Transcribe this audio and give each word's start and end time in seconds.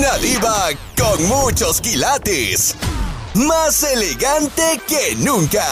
Una 0.00 0.16
diva 0.16 0.70
con 0.96 1.22
muchos 1.28 1.78
quilates. 1.82 2.74
Más 3.34 3.82
elegante 3.82 4.80
que 4.88 5.14
nunca. 5.16 5.62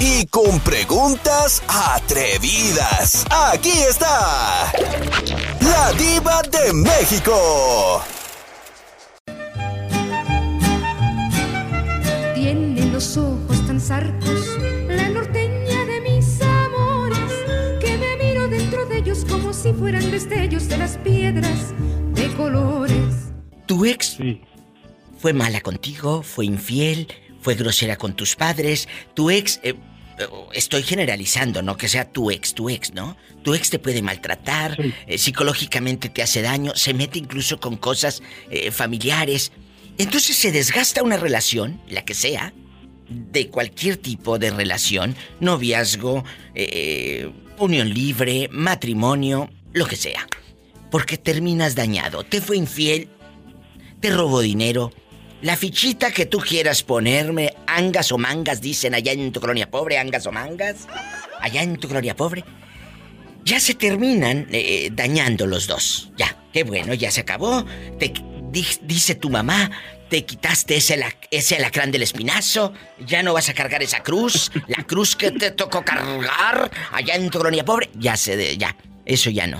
Y 0.00 0.26
con 0.26 0.58
preguntas 0.58 1.62
atrevidas. 1.68 3.24
Aquí 3.30 3.70
está. 3.88 4.72
La 5.60 5.92
diva 5.92 6.42
de 6.50 6.72
México. 6.72 8.02
Tiene 12.34 12.86
los 12.86 13.16
ojos 13.16 13.66
tan 13.68 13.80
zarcos, 13.80 14.58
la 14.88 15.10
norteña 15.10 15.84
de 15.84 16.00
mis 16.00 16.42
amores, 16.42 17.32
que 17.80 17.96
me 17.98 18.16
miro 18.16 18.48
dentro 18.48 18.84
de 18.86 18.98
ellos 18.98 19.24
como 19.30 19.52
si 19.52 19.72
fueran 19.72 20.10
destellos 20.10 20.66
de 20.66 20.76
las 20.76 20.96
piedras 20.96 21.72
de 22.14 22.34
colores. 22.34 23.09
¿Tu 23.70 23.84
ex 23.84 24.16
fue 25.20 25.32
mala 25.32 25.60
contigo? 25.60 26.24
¿Fue 26.24 26.44
infiel? 26.44 27.06
¿Fue 27.40 27.54
grosera 27.54 27.94
con 27.94 28.16
tus 28.16 28.34
padres? 28.34 28.88
¿Tu 29.14 29.30
ex... 29.30 29.60
eh, 29.62 29.76
eh, 30.18 30.26
estoy 30.54 30.82
generalizando, 30.82 31.62
no 31.62 31.76
que 31.76 31.88
sea 31.88 32.10
tu 32.10 32.32
ex, 32.32 32.52
tu 32.52 32.68
ex, 32.68 32.92
¿no? 32.94 33.16
Tu 33.44 33.54
ex 33.54 33.70
te 33.70 33.78
puede 33.78 34.02
maltratar, 34.02 34.76
eh, 35.06 35.18
psicológicamente 35.18 36.08
te 36.08 36.20
hace 36.20 36.42
daño, 36.42 36.72
se 36.74 36.94
mete 36.94 37.20
incluso 37.20 37.60
con 37.60 37.76
cosas 37.76 38.24
eh, 38.50 38.72
familiares. 38.72 39.52
Entonces 39.98 40.34
se 40.34 40.50
desgasta 40.50 41.04
una 41.04 41.16
relación, 41.16 41.80
la 41.88 42.04
que 42.04 42.14
sea, 42.14 42.52
de 43.08 43.50
cualquier 43.50 43.98
tipo 43.98 44.40
de 44.40 44.50
relación, 44.50 45.14
noviazgo, 45.38 46.24
eh, 46.56 47.30
unión 47.56 47.94
libre, 47.94 48.48
matrimonio, 48.50 49.48
lo 49.72 49.86
que 49.86 49.94
sea. 49.94 50.26
Porque 50.90 51.16
terminas 51.16 51.76
dañado, 51.76 52.24
te 52.24 52.40
fue 52.40 52.56
infiel, 52.56 53.08
te 54.00 54.10
robó 54.10 54.40
dinero. 54.40 54.92
La 55.42 55.56
fichita 55.56 56.10
que 56.12 56.26
tú 56.26 56.38
quieras 56.38 56.82
ponerme, 56.82 57.54
angas 57.66 58.12
o 58.12 58.18
mangas, 58.18 58.60
dicen 58.60 58.94
allá 58.94 59.12
en 59.12 59.32
tu 59.32 59.40
colonia 59.40 59.70
pobre, 59.70 59.98
angas 59.98 60.26
o 60.26 60.32
mangas, 60.32 60.86
allá 61.40 61.62
en 61.62 61.76
tu 61.76 61.88
colonia 61.88 62.14
pobre, 62.14 62.44
ya 63.44 63.58
se 63.58 63.74
terminan 63.74 64.46
eh, 64.52 64.90
dañando 64.92 65.46
los 65.46 65.66
dos. 65.66 66.10
Ya, 66.18 66.36
qué 66.52 66.62
bueno, 66.64 66.92
ya 66.92 67.10
se 67.10 67.22
acabó. 67.22 67.64
Te 67.98 68.12
di- 68.52 68.66
dice 68.82 69.14
tu 69.14 69.30
mamá, 69.30 69.70
te 70.10 70.26
quitaste 70.26 70.76
ese, 70.76 71.02
ese 71.30 71.56
alacrán 71.56 71.90
del 71.90 72.02
espinazo, 72.02 72.74
ya 73.06 73.22
no 73.22 73.32
vas 73.32 73.48
a 73.48 73.54
cargar 73.54 73.82
esa 73.82 74.02
cruz, 74.02 74.50
la 74.68 74.84
cruz 74.84 75.16
que 75.16 75.30
te 75.30 75.52
tocó 75.52 75.82
cargar 75.84 76.70
allá 76.92 77.14
en 77.14 77.30
tu 77.30 77.38
colonia 77.38 77.64
pobre, 77.64 77.88
ya 77.98 78.14
se 78.18 78.58
ya, 78.58 78.76
eso 79.06 79.30
ya 79.30 79.46
no. 79.46 79.58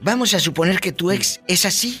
Vamos 0.00 0.34
a 0.34 0.40
suponer 0.40 0.80
que 0.80 0.90
tu 0.90 1.12
ex 1.12 1.40
es 1.46 1.64
así. 1.64 2.00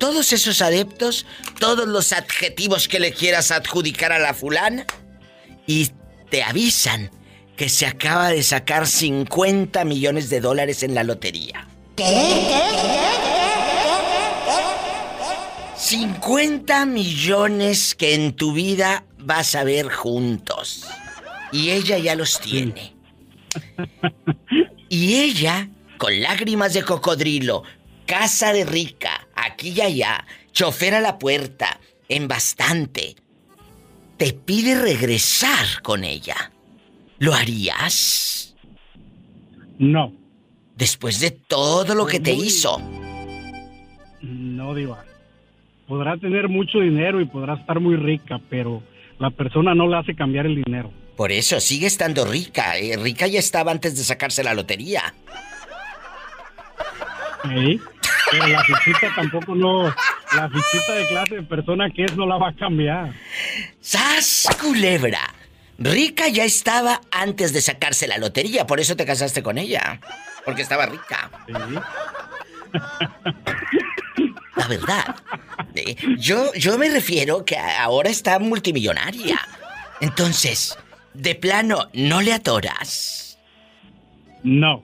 Todos 0.00 0.32
esos 0.32 0.60
adeptos, 0.62 1.26
todos 1.60 1.86
los 1.86 2.12
adjetivos 2.12 2.88
que 2.88 2.98
le 2.98 3.12
quieras 3.12 3.52
adjudicar 3.52 4.10
a 4.12 4.18
la 4.18 4.34
fulana, 4.34 4.86
y 5.66 5.90
te 6.30 6.42
avisan 6.42 7.10
que 7.56 7.68
se 7.68 7.86
acaba 7.86 8.30
de 8.30 8.42
sacar 8.42 8.86
50 8.86 9.84
millones 9.84 10.30
de 10.30 10.40
dólares 10.40 10.82
en 10.82 10.94
la 10.94 11.04
lotería. 11.04 11.68
¿Qué? 11.96 12.04
50 15.76 16.86
millones 16.86 17.94
que 17.94 18.14
en 18.14 18.32
tu 18.34 18.52
vida 18.52 19.04
vas 19.18 19.54
a 19.54 19.64
ver 19.64 19.90
juntos. 19.90 20.86
Y 21.52 21.70
ella 21.70 21.98
ya 21.98 22.14
los 22.14 22.38
tiene. 22.40 22.94
Y 24.88 25.16
ella, 25.16 25.68
con 25.98 26.20
lágrimas 26.20 26.74
de 26.74 26.84
cocodrilo, 26.84 27.64
casa 28.06 28.52
de 28.52 28.64
rica, 28.64 29.09
aquí 29.60 29.74
y 29.76 29.80
allá, 29.82 30.24
chofer 30.52 30.94
a 30.94 31.00
la 31.00 31.18
puerta, 31.18 31.78
en 32.08 32.28
bastante, 32.28 33.14
te 34.16 34.32
pide 34.32 34.80
regresar 34.80 35.82
con 35.82 36.02
ella. 36.02 36.50
¿Lo 37.18 37.34
harías? 37.34 38.56
No. 39.78 40.14
Después 40.76 41.20
de 41.20 41.30
todo 41.30 41.94
lo 41.94 42.06
que 42.06 42.20
te 42.20 42.32
hizo. 42.32 42.80
No, 44.22 44.74
Diva. 44.74 45.04
Podrá 45.86 46.16
tener 46.16 46.48
mucho 46.48 46.78
dinero 46.78 47.20
y 47.20 47.26
podrá 47.26 47.54
estar 47.54 47.80
muy 47.80 47.96
rica, 47.96 48.40
pero 48.48 48.82
la 49.18 49.30
persona 49.30 49.74
no 49.74 49.88
le 49.88 49.98
hace 49.98 50.14
cambiar 50.14 50.46
el 50.46 50.62
dinero. 50.64 50.90
Por 51.16 51.32
eso 51.32 51.60
sigue 51.60 51.86
estando 51.86 52.24
rica. 52.24 52.78
¿eh? 52.78 52.96
Rica 52.96 53.26
ya 53.26 53.38
estaba 53.38 53.72
antes 53.72 53.94
de 53.96 54.04
sacarse 54.04 54.42
la 54.42 54.54
lotería. 54.54 55.14
¿Sí? 57.44 57.80
Pero 58.30 58.46
la 58.46 58.62
fichita 58.64 59.12
tampoco 59.14 59.54
no. 59.54 59.84
La 60.34 60.48
fichita 60.48 60.92
de 60.94 61.06
clase 61.08 61.34
de 61.36 61.42
persona 61.42 61.90
que 61.90 62.04
es 62.04 62.16
no 62.16 62.26
la 62.26 62.36
va 62.36 62.48
a 62.48 62.54
cambiar. 62.54 63.12
¡Sas, 63.80 64.46
culebra! 64.60 65.20
Rica 65.78 66.28
ya 66.28 66.44
estaba 66.44 67.00
antes 67.10 67.52
de 67.52 67.60
sacarse 67.62 68.06
la 68.06 68.18
lotería, 68.18 68.66
por 68.66 68.80
eso 68.80 68.96
te 68.96 69.06
casaste 69.06 69.42
con 69.42 69.56
ella. 69.58 69.98
Porque 70.44 70.62
estaba 70.62 70.86
rica. 70.86 71.30
La 74.56 74.66
verdad. 74.68 75.16
Eh, 75.74 75.96
Yo, 76.18 76.52
yo 76.54 76.76
me 76.78 76.88
refiero 76.90 77.44
que 77.44 77.56
ahora 77.56 78.10
está 78.10 78.38
multimillonaria. 78.38 79.38
Entonces, 80.00 80.76
de 81.14 81.34
plano, 81.34 81.88
¿no 81.94 82.20
le 82.20 82.32
atoras? 82.32 83.38
No. 84.42 84.82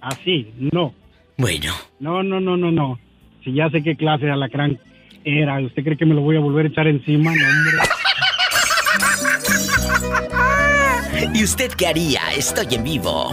Así, 0.00 0.52
no. 0.58 0.94
Bueno. 1.38 1.72
No, 2.00 2.22
no, 2.22 2.40
no, 2.40 2.56
no, 2.56 2.70
no. 2.70 2.98
Si 3.44 3.52
ya 3.52 3.68
sé 3.70 3.82
qué 3.82 3.96
clase 3.96 4.26
de 4.26 4.32
alacrán 4.32 4.78
era, 5.24 5.60
¿usted 5.60 5.82
cree 5.84 5.96
que 5.96 6.06
me 6.06 6.14
lo 6.14 6.22
voy 6.22 6.36
a 6.36 6.40
volver 6.40 6.66
a 6.66 6.68
echar 6.68 6.86
encima? 6.86 7.32
No, 7.34 7.46
hombre. 7.48 7.76
¿Y 11.34 11.44
usted 11.44 11.70
qué 11.72 11.86
haría? 11.86 12.20
Estoy 12.36 12.74
en 12.74 12.84
vivo. 12.84 13.30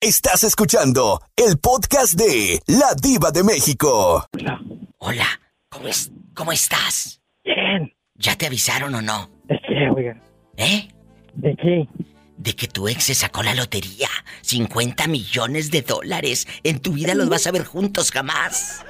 Estás 0.00 0.44
escuchando 0.44 1.20
el 1.36 1.58
podcast 1.58 2.14
de 2.14 2.60
La 2.66 2.94
Diva 3.00 3.30
de 3.30 3.44
México. 3.44 4.24
Hola, 4.98 5.26
¿cómo, 5.68 5.88
es, 5.88 6.10
¿cómo 6.34 6.52
estás? 6.52 7.20
Bien. 7.44 7.92
¿Ya 8.14 8.34
te 8.36 8.46
avisaron 8.46 8.94
o 8.94 9.02
no? 9.02 9.28
¿De 9.44 9.60
qué, 9.68 9.90
oiga? 9.94 10.16
¿Eh? 10.56 10.88
¿De 11.34 11.54
qué? 11.56 11.86
De 12.40 12.56
que 12.56 12.66
tu 12.68 12.88
ex 12.88 13.04
se 13.04 13.14
sacó 13.14 13.42
la 13.42 13.54
lotería. 13.54 14.08
50 14.40 15.06
millones 15.08 15.70
de 15.70 15.82
dólares. 15.82 16.48
En 16.64 16.80
tu 16.80 16.92
vida 16.92 17.14
los 17.14 17.28
vas 17.28 17.46
a 17.46 17.50
ver 17.50 17.64
juntos 17.64 18.10
jamás. 18.10 18.82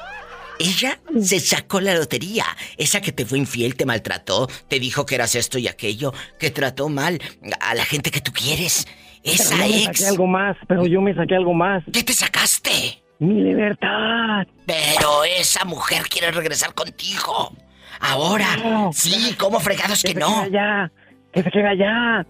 Ella 0.61 1.01
se 1.21 1.41
sacó 1.41 1.81
la 1.81 1.95
lotería. 1.95 2.45
Esa 2.77 3.01
que 3.01 3.11
te 3.11 3.27
fue 3.27 3.39
infiel, 3.39 3.75
te 3.75 3.87
maltrató, 3.87 4.47
te 4.69 4.79
dijo 4.79 5.05
que 5.05 5.17
eras 5.17 5.35
esto 5.35 5.59
y 5.59 5.67
aquello, 5.67 6.13
que 6.39 6.51
trató 6.51 6.89
mal 6.89 7.21
a 7.61 7.75
la 7.75 7.85
gente 7.85 8.11
que 8.13 8.21
tú 8.21 8.31
quieres. 8.33 8.87
Esa 9.25 9.57
Pero 9.57 9.67
yo 9.67 9.69
me 9.69 9.77
ex. 9.85 9.87
saqué 9.99 10.07
algo 10.07 10.27
más, 10.29 10.57
pero 10.69 10.87
yo 10.87 11.01
me 11.01 11.15
saqué 11.15 11.35
algo 11.35 11.53
más. 11.55 11.83
¿Qué 11.93 12.05
te 12.05 12.13
sacaste? 12.13 13.03
Mi 13.19 13.43
libertad. 13.43 14.47
Pero 14.65 15.25
esa 15.25 15.65
mujer 15.65 16.03
quiere 16.09 16.31
regresar 16.31 16.73
contigo. 16.75 17.53
Ahora. 17.99 18.57
No. 18.59 18.91
sí, 18.95 19.35
¿cómo 19.39 19.59
fregados 19.61 20.03
que 20.03 20.15
no? 20.15 20.41
allá. 20.43 20.93
Que 21.33 21.43
se 21.43 21.51
quede 21.51 21.69
allá. 21.69 22.27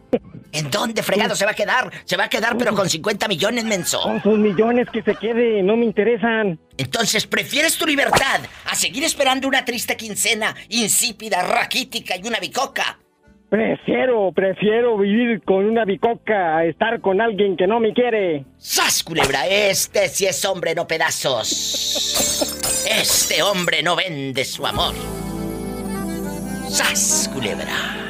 ¿En 0.52 0.70
dónde 0.70 1.02
fregado 1.02 1.34
se 1.34 1.44
va 1.44 1.52
a 1.52 1.54
quedar? 1.54 1.90
Se 2.04 2.16
va 2.16 2.24
a 2.24 2.28
quedar 2.28 2.56
pero 2.58 2.74
con 2.74 2.88
50 2.88 3.28
millones, 3.28 3.64
menso. 3.64 4.00
Con 4.02 4.22
sus 4.22 4.38
millones 4.38 4.88
que 4.92 5.02
se 5.02 5.14
quede, 5.14 5.62
no 5.62 5.76
me 5.76 5.86
interesan. 5.86 6.58
Entonces, 6.76 7.26
¿prefieres 7.26 7.78
tu 7.78 7.86
libertad 7.86 8.40
a 8.66 8.74
seguir 8.74 9.04
esperando 9.04 9.48
una 9.48 9.64
triste 9.64 9.96
quincena 9.96 10.54
insípida, 10.68 11.42
raquítica 11.42 12.16
y 12.16 12.26
una 12.26 12.40
bicoca? 12.40 12.98
Prefiero, 13.48 14.30
prefiero 14.32 14.96
vivir 14.96 15.42
con 15.42 15.64
una 15.64 15.84
bicoca 15.84 16.58
a 16.58 16.64
estar 16.66 17.00
con 17.00 17.20
alguien 17.20 17.56
que 17.56 17.66
no 17.66 17.80
me 17.80 17.92
quiere. 17.92 18.44
¡Sas, 18.58 19.02
culebra! 19.02 19.46
Este 19.48 20.08
sí 20.08 20.26
es 20.26 20.44
hombre, 20.44 20.74
no 20.74 20.86
pedazos. 20.86 22.86
Este 22.88 23.42
hombre 23.42 23.82
no 23.82 23.96
vende 23.96 24.44
su 24.44 24.64
amor. 24.64 24.94
¡Sas, 26.68 27.28
culebra! 27.32 28.09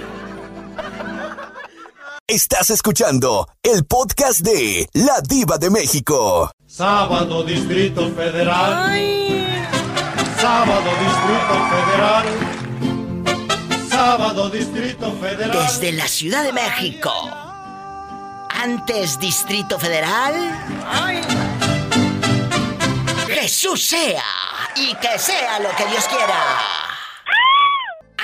Estás 2.31 2.71
escuchando 2.71 3.49
el 3.61 3.85
podcast 3.85 4.39
de 4.43 4.89
La 4.93 5.21
Diva 5.21 5.59
de 5.59 5.69
México. 5.69 6.49
Sábado 6.65 7.43
Distrito 7.43 8.09
Federal. 8.15 8.95
Sábado 10.41 10.91
Distrito 11.01 11.55
Federal. 11.73 12.27
Sábado 13.91 14.49
Distrito 14.49 15.13
Federal. 15.21 15.67
Desde 15.67 15.91
la 15.91 16.07
Ciudad 16.07 16.45
de 16.45 16.53
México. 16.53 17.13
Antes 18.49 19.19
Distrito 19.19 19.77
Federal. 19.81 20.33
Jesús 23.27 23.83
sea. 23.83 24.23
Y 24.77 24.95
que 24.95 25.19
sea 25.19 25.59
lo 25.59 25.71
que 25.71 25.85
Dios 25.87 26.05
quiera. 26.05 27.00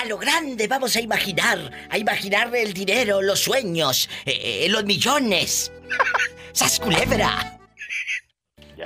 A 0.01 0.05
lo 0.05 0.19
grande 0.19 0.69
vamos 0.69 0.97
a 0.97 1.01
imaginar, 1.01 1.71
a 1.89 1.99
imaginar 1.99 2.55
el 2.55 2.73
dinero, 2.73 3.23
los 3.23 3.41
sueños, 3.41 4.09
eh, 4.25 4.65
eh, 4.65 4.69
los 4.69 4.85
millones. 4.85 5.73
¡Sas 6.53 6.79
culebra! 6.79 7.59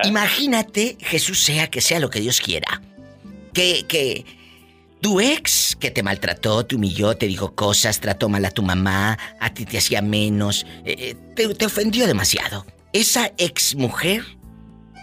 Imagínate, 0.04 0.96
Jesús 1.00 1.40
sea 1.40 1.68
que 1.68 1.80
sea 1.80 1.98
lo 1.98 2.10
que 2.10 2.20
Dios 2.20 2.40
quiera. 2.40 2.80
que, 3.52 3.84
que 3.88 4.24
tu 5.00 5.20
ex 5.20 5.76
que 5.80 5.90
te 5.90 6.02
maltrató, 6.02 6.64
te 6.66 6.76
humilló, 6.76 7.16
te 7.16 7.26
dijo 7.26 7.54
cosas, 7.54 8.00
trató 8.00 8.28
mal 8.28 8.44
a 8.44 8.50
tu 8.50 8.62
mamá, 8.62 9.18
a 9.40 9.54
ti 9.54 9.64
te 9.64 9.78
hacía 9.78 10.02
menos, 10.02 10.66
eh, 10.84 10.94
eh, 10.98 11.16
te, 11.34 11.54
te 11.54 11.66
ofendió 11.66 12.06
demasiado. 12.06 12.66
Esa 12.92 13.32
ex 13.38 13.74
mujer, 13.76 14.24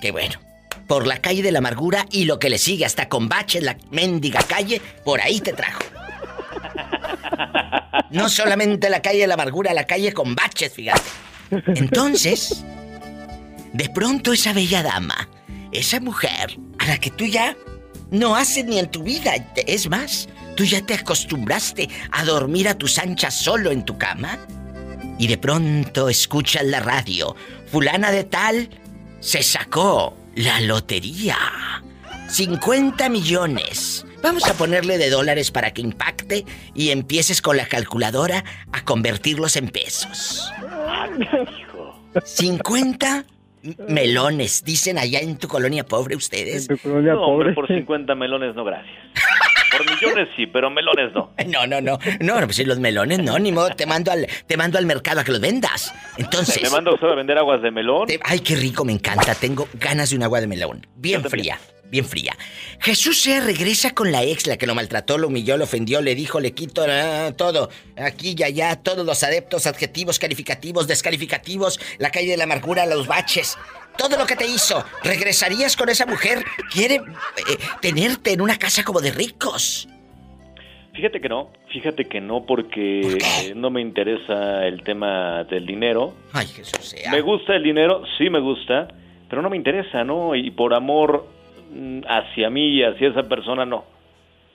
que 0.01 0.11
bueno, 0.11 0.39
por 0.87 1.07
la 1.07 1.19
calle 1.19 1.41
de 1.41 1.51
la 1.51 1.59
amargura 1.59 2.05
y 2.11 2.25
lo 2.25 2.39
que 2.39 2.49
le 2.49 2.59
sigue 2.59 2.85
hasta 2.85 3.09
con 3.09 3.27
bache 3.27 3.59
en 3.59 3.65
la 3.65 3.77
mendiga 3.89 4.43
calle, 4.43 4.81
por 5.03 5.19
ahí 5.19 5.41
te 5.41 5.53
trajo. 5.53 5.81
No 8.11 8.29
solamente 8.29 8.89
la 8.89 9.01
calle 9.01 9.21
de 9.21 9.27
la 9.27 9.33
amargura, 9.33 9.73
la 9.73 9.85
calle 9.85 10.13
con 10.13 10.35
baches, 10.35 10.73
fíjate. 10.73 11.01
Entonces, 11.75 12.63
de 13.73 13.89
pronto 13.89 14.33
esa 14.33 14.53
bella 14.53 14.83
dama, 14.83 15.29
esa 15.71 15.99
mujer 15.99 16.57
a 16.79 16.85
la 16.85 16.97
que 16.97 17.11
tú 17.11 17.25
ya 17.25 17.55
no 18.11 18.35
haces 18.35 18.65
ni 18.65 18.79
en 18.79 18.89
tu 18.89 19.03
vida, 19.03 19.33
es 19.55 19.89
más, 19.89 20.29
tú 20.55 20.63
ya 20.63 20.81
te 20.81 20.93
acostumbraste 20.93 21.89
a 22.11 22.23
dormir 22.23 22.67
a 22.67 22.77
tus 22.77 22.97
anchas 22.97 23.33
solo 23.33 23.71
en 23.71 23.83
tu 23.83 23.97
cama, 23.97 24.37
y 25.19 25.27
de 25.27 25.37
pronto 25.37 26.09
escuchas 26.09 26.63
la 26.63 26.79
radio, 26.79 27.35
fulana 27.71 28.11
de 28.11 28.23
tal 28.23 28.69
se 29.19 29.43
sacó 29.43 30.15
la 30.35 30.61
lotería. 30.61 31.37
50 32.29 33.09
millones. 33.09 34.05
Vamos 34.21 34.47
a 34.49 34.53
ponerle 34.53 34.97
de 34.97 35.09
dólares 35.09 35.51
para 35.51 35.71
que 35.71 35.81
impacte 35.81 36.45
y 36.73 36.89
empieces 36.89 37.41
con 37.41 37.57
la 37.57 37.67
calculadora 37.67 38.43
a 38.71 38.83
convertirlos 38.83 39.55
en 39.55 39.69
pesos. 39.69 40.51
50 42.23 43.25
melones, 43.87 44.63
dicen 44.63 44.97
allá 44.97 45.19
en 45.19 45.37
tu 45.37 45.47
colonia 45.47 45.85
pobre 45.85 46.15
ustedes. 46.15 46.69
En 46.69 46.77
tu 46.77 46.81
colonia 46.81 47.13
pobre. 47.15 47.53
por 47.53 47.67
50 47.67 48.15
melones 48.15 48.55
no, 48.55 48.63
gracias. 48.63 48.95
Por 49.71 49.85
millones 49.85 50.29
sí, 50.35 50.47
pero 50.47 50.69
melones 50.69 51.13
no. 51.15 51.31
No, 51.45 51.67
no, 51.67 51.81
no. 51.81 51.99
No, 52.19 52.45
pues 52.45 52.55
si 52.55 52.65
los 52.65 52.79
melones 52.79 53.19
no, 53.19 53.37
ni 53.37 53.51
modo, 53.51 53.69
te 53.69 53.85
mando 53.85 54.11
al, 54.11 54.27
te 54.47 54.57
mando 54.57 54.77
al 54.77 54.85
mercado 54.85 55.19
a 55.19 55.23
que 55.23 55.31
los 55.31 55.41
vendas. 55.41 55.93
Entonces. 56.17 56.63
¿Me 56.63 56.69
manda 56.69 56.93
usted 56.93 57.07
a 57.07 57.15
vender 57.15 57.37
aguas 57.37 57.61
de 57.61 57.71
melón? 57.71 58.07
ay, 58.23 58.39
qué 58.39 58.55
rico, 58.55 58.85
me 58.85 58.93
encanta. 58.93 59.35
Tengo 59.35 59.67
ganas 59.73 60.09
de 60.09 60.15
un 60.15 60.23
agua 60.23 60.41
de 60.41 60.47
melón. 60.47 60.87
Bien 60.95 61.23
fría 61.23 61.59
bien 61.59 61.76
fría. 62.03 62.35
Jesús 62.79 63.21
se 63.21 63.39
regresa 63.41 63.93
con 63.93 64.11
la 64.11 64.23
ex, 64.23 64.47
la 64.47 64.57
que 64.57 64.67
lo 64.67 64.75
maltrató, 64.75 65.17
lo 65.17 65.27
humilló, 65.27 65.57
lo 65.57 65.63
ofendió, 65.63 66.01
le 66.01 66.15
dijo, 66.15 66.39
le 66.39 66.51
quito 66.51 66.85
ah, 66.87 67.31
todo, 67.35 67.69
aquí 67.95 68.35
y 68.37 68.43
allá, 68.43 68.75
todos 68.75 69.05
los 69.05 69.23
adeptos, 69.23 69.67
adjetivos, 69.67 70.19
calificativos, 70.19 70.87
descalificativos, 70.87 71.79
la 71.97 72.11
calle 72.11 72.31
de 72.31 72.37
la 72.37 72.43
amargura, 72.43 72.85
los 72.85 73.07
baches, 73.07 73.57
todo 73.97 74.17
lo 74.17 74.25
que 74.25 74.35
te 74.35 74.45
hizo. 74.45 74.83
¿Regresarías 75.03 75.75
con 75.75 75.89
esa 75.89 76.05
mujer? 76.05 76.43
¿Quiere 76.71 76.95
eh, 76.95 77.01
tenerte 77.81 78.33
en 78.33 78.41
una 78.41 78.57
casa 78.57 78.83
como 78.83 79.01
de 79.01 79.11
ricos? 79.11 79.87
Fíjate 80.93 81.21
que 81.21 81.29
no, 81.29 81.51
fíjate 81.71 82.05
que 82.05 82.19
no 82.19 82.45
porque 82.47 83.53
no 83.55 83.69
me 83.69 83.81
interesa 83.81 84.65
el 84.65 84.81
tema 84.81 85.43
del 85.43 85.67
dinero. 85.67 86.15
Ay, 86.33 86.47
Jesús 86.47 86.89
sea. 86.89 87.11
Me 87.11 87.21
gusta 87.21 87.55
el 87.55 87.61
dinero, 87.61 88.01
sí 88.17 88.31
me 88.31 88.39
gusta, 88.39 88.87
pero 89.29 89.43
no 89.43 89.49
me 89.51 89.57
interesa, 89.57 90.03
¿no? 90.03 90.33
Y 90.33 90.49
por 90.49 90.73
amor 90.73 91.36
hacia 92.07 92.49
mí 92.49 92.77
y 92.77 92.83
hacia 92.83 93.09
esa 93.09 93.23
persona, 93.23 93.65
no. 93.65 93.85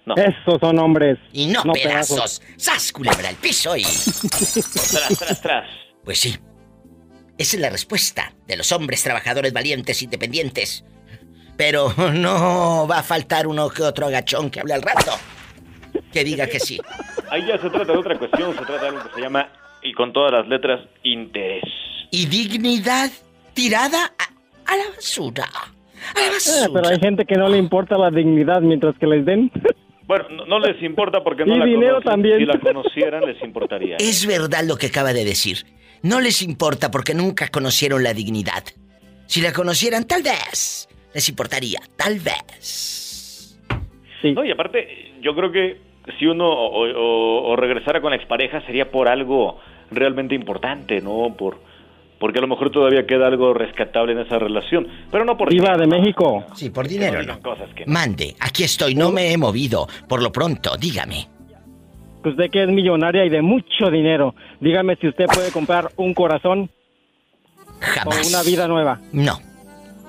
No. 0.05 0.15
Esos 0.17 0.59
son 0.61 0.79
hombres. 0.81 1.19
Y 1.33 1.47
no, 1.47 1.63
pedazos. 1.73 2.43
¡Sas, 2.57 2.93
culebra 2.93 3.29
al 3.29 3.37
piso 3.37 3.77
y... 3.77 3.83
tras, 3.83 5.19
tras, 5.19 5.41
tras. 5.41 5.71
Pues 6.05 6.19
sí. 6.19 6.37
Esa 7.39 7.57
es 7.57 7.61
la 7.61 7.71
respuesta 7.71 8.33
de 8.47 8.57
los 8.57 8.73
hombres 8.73 9.03
trabajadores 9.03 9.53
valientes, 9.53 10.03
independientes. 10.03 10.85
Pero 11.57 11.93
no 12.13 12.87
va 12.89 12.99
a 12.99 13.03
faltar 13.03 13.47
uno 13.47 13.69
que 13.69 13.83
otro 13.83 14.07
agachón 14.07 14.51
que 14.51 14.61
hable 14.61 14.75
al 14.75 14.83
rato. 14.83 15.13
Que 16.13 16.25
diga 16.25 16.47
que 16.47 16.59
sí. 16.59 16.81
Ahí 17.31 17.47
ya 17.47 17.59
se 17.59 17.71
trata 17.71 17.93
de 17.93 17.99
otra 17.99 18.19
cuestión, 18.19 18.53
se 18.53 18.65
trata 18.65 18.83
de 18.83 18.89
algo 18.89 19.03
que 19.05 19.15
se 19.15 19.21
llama, 19.21 19.49
y 19.83 19.93
con 19.93 20.13
todas 20.13 20.33
las 20.33 20.49
letras, 20.49 20.81
interés. 21.03 21.63
Y 22.11 22.27
dignidad 22.27 23.11
tirada 23.55 24.13
a 24.67 24.77
la 24.77 24.85
basura. 24.95 25.49
Ah, 26.17 26.69
pero 26.73 26.89
hay 26.89 26.99
gente 26.99 27.25
que 27.25 27.37
no 27.37 27.49
le 27.49 27.59
importa 27.59 27.97
la 27.97 28.11
dignidad 28.11 28.61
mientras 28.61 28.97
que 28.99 29.07
les 29.07 29.25
den. 29.25 29.51
Bueno, 30.05 30.45
no, 30.47 30.59
les 30.59 30.83
importa 30.83 31.23
porque 31.23 31.47
no 31.47 31.55
y 31.55 31.59
la 31.61 31.65
dinero 31.65 32.01
también. 32.01 32.39
Si 32.39 32.45
la 32.45 32.59
conocieran, 32.59 33.25
les 33.25 33.41
importaría. 33.43 33.97
Es 33.99 34.27
verdad 34.27 34.65
lo 34.67 34.77
que 34.77 34.89
acaba 34.89 35.13
de 35.13 35.25
decir. 35.25 35.59
No 36.03 36.21
les 36.21 36.43
importa 36.43 36.91
porque 36.91 37.15
nunca 37.15 37.49
conocieron 37.49 38.03
la 38.03 38.13
dignidad. 38.13 38.65
Si 39.27 39.41
la 39.41 39.53
conocieran, 39.53 40.07
tal 40.07 40.23
vez 40.23 40.89
les 41.15 41.29
importaría. 41.29 41.81
Tal 41.97 42.19
vez. 42.19 43.57
Sí. 44.21 44.33
No, 44.33 44.45
y 44.45 44.51
aparte, 44.51 45.13
yo 45.23 45.35
creo 45.35 45.53
que 45.53 45.81
si 46.19 46.27
uno 46.27 46.51
o, 46.51 47.51
o 47.51 47.57
regresara 47.57 48.01
con 48.01 48.11
la 48.11 48.17
expareja 48.17 48.61
sería 48.67 48.91
por 48.91 49.09
algo 49.09 49.61
realmente 49.91 50.35
importante, 50.35 51.01
¿no? 51.01 51.35
Por 51.39 51.59
porque 52.23 52.39
a 52.39 52.43
lo 52.43 52.47
mejor 52.47 52.71
todavía 52.71 53.05
queda 53.05 53.27
algo 53.27 53.53
rescatable 53.53 54.13
en 54.13 54.21
esa 54.21 54.39
relación, 54.39 54.87
pero 55.11 55.25
no 55.25 55.37
por 55.37 55.53
Iba 55.53 55.77
de 55.77 55.89
México. 55.89 56.45
Sí, 56.55 56.71
por 56.71 56.87
dinero 56.87 57.21
no. 57.25 57.41
Mande, 57.87 58.37
aquí 58.39 58.63
estoy, 58.63 58.95
no 58.95 59.11
me 59.11 59.33
he 59.33 59.37
movido. 59.37 59.89
Por 60.09 60.23
lo 60.23 60.31
pronto, 60.31 60.77
dígame. 60.77 61.29
Usted 62.25 62.49
que 62.49 62.63
es 62.63 62.69
millonaria 62.69 63.25
y 63.25 63.29
de 63.29 63.43
mucho 63.43 63.91
dinero, 63.91 64.37
dígame 64.61 64.95
si 65.01 65.09
usted 65.09 65.27
puede 65.27 65.51
comprar 65.51 65.91
un 65.97 66.15
corazón 66.15 66.71
Jamás. 67.81 68.25
o 68.25 68.29
una 68.29 68.45
vida 68.45 68.69
nueva. 68.69 69.01
No, 69.11 69.41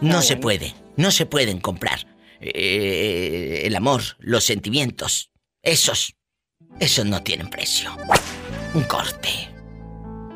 no 0.02 0.22
se 0.22 0.38
puede, 0.38 0.76
no 0.98 1.10
se 1.10 1.26
pueden 1.26 1.60
comprar. 1.62 1.98
Eh, 2.40 3.64
el 3.66 3.76
amor, 3.76 4.02
los 4.20 4.44
sentimientos, 4.44 5.32
esos, 5.64 6.14
esos 6.80 7.08
no 7.08 7.24
tienen 7.24 7.50
precio. 7.50 7.90
Un 8.76 8.84
corte. 8.84 9.53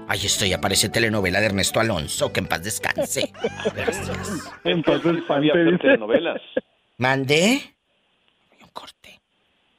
Ay, 0.07 0.19
esto 0.23 0.45
ya 0.45 0.61
parece 0.61 0.89
telenovela 0.89 1.39
de 1.39 1.47
Ernesto 1.47 1.79
Alonso, 1.79 2.31
que 2.31 2.39
en 2.39 2.47
paz 2.47 2.63
descanse. 2.63 3.31
Gracias. 3.75 4.51
En 4.63 4.81
paz 4.81 5.03
descanse. 5.03 5.77
telenovelas. 5.79 6.41
¿Mandé? 6.97 7.61
Un 8.61 8.69
corte. 8.69 9.19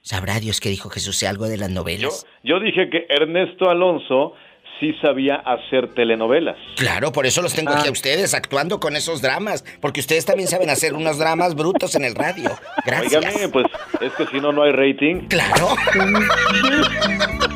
¿Sabrá 0.03 0.39
Dios 0.39 0.61
que 0.61 0.69
dijo 0.69 0.91
Jesús 0.91 1.23
algo 1.23 1.49
de 1.49 1.57
las 1.57 1.71
novelas? 1.71 2.27
Yo, 2.43 2.59
yo 2.59 2.65
dije 2.65 2.91
que 2.91 3.07
Ernesto 3.09 3.71
Alonso 3.71 4.35
sí 4.81 4.95
sabía 5.01 5.37
hacer 5.37 5.95
telenovelas. 5.95 6.57
Claro, 6.77 7.13
por 7.13 7.27
eso 7.27 7.43
los 7.43 7.55
tengo 7.55 7.73
aquí 7.73 7.87
a 7.87 7.89
ah. 7.89 7.93
ustedes 7.93 8.35
actuando 8.35 8.81
con 8.81 8.97
esos 8.97 9.23
dramas, 9.23 9.65
porque 9.81 10.01
ustedes 10.01 10.25
también 10.25 10.49
saben 10.49 10.71
hacer 10.71 10.95
unos 10.95 11.19
dramas 11.19 11.55
brutos 11.55 11.95
en 11.95 12.05
el 12.05 12.15
radio. 12.15 12.51
Gracias. 12.87 13.25
Óigame, 13.25 13.49
pues 13.49 13.67
es 14.01 14.13
que 14.13 14.27
si 14.27 14.41
no, 14.41 14.53
no 14.53 14.63
hay 14.63 14.73
rating. 14.73 15.27
Claro. 15.29 15.69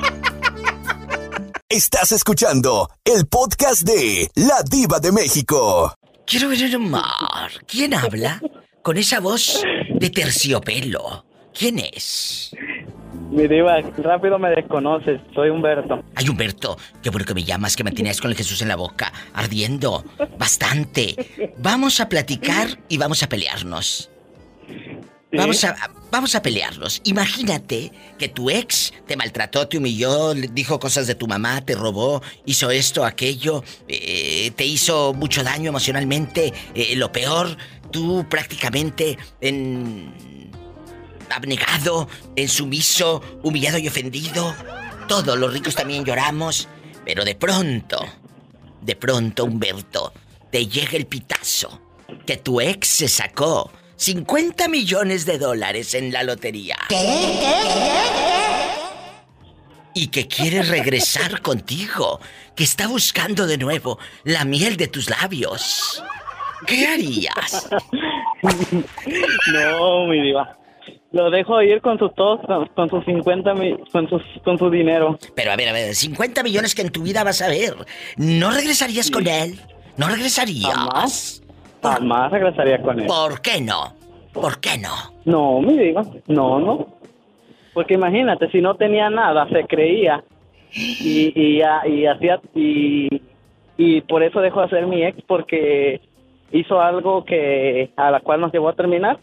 Estás 1.75 2.13
escuchando 2.13 2.91
el 3.03 3.27
podcast 3.27 3.81
de 3.81 4.29
La 4.35 4.63
Diva 4.63 5.01
de 5.01 5.11
México. 5.11 5.95
Quiero 6.27 6.51
ver 6.51 6.63
el 6.65 6.79
mar. 6.79 7.51
¿Quién 7.67 7.95
habla? 7.95 8.43
Con 8.83 8.99
esa 8.99 9.21
voz 9.21 9.63
de 9.99 10.11
terciopelo. 10.11 11.25
¿Quién 11.59 11.79
es? 11.79 12.55
Mi 13.31 13.49
diva, 13.49 13.81
rápido 13.97 14.39
me 14.39 14.51
desconoces. 14.51 15.19
Soy 15.35 15.49
Humberto. 15.49 16.05
Ay, 16.15 16.29
Humberto, 16.29 16.77
qué 17.03 17.09
bueno 17.09 17.25
que 17.25 17.33
me 17.33 17.43
llamas, 17.43 17.75
que 17.75 17.85
me 17.85 17.93
tenías 17.93 18.21
con 18.21 18.31
el 18.31 18.37
Jesús 18.37 18.61
en 18.61 18.69
la 18.69 18.77
boca, 18.77 19.11
ardiendo. 19.33 20.05
Bastante. 20.39 21.17
Vamos 21.57 22.01
a 22.01 22.09
platicar 22.11 22.69
y 22.91 22.99
vamos 22.99 23.23
a 23.23 23.31
pelearnos. 23.31 24.11
Vamos 25.33 25.65
a, 25.65 25.75
vamos 26.13 26.35
a 26.35 26.43
pelearlos. 26.43 27.01
Imagínate 27.05 27.91
que 28.19 28.29
tu 28.29 28.51
ex 28.51 28.93
te 29.07 29.17
maltrató, 29.17 29.67
te 29.67 29.79
humilló, 29.79 30.35
dijo 30.35 30.79
cosas 30.79 31.07
de 31.07 31.15
tu 31.15 31.27
mamá, 31.27 31.65
te 31.65 31.75
robó, 31.75 32.23
hizo 32.45 32.71
esto, 32.71 33.07
aquello, 33.07 33.65
eh, 33.89 34.53
te 34.55 34.67
hizo 34.67 35.15
mucho 35.15 35.43
daño 35.43 35.71
emocionalmente. 35.71 36.53
Eh, 36.75 36.95
lo 36.97 37.11
peor, 37.11 37.57
tú 37.91 38.27
prácticamente 38.29 39.17
en 39.41 40.51
abnegado, 41.31 42.09
en 42.37 42.47
sumiso, 42.47 43.23
humillado 43.43 43.79
y 43.79 43.89
ofendido. 43.89 44.55
Todos 45.09 45.39
los 45.39 45.51
ricos 45.51 45.75
también 45.75 46.05
lloramos, 46.05 46.69
pero 47.07 47.25
de 47.25 47.35
pronto, 47.35 48.05
de 48.83 48.97
pronto, 48.97 49.47
Humberto, 49.47 50.13
te 50.51 50.67
llega 50.67 50.99
el 50.99 51.07
pitazo 51.07 51.81
que 52.27 52.37
tu 52.37 52.61
ex 52.61 52.87
se 52.87 53.09
sacó 53.09 53.73
50 54.03 54.67
millones 54.67 55.27
de 55.27 55.39
dólares 55.39 55.95
en 55.95 56.13
la 56.13 56.25
lotería. 56.25 56.77
Y 59.95 60.09
que 60.09 60.27
quiere 60.27 60.63
regresar 60.63 61.41
contigo, 61.43 62.19
que 62.57 62.65
está 62.65 62.89
buscando 62.89 63.47
de 63.47 63.59
nuevo 63.59 64.01
la 64.25 64.45
miel 64.45 64.77
de 64.77 64.89
tus 64.89 65.09
labios. 65.09 66.03
¿Qué 66.67 66.85
harías? 66.89 67.69
No, 69.53 70.07
mi 70.09 70.21
diva. 70.21 70.59
Lo 71.13 71.31
dejo 71.31 71.63
ir 71.63 71.81
con 71.81 71.97
sus 71.97 72.13
todos, 72.17 72.41
con 72.75 72.91
sus 72.91 73.05
50 73.05 73.55
con, 73.93 74.09
sus, 74.09 74.23
con 74.43 74.59
su 74.59 74.69
dinero. 74.69 75.17
Pero 75.37 75.53
a 75.53 75.57
ver, 75.57 75.69
a 75.69 75.73
ver, 75.73 75.95
50 75.95 76.43
millones 76.43 76.75
que 76.75 76.83
en 76.83 76.91
tu 76.91 77.05
vida 77.05 77.23
vas 77.23 77.41
a 77.41 77.47
ver. 77.47 77.77
¿No 78.17 78.51
regresarías 78.51 79.13
con 79.13 79.29
él? 79.29 79.61
¿No 79.97 80.09
regresarías? 80.09 80.75
Jamás 80.75 81.42
regresaría 82.31 82.81
con 82.83 83.01
él. 83.01 83.07
¿Por 83.07 83.41
qué 83.41 83.61
no? 83.61 83.95
¿Por 84.33 84.61
qué 84.61 84.79
no? 84.79 84.95
No, 85.25 85.61
mi 85.61 85.77
diva, 85.77 86.03
no, 86.27 86.59
no. 86.59 86.87
Porque 87.75 87.95
imagínate, 87.95 88.51
si 88.51 88.61
no 88.61 88.75
tenía 88.75 89.11
nada, 89.11 89.49
se 89.49 89.65
creía 89.67 90.23
y, 90.73 91.33
y, 91.35 91.63
y 91.87 92.07
hacía 92.07 92.41
y, 92.55 93.23
y 93.77 94.01
por 94.03 94.23
eso 94.23 94.41
dejó 94.41 94.63
de 94.63 94.69
ser 94.69 94.87
mi 94.87 95.05
ex 95.05 95.23
porque 95.27 96.01
hizo 96.53 96.81
algo 96.81 97.25
que 97.25 97.91
a 97.97 98.11
la 98.11 98.21
cual 98.21 98.41
nos 98.41 98.53
llevó 98.53 98.69
a 98.69 98.75
terminar. 98.75 99.19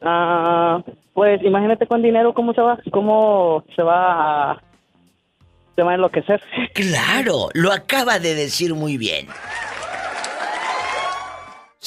Ah, 0.00 0.82
pues 1.12 1.42
imagínate 1.42 1.86
con 1.86 2.02
dinero 2.02 2.32
cómo 2.32 2.54
se 2.54 2.60
va, 2.60 2.78
cómo 2.90 3.64
se 3.74 3.82
va 3.82 4.52
a, 4.52 4.62
se 5.74 5.82
va 5.82 5.92
a 5.92 5.94
enloquecer. 5.94 6.40
Claro, 6.74 7.48
lo 7.54 7.72
acaba 7.72 8.18
de 8.18 8.34
decir 8.34 8.74
muy 8.74 8.96
bien. 8.96 9.26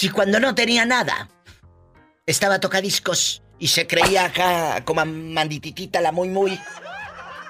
Si 0.02 0.10
cuando 0.10 0.40
no 0.40 0.56
tenía 0.56 0.84
nada, 0.84 1.30
estaba 2.26 2.60
tocadiscos 2.60 3.44
y 3.60 3.68
se 3.68 3.86
creía 3.86 4.26
acá 4.26 4.84
como 4.84 5.06
mandititita 5.06 6.02
la 6.02 6.12
muy 6.12 6.28
muy. 6.28 6.60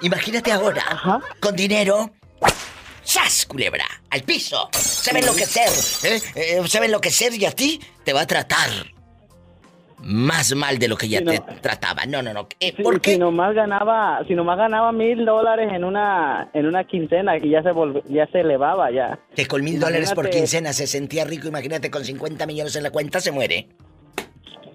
Imagínate 0.02 0.52
ahora, 0.52 1.22
con 1.40 1.56
dinero, 1.56 2.12
¡Sas, 3.02 3.46
culebra! 3.46 3.86
¡Al 4.10 4.24
piso! 4.24 4.68
Se 4.78 5.14
ve 5.14 5.20
enloquecer, 5.20 5.70
¿eh? 6.02 6.20
¿eh? 6.34 6.62
Se 6.68 6.78
ve 6.78 6.84
enloquecer 6.84 7.32
y 7.32 7.46
a 7.46 7.52
ti 7.52 7.80
te 8.04 8.12
va 8.12 8.20
a 8.20 8.26
tratar 8.26 8.68
más 10.02 10.54
mal 10.54 10.78
de 10.78 10.88
lo 10.88 10.96
que 10.96 11.08
ya 11.08 11.22
te 11.22 11.40
trataba. 11.60 12.06
No, 12.06 12.22
no, 12.22 12.32
no. 12.32 12.48
Eh, 12.60 12.74
¿Por 12.82 13.00
qué? 13.00 13.12
Si 13.12 13.18
nomás 13.18 13.54
ganaba, 13.54 14.22
si 14.26 14.34
nomás 14.34 14.58
ganaba 14.58 14.92
mil 14.92 15.24
dólares 15.24 15.70
en 15.72 15.84
una, 15.84 16.50
en 16.52 16.66
una 16.66 16.84
quincena 16.84 17.36
y 17.36 17.50
ya 17.50 17.62
se 17.62 17.70
ya 18.08 18.26
se 18.26 18.40
elevaba 18.40 18.90
ya. 18.90 19.18
Que 19.34 19.46
con 19.46 19.62
mil 19.62 19.78
dólares 19.78 20.12
por 20.12 20.28
quincena 20.30 20.72
se 20.72 20.86
sentía 20.86 21.24
rico, 21.24 21.48
imagínate 21.48 21.90
con 21.90 22.04
50 22.04 22.46
millones 22.46 22.76
en 22.76 22.82
la 22.82 22.90
cuenta 22.90 23.20
se 23.20 23.32
muere. 23.32 23.68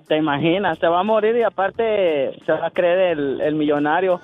Te 0.08 0.16
imaginas, 0.16 0.80
se 0.80 0.88
va 0.88 1.02
a 1.02 1.04
morir 1.04 1.36
y 1.36 1.44
aparte 1.44 2.32
se 2.46 2.52
va 2.52 2.68
a 2.68 2.72
creer 2.72 3.18
el, 3.18 3.42
el 3.42 3.56
millonario. 3.56 4.22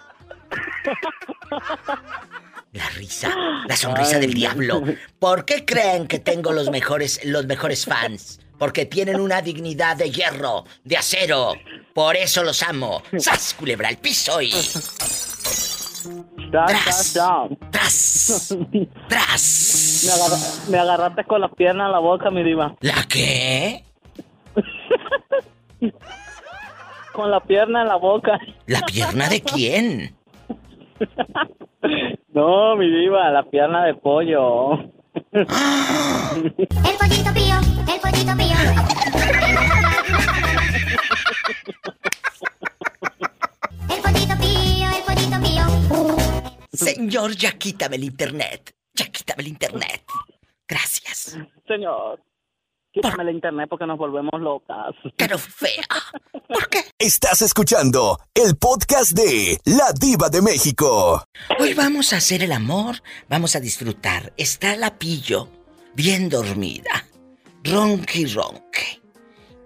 La 2.71 2.89
risa, 2.97 3.29
la 3.67 3.75
sonrisa 3.75 4.17
del 4.17 4.33
diablo. 4.33 4.81
¿Por 5.19 5.45
qué 5.45 5.63
creen 5.63 6.07
que 6.07 6.17
tengo 6.17 6.53
los 6.53 6.71
mejores, 6.71 7.23
los 7.23 7.45
mejores 7.45 7.85
fans? 7.85 8.42
Porque 8.57 8.85
tienen 8.85 9.19
una 9.19 9.41
dignidad 9.41 9.97
de 9.97 10.11
hierro, 10.11 10.65
de 10.83 10.97
acero. 10.97 11.53
Por 11.93 12.15
eso 12.15 12.43
los 12.43 12.63
amo. 12.63 13.01
¡Sas, 13.17 13.53
culebra, 13.53 13.89
al 13.89 13.97
piso 13.97 14.41
y... 14.41 14.51
Tras, 16.51 17.13
tras, 17.71 18.57
tras. 19.07 20.67
Me, 20.69 20.77
agarraste 20.77 21.23
con 21.23 21.41
la 21.41 21.47
pierna 21.49 21.87
en 21.87 21.91
la 21.91 21.99
boca, 21.99 22.29
mi 22.29 22.43
diva. 22.43 22.75
¿La 22.81 23.03
qué? 23.09 23.83
con 27.13 27.31
la 27.31 27.39
pierna 27.39 27.81
en 27.81 27.87
la 27.87 27.95
boca. 27.95 28.37
¿La 28.67 28.81
pierna 28.81 29.29
de 29.29 29.41
quién? 29.41 30.15
No, 32.33 32.75
mi 32.77 32.89
diva, 32.89 33.29
la 33.29 33.43
pierna 33.43 33.85
de 33.85 33.93
pollo. 33.93 34.73
el 35.33 35.45
pollito 36.99 37.31
pío, 37.33 37.55
el 38.13 38.25
pollito 38.25 38.37
pío. 38.37 38.55
El 43.89 44.01
pollito 44.01 44.35
pío, 44.39 44.89
el 44.89 45.03
pollito 45.03 45.37
pío. 45.41 45.65
Señor, 46.73 47.31
ya 47.35 47.51
quítame 47.53 47.95
el 47.95 48.03
internet. 48.03 48.71
Ya 48.93 49.05
quítame 49.07 49.43
el 49.43 49.47
internet. 49.49 50.03
Gracias. 50.67 51.37
Señor. 51.67 52.21
Quítame 52.91 53.23
el 53.23 53.31
internet 53.31 53.67
porque 53.69 53.87
nos 53.87 53.97
volvemos 53.97 54.39
locas. 54.39 54.93
Pero 55.17 55.39
fea. 55.39 55.83
¿Por 56.47 56.69
qué? 56.69 56.81
Estás 56.99 57.41
escuchando 57.41 58.19
el 58.35 58.55
podcast 58.55 59.13
de 59.13 59.59
La 59.65 59.91
Diva 59.99 60.29
de 60.29 60.43
México. 60.43 61.23
Hoy 61.59 61.73
vamos 61.73 62.13
a 62.13 62.17
hacer 62.17 62.43
el 62.43 62.51
amor, 62.51 62.97
vamos 63.27 63.55
a 63.55 63.59
disfrutar. 63.59 64.31
Está 64.37 64.75
la 64.75 64.99
pillo, 64.99 65.49
bien 65.95 66.29
dormida, 66.29 67.07
ronque 67.63 68.19
y 68.19 68.25
ronque. 68.25 69.01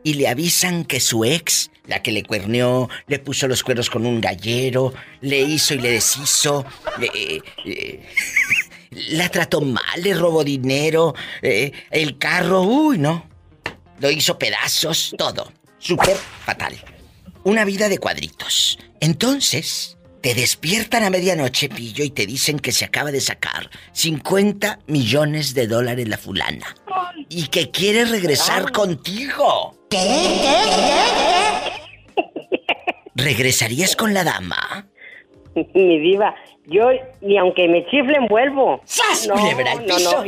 Y 0.03 0.13
le 0.13 0.27
avisan 0.27 0.85
que 0.85 0.99
su 0.99 1.25
ex, 1.25 1.71
la 1.85 2.01
que 2.01 2.11
le 2.11 2.23
cuerneó, 2.23 2.89
le 3.07 3.19
puso 3.19 3.47
los 3.47 3.63
cuernos 3.63 3.89
con 3.89 4.05
un 4.05 4.21
gallero, 4.21 4.93
le 5.21 5.39
hizo 5.41 5.73
y 5.73 5.79
le 5.79 5.91
deshizo, 5.91 6.65
le, 6.99 7.41
la 8.91 9.29
trató 9.29 9.61
mal, 9.61 10.01
le 10.01 10.13
robó 10.13 10.43
dinero, 10.43 11.13
eh, 11.41 11.71
el 11.91 12.17
carro, 12.17 12.61
uy, 12.61 12.97
no. 12.97 13.27
Lo 13.99 14.11
hizo 14.11 14.37
pedazos, 14.37 15.13
todo. 15.17 15.51
Súper 15.79 16.15
fatal. 16.45 16.75
Una 17.43 17.65
vida 17.65 17.89
de 17.89 17.97
cuadritos. 17.97 18.77
Entonces, 18.99 19.96
te 20.27 20.33
despiertan 20.33 21.05
a 21.05 21.09
medianoche, 21.09 21.69
pillo, 21.69 22.03
y 22.03 22.09
te 22.09 22.25
dicen 22.25 22.59
que 22.59 22.73
se 22.73 22.83
acaba 22.83 23.13
de 23.13 23.21
sacar 23.21 23.69
50 23.93 24.79
millones 24.87 25.53
de 25.53 25.67
dólares 25.67 26.05
la 26.09 26.17
fulana. 26.17 26.75
Y 27.29 27.47
que 27.47 27.71
quiere 27.71 28.03
regresar 28.03 28.73
contigo. 28.73 29.77
¿Qué? 29.89 29.97
¿Qué? 32.15 32.23
¿Regresarías 33.15 33.95
con 33.95 34.13
la 34.13 34.25
dama? 34.25 34.89
Mi 35.55 35.97
diva, 35.97 36.35
yo 36.65 36.89
ni 37.21 37.37
aunque 37.37 37.69
me 37.69 37.85
chiflen 37.85 38.27
vuelvo. 38.27 38.81
¡Sas! 38.83 39.29
No, 39.29 39.35
no, 39.35 40.25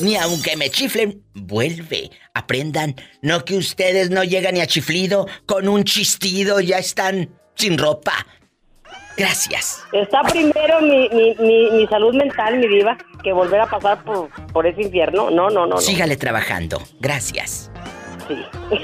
Ni 0.00 0.16
aunque 0.16 0.54
me 0.58 0.68
chiflen, 0.68 1.24
vuelve. 1.32 2.10
Aprendan, 2.34 2.94
no 3.22 3.42
que 3.46 3.56
ustedes 3.56 4.10
no 4.10 4.22
llegan 4.22 4.52
ni 4.52 4.60
a 4.60 4.66
chiflido, 4.66 5.26
con 5.46 5.66
un 5.66 5.84
chistido 5.84 6.60
ya 6.60 6.76
están 6.76 7.30
sin 7.54 7.78
ropa. 7.78 8.26
Gracias. 9.18 9.82
Está 9.92 10.22
primero 10.22 10.80
mi, 10.80 11.08
mi, 11.08 11.34
mi, 11.72 11.86
salud 11.88 12.14
mental, 12.14 12.58
mi 12.58 12.68
diva, 12.68 12.96
que 13.22 13.32
volver 13.32 13.60
a 13.60 13.66
pasar 13.66 14.04
por, 14.04 14.30
por 14.52 14.64
ese 14.64 14.82
infierno. 14.82 15.28
No, 15.30 15.50
no, 15.50 15.66
no. 15.66 15.78
Sígale 15.78 16.16
trabajando. 16.16 16.80
Gracias. 17.00 17.70
Sí. 18.28 18.36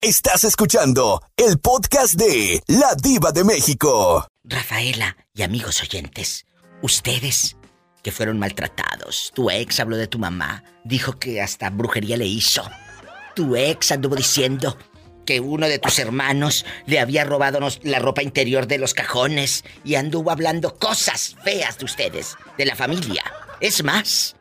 Estás 0.00 0.44
escuchando 0.44 1.22
el 1.36 1.58
podcast 1.58 2.14
de 2.14 2.60
La 2.66 2.94
Diva 3.00 3.30
de 3.30 3.44
México. 3.44 4.26
Rafaela 4.42 5.16
y 5.32 5.42
amigos 5.42 5.80
oyentes, 5.80 6.44
ustedes 6.82 7.56
que 8.02 8.12
fueron 8.12 8.38
maltratados, 8.38 9.32
tu 9.34 9.48
ex 9.48 9.80
habló 9.80 9.96
de 9.96 10.06
tu 10.06 10.18
mamá, 10.18 10.62
dijo 10.84 11.18
que 11.18 11.40
hasta 11.40 11.70
brujería 11.70 12.18
le 12.18 12.26
hizo. 12.26 12.62
Tu 13.34 13.56
ex 13.56 13.92
anduvo 13.92 14.14
diciendo 14.14 14.76
que 15.24 15.40
uno 15.40 15.68
de 15.68 15.78
tus 15.78 15.98
hermanos 15.98 16.64
le 16.86 17.00
había 17.00 17.24
robado 17.24 17.60
la 17.82 17.98
ropa 17.98 18.22
interior 18.22 18.66
de 18.66 18.78
los 18.78 18.94
cajones 18.94 19.64
y 19.84 19.94
anduvo 19.94 20.30
hablando 20.30 20.74
cosas 20.76 21.36
feas 21.44 21.78
de 21.78 21.84
ustedes, 21.84 22.36
de 22.58 22.66
la 22.66 22.76
familia. 22.76 23.22
Es 23.60 23.82
más, 23.82 24.36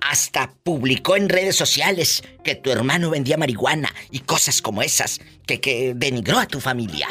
hasta 0.00 0.52
publicó 0.62 1.16
en 1.16 1.28
redes 1.28 1.56
sociales 1.56 2.22
que 2.42 2.54
tu 2.54 2.70
hermano 2.70 3.10
vendía 3.10 3.36
marihuana 3.36 3.92
y 4.10 4.20
cosas 4.20 4.62
como 4.62 4.82
esas 4.82 5.20
que, 5.46 5.60
que 5.60 5.94
denigró 5.94 6.38
a 6.38 6.46
tu 6.46 6.60
familia. 6.60 7.08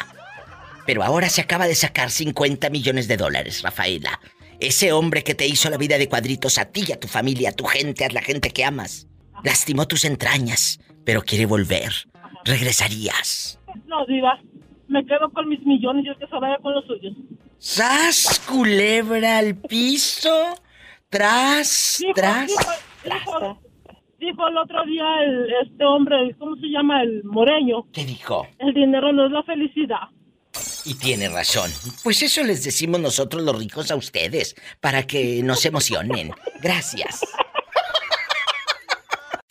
Pero 0.86 1.04
ahora 1.04 1.30
se 1.30 1.42
acaba 1.42 1.68
de 1.68 1.76
sacar 1.76 2.12
50 2.12 2.70
millones 2.70 3.08
de 3.08 3.18
dólares, 3.18 3.62
Rafaela. 3.62 4.20
Ese 4.60 4.92
hombre 4.92 5.24
que 5.24 5.36
te 5.36 5.48
hizo 5.48 5.70
la 5.70 5.78
vida 5.78 5.98
de 5.98 6.08
cuadritos 6.08 6.58
a 6.58 6.66
ti, 6.66 6.92
a 6.92 7.00
tu 7.00 7.08
familia, 7.08 7.50
a 7.50 7.54
tu 7.54 7.66
gente, 7.66 8.06
a 8.06 8.10
la 8.10 8.22
gente 8.22 8.52
que 8.52 8.64
amas, 8.64 9.08
lastimó 9.44 9.88
tus 9.88 10.06
entrañas, 10.06 10.80
pero 11.04 11.24
quiere 11.24 11.46
volver. 11.46 12.08
¿Regresarías? 12.46 13.60
No, 13.86 14.06
diva. 14.06 14.40
Me 14.88 15.06
quedo 15.06 15.30
con 15.32 15.50
mis 15.50 15.66
millones 15.66 16.06
y 16.06 16.10
el 16.10 16.18
que 16.18 16.28
se 16.28 16.36
vaya 16.36 16.58
con 16.58 16.74
los 16.74 16.86
suyos. 16.86 17.14
¡Sas, 17.58 18.42
culebra 18.48 19.38
al 19.38 19.56
piso! 19.56 20.56
Tras, 21.10 22.04
tras. 22.16 22.52
Dijo, 24.20 24.48
el 24.48 24.58
otro 24.58 24.86
día 24.86 25.06
el, 25.24 25.48
este 25.64 25.86
hombre, 25.86 26.36
¿cómo 26.40 26.56
se 26.56 26.68
llama? 26.68 27.04
El 27.04 27.24
moreño. 27.24 27.86
¿Qué 27.92 28.04
dijo? 28.06 28.48
El 28.60 28.74
dinero 28.74 29.14
no 29.14 29.28
es 29.28 29.32
la 29.32 29.44
felicidad. 29.44 30.10
Y 30.86 30.96
tiene 30.96 31.30
razón. 31.30 31.70
Pues 32.04 32.22
eso 32.24 32.44
les 32.44 32.64
decimos 32.64 33.00
nosotros 33.00 33.44
los 33.44 33.58
ricos 33.58 33.92
a 33.92 33.96
ustedes, 33.96 34.56
para 34.82 35.06
que 35.06 35.42
no 35.44 35.56
se 35.56 35.70
emocionen. 35.70 36.32
Gracias. 36.62 37.22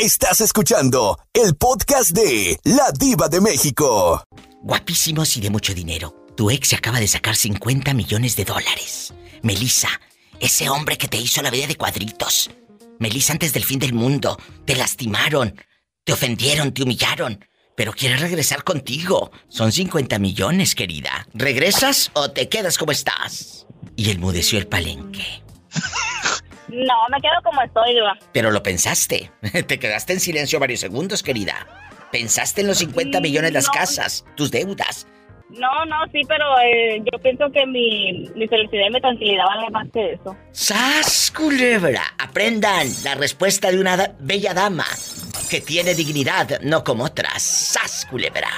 Estás 0.03 0.41
escuchando 0.41 1.17
el 1.33 1.55
podcast 1.55 2.11
de 2.11 2.59
La 2.65 2.91
Diva 2.91 3.29
de 3.29 3.41
México. 3.41 4.25
Guapísimos 4.61 5.37
y 5.37 5.41
de 5.41 5.49
mucho 5.49 5.75
dinero. 5.75 6.27
Tu 6.37 6.51
ex 6.51 6.71
se 6.71 6.75
acaba 6.75 6.99
de 6.99 7.07
sacar 7.07 7.37
50 7.37 7.95
millones 7.95 8.35
de 8.35 8.45
dólares. 8.45 9.15
Melissa, 9.43 10.01
ese 10.41 10.69
hombre 10.69 10.99
que 10.99 11.07
te 11.07 11.19
hizo 11.19 11.41
la 11.41 11.53
vida 11.53 11.69
de 11.69 11.77
cuadritos. 11.77 12.51
Melissa 12.99 13.33
antes 13.33 13.53
del 13.53 13.63
fin 13.63 13.79
del 13.79 13.93
mundo. 13.93 14.37
Te 14.65 14.75
lastimaron. 14.75 15.55
Te 16.03 16.15
ofendieron, 16.15 16.75
te 16.75 16.83
humillaron. 16.83 17.39
Pero 17.77 17.93
quiere 17.93 18.17
regresar 18.17 18.65
contigo. 18.65 19.31
Son 19.47 19.71
50 19.71 20.19
millones, 20.19 20.75
querida. 20.75 21.29
¿Regresas 21.33 22.11
o 22.15 22.33
te 22.33 22.49
quedas 22.49 22.77
como 22.77 22.91
estás? 22.91 23.69
Y 23.95 24.11
él 24.11 24.19
mudeció 24.19 24.59
el 24.59 24.67
palenque. 24.67 25.45
No, 26.73 26.95
me 27.11 27.21
quedo 27.21 27.35
como 27.45 27.63
estoy, 27.63 27.95
Diva. 27.95 28.19
Pero 28.33 28.51
lo 28.51 28.63
pensaste. 28.63 29.31
Te 29.67 29.79
quedaste 29.79 30.15
en 30.15 30.21
silencio 30.21 30.59
varios 30.59 30.81
segundos, 30.81 31.23
querida. 31.23 31.67
Pensaste 32.11 32.63
en 32.63 32.67
los 32.69 32.79
50 32.79 33.21
millones 33.21 33.53
las 33.53 33.69
casas, 33.69 34.25
tus 34.37 34.51
deudas. 34.51 35.07
No, 35.51 35.85
no, 35.85 35.97
sí, 36.13 36.23
pero 36.27 36.45
eh, 36.61 37.03
yo 37.13 37.19
pienso 37.19 37.51
que 37.53 37.67
mi, 37.67 38.27
mi 38.35 38.49
felicidad 38.49 38.87
y 38.89 38.91
mi 38.95 39.01
tranquilidad 39.03 39.45
vale 39.47 39.69
más 39.71 39.87
que 39.93 40.13
eso. 40.15 40.35
¡Sas, 40.51 41.31
culebra! 41.37 42.03
Aprendan 42.19 42.89
la 43.05 43.15
respuesta 43.17 43.71
de 43.71 43.79
una 43.79 43.97
da- 43.99 44.15
bella 44.19 44.55
dama 44.55 44.87
que 45.51 45.61
tiene 45.61 45.95
dignidad, 45.95 46.61
no 46.63 46.83
como 46.83 47.05
otras. 47.05 47.43
¡Sas, 47.43 48.07
culebra! 48.11 48.49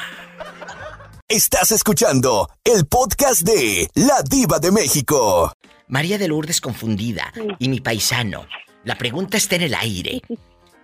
Estás 1.29 1.73
escuchando 1.73 2.49
el 2.63 2.87
podcast 2.87 3.43
de 3.43 3.89
La 3.95 4.23
Diva 4.23 4.59
de 4.61 4.71
México. 4.71 5.53
María 5.89 6.19
de 6.19 6.29
Lourdes 6.29 6.61
confundida 6.61 7.33
y 7.59 7.69
mi 7.69 7.81
paisano. 7.81 8.47
La 8.85 8.97
pregunta 8.97 9.37
está 9.37 9.57
en 9.57 9.63
el 9.63 9.75
aire. 9.75 10.23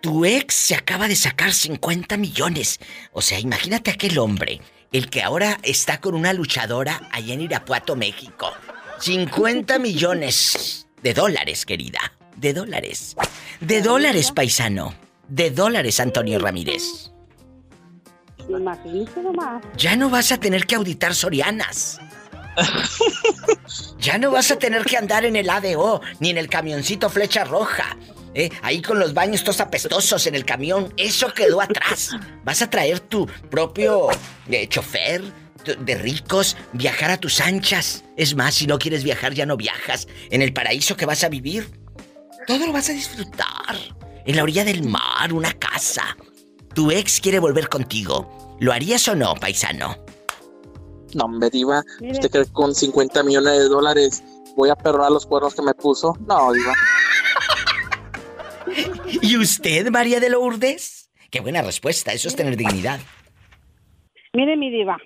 Tu 0.00 0.24
ex 0.24 0.54
se 0.54 0.74
acaba 0.74 1.08
de 1.08 1.16
sacar 1.16 1.52
50 1.52 2.16
millones. 2.16 2.80
O 3.12 3.20
sea, 3.20 3.38
imagínate 3.38 3.90
aquel 3.90 4.18
hombre, 4.18 4.62
el 4.92 5.10
que 5.10 5.22
ahora 5.22 5.58
está 5.62 6.00
con 6.00 6.14
una 6.14 6.32
luchadora 6.32 7.06
allá 7.12 7.34
en 7.34 7.42
Irapuato, 7.42 7.96
México. 7.96 8.50
50 9.00 9.78
millones 9.78 10.86
de 11.02 11.12
dólares, 11.12 11.66
querida. 11.66 11.98
De 12.34 12.54
dólares. 12.54 13.14
De 13.60 13.82
dólares, 13.82 14.32
paisano. 14.32 14.94
De 15.28 15.50
dólares, 15.50 16.00
Antonio 16.00 16.38
Ramírez. 16.38 17.10
Imagínate 18.48 19.22
nomás. 19.22 19.62
Ya 19.76 19.96
no 19.96 20.08
vas 20.08 20.32
a 20.32 20.38
tener 20.38 20.66
que 20.66 20.76
auditar 20.76 21.14
Sorianas. 21.14 22.00
Ya 23.98 24.18
no 24.18 24.30
vas 24.30 24.50
a 24.50 24.58
tener 24.58 24.84
que 24.84 24.96
andar 24.96 25.24
en 25.24 25.36
el 25.36 25.50
ADO 25.50 26.00
ni 26.20 26.30
en 26.30 26.38
el 26.38 26.48
camioncito 26.48 27.10
flecha 27.10 27.44
roja. 27.44 27.96
¿eh? 28.34 28.50
Ahí 28.62 28.80
con 28.80 28.98
los 28.98 29.14
baños 29.14 29.44
todos 29.44 29.60
apestosos 29.60 30.26
en 30.26 30.34
el 30.34 30.44
camión. 30.44 30.92
Eso 30.96 31.32
quedó 31.34 31.60
atrás. 31.60 32.10
Vas 32.44 32.62
a 32.62 32.70
traer 32.70 33.00
tu 33.00 33.26
propio 33.50 34.08
eh, 34.48 34.66
chofer 34.68 35.22
de 35.64 35.94
ricos, 35.96 36.56
viajar 36.72 37.10
a 37.10 37.18
tus 37.18 37.40
anchas. 37.40 38.04
Es 38.16 38.34
más, 38.34 38.54
si 38.54 38.66
no 38.66 38.78
quieres 38.78 39.04
viajar, 39.04 39.34
ya 39.34 39.46
no 39.46 39.56
viajas. 39.56 40.08
En 40.30 40.42
el 40.42 40.52
paraíso 40.52 40.96
que 40.96 41.06
vas 41.06 41.22
a 41.22 41.28
vivir, 41.28 41.70
todo 42.46 42.66
lo 42.66 42.72
vas 42.72 42.88
a 42.88 42.92
disfrutar. 42.92 43.76
En 44.24 44.36
la 44.36 44.42
orilla 44.42 44.64
del 44.64 44.82
mar, 44.82 45.32
una 45.32 45.52
casa. 45.52 46.16
Tu 46.74 46.90
ex 46.90 47.20
quiere 47.20 47.38
volver 47.38 47.68
contigo. 47.68 48.56
¿Lo 48.60 48.72
harías 48.72 49.06
o 49.08 49.14
no, 49.14 49.34
paisano? 49.34 49.98
No, 51.14 51.24
hombre, 51.24 51.50
diva. 51.50 51.82
¿Usted 52.00 52.30
cree 52.30 52.44
que 52.44 52.52
con 52.52 52.74
50 52.74 53.22
millones 53.22 53.58
de 53.58 53.68
dólares 53.68 54.22
voy 54.56 54.70
a 54.70 54.76
perdonar 54.76 55.10
los 55.10 55.26
cuernos 55.26 55.54
que 55.54 55.62
me 55.62 55.74
puso? 55.74 56.16
No, 56.26 56.52
diva. 56.52 56.72
¿Y 59.22 59.36
usted, 59.36 59.90
María 59.90 60.20
de 60.20 60.30
Lourdes? 60.30 61.10
Qué 61.30 61.40
buena 61.40 61.62
respuesta, 61.62 62.12
eso 62.12 62.28
es 62.28 62.36
tener 62.36 62.56
dignidad. 62.56 63.00
Mire, 64.32 64.56
mi 64.56 64.70
diva, 64.70 64.96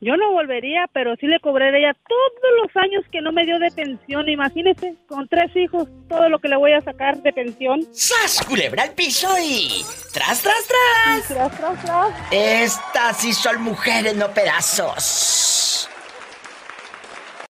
yo 0.00 0.16
no 0.16 0.32
volvería, 0.32 0.86
pero 0.92 1.16
sí 1.16 1.26
le 1.26 1.40
cobraría 1.40 1.94
todos 2.08 2.52
los 2.62 2.76
años 2.76 3.04
que 3.10 3.20
no 3.20 3.32
me 3.32 3.44
dio 3.44 3.58
de 3.58 3.70
pensión. 3.70 4.28
Imagínese, 4.28 4.94
con 5.08 5.26
tres 5.28 5.54
hijos, 5.56 5.88
todo 6.08 6.28
lo 6.28 6.38
que 6.38 6.48
le 6.48 6.56
voy 6.56 6.72
a 6.72 6.80
sacar 6.80 7.20
de 7.22 7.32
pensión. 7.32 7.86
¡Sas, 7.92 8.44
culebra 8.46 8.84
al 8.84 8.92
piso 8.92 9.28
y... 9.42 9.84
¡Tras, 10.12 10.42
tras, 10.42 10.66
tras! 10.66 11.28
Tras, 11.28 11.56
tras, 11.58 11.84
tras. 11.84 12.32
Estas 12.32 13.16
sí 13.16 13.32
son 13.32 13.62
mujeres, 13.62 14.14
no 14.16 14.28
pedazos. 14.28 15.88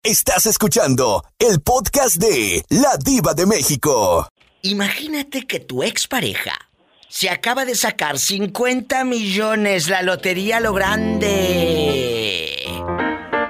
Estás 0.04 0.46
escuchando 0.46 1.26
el 1.38 1.60
podcast 1.62 2.16
de 2.16 2.64
La 2.70 2.96
Diva 2.98 3.34
de 3.34 3.46
México. 3.46 4.30
Imagínate 4.62 5.46
que 5.46 5.60
tu 5.60 5.84
expareja 5.84 6.67
se 7.10 7.30
acaba 7.30 7.66
de 7.66 7.76
sacar 7.76 8.20
50 8.20 9.04
millones 9.06 9.88
la 9.88 10.02
lotería 10.02 10.60
lo 10.60 10.74
grande. 10.74 12.64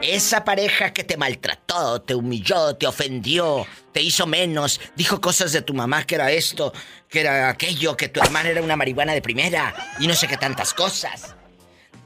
Esa 0.01 0.43
pareja 0.45 0.93
que 0.93 1.03
te 1.03 1.17
maltrató, 1.17 2.01
te 2.01 2.13
humilló, 2.13 2.75
te 2.75 2.85
ofendió, 2.87 3.65
te 3.91 4.01
hizo 4.01 4.27
menos, 4.27 4.79
dijo 4.95 5.19
cosas 5.19 5.51
de 5.51 5.63
tu 5.63 5.73
mamá 5.73 6.05
que 6.05 6.15
era 6.15 6.31
esto, 6.31 6.71
que 7.09 7.21
era 7.21 7.49
aquello, 7.49 7.97
que 7.97 8.09
tu 8.09 8.21
hermana 8.21 8.49
era 8.49 8.61
una 8.61 8.75
marihuana 8.75 9.13
de 9.13 9.21
primera 9.21 9.75
y 9.99 10.07
no 10.07 10.13
sé 10.13 10.27
qué 10.27 10.37
tantas 10.37 10.73
cosas. 10.73 11.35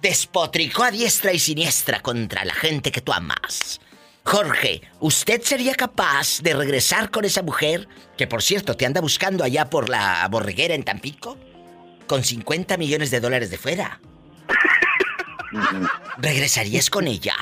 Despotricó 0.01 0.83
a 0.83 0.91
diestra 0.91 1.33
y 1.33 1.39
siniestra 1.39 2.01
contra 2.01 2.45
la 2.45 2.53
gente 2.53 2.91
que 2.91 3.01
tú 3.01 3.11
amas. 3.13 3.81
Jorge, 4.23 4.81
¿usted 4.99 5.41
sería 5.41 5.75
capaz 5.75 6.41
de 6.41 6.53
regresar 6.53 7.11
con 7.11 7.25
esa 7.25 7.41
mujer 7.41 7.87
que 8.17 8.27
por 8.27 8.41
cierto 8.43 8.75
te 8.75 8.85
anda 8.85 9.01
buscando 9.01 9.43
allá 9.43 9.69
por 9.69 9.89
la 9.89 10.27
borreguera 10.29 10.75
en 10.75 10.83
Tampico? 10.83 11.37
Con 12.11 12.25
50 12.25 12.75
millones 12.75 13.09
de 13.09 13.21
dólares 13.21 13.49
de 13.51 13.57
fuera. 13.57 13.97
¿Regresarías 16.17 16.89
con 16.89 17.07
ella? 17.07 17.35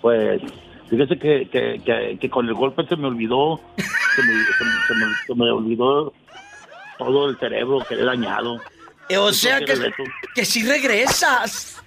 Pues, 0.00 0.42
fíjese 0.90 1.16
que, 1.20 1.48
que, 1.48 1.80
que, 1.86 2.18
que 2.20 2.28
con 2.30 2.48
el 2.48 2.54
golpe 2.54 2.84
se 2.88 2.96
me 2.96 3.06
olvidó, 3.06 3.60
se 3.76 4.22
me, 4.24 4.32
se 4.32 4.64
me- 4.64 4.86
se 4.88 4.94
me- 4.94 5.14
se 5.28 5.34
me 5.36 5.50
olvidó 5.52 6.12
todo 6.98 7.30
el 7.30 7.38
cerebro, 7.38 7.78
quedé 7.88 8.04
dañado. 8.04 8.60
Eh, 9.08 9.18
O 9.18 9.32
sea 9.32 9.60
que, 9.60 9.72
que 10.34 10.44
si 10.44 10.66
regresas. 10.66 11.80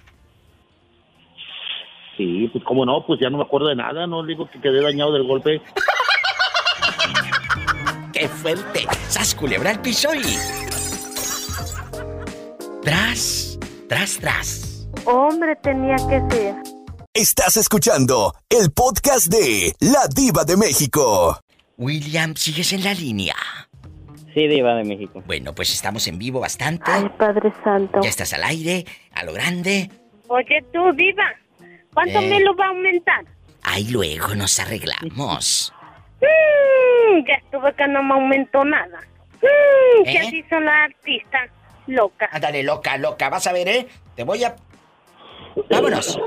Sí, 2.16 2.48
pues 2.50 2.64
cómo 2.64 2.86
no, 2.86 3.04
pues 3.06 3.20
ya 3.20 3.28
no 3.28 3.36
me 3.36 3.44
acuerdo 3.44 3.68
de 3.68 3.76
nada, 3.76 4.06
no 4.06 4.24
digo 4.24 4.48
que 4.48 4.58
quedé 4.58 4.80
dañado 4.80 5.12
del 5.12 5.24
golpe. 5.24 5.60
¡Qué 8.14 8.26
fuerte! 8.26 8.86
¡Sas 9.08 9.34
culebra 9.34 9.74
piso 9.82 10.14
y... 10.14 10.65
Tras, 12.86 13.58
tras, 13.88 14.16
tras. 14.20 14.88
Hombre 15.06 15.56
tenía 15.56 15.96
que 16.08 16.22
ser. 16.30 16.54
Estás 17.12 17.56
escuchando 17.56 18.32
el 18.48 18.70
podcast 18.70 19.26
de 19.26 19.72
La 19.80 20.06
Diva 20.14 20.44
de 20.44 20.56
México. 20.56 21.36
William, 21.78 22.36
¿sigues 22.36 22.72
en 22.72 22.84
la 22.84 22.94
línea? 22.94 23.34
Sí, 24.32 24.46
Diva 24.46 24.76
de 24.76 24.84
México. 24.84 25.20
Bueno, 25.26 25.52
pues 25.52 25.72
estamos 25.74 26.06
en 26.06 26.16
vivo 26.20 26.38
bastante. 26.38 26.88
Ay, 26.88 27.08
Padre 27.18 27.52
Santo. 27.64 27.98
Ya 28.04 28.08
estás 28.08 28.32
al 28.34 28.44
aire, 28.44 28.84
a 29.12 29.24
lo 29.24 29.32
grande. 29.32 29.90
Oye, 30.28 30.64
tú, 30.72 30.92
Diva, 30.92 31.26
¿cuánto 31.92 32.20
Eh. 32.20 32.28
me 32.30 32.38
lo 32.38 32.54
va 32.54 32.66
a 32.66 32.68
aumentar? 32.68 33.24
Ahí 33.64 33.88
luego 33.88 34.36
nos 34.36 34.60
arreglamos. 34.60 35.72
Mm, 36.22 37.26
ya 37.26 37.34
estuve 37.34 37.74
que 37.74 37.88
no 37.88 38.00
me 38.04 38.14
aumentó 38.14 38.64
nada. 38.64 39.00
Mm, 39.42 40.04
que 40.04 40.12
¿Eh? 40.12 40.18
así 40.28 40.44
son 40.48 40.64
las 40.64 40.84
artistas 40.84 41.50
locas. 41.86 42.28
Ándale, 42.32 42.62
loca, 42.62 42.96
loca. 42.98 43.28
Vas 43.30 43.46
a 43.46 43.52
ver, 43.52 43.68
¿eh? 43.68 43.86
Te 44.14 44.24
voy 44.24 44.44
a... 44.44 44.56
Vámonos. 45.70 46.18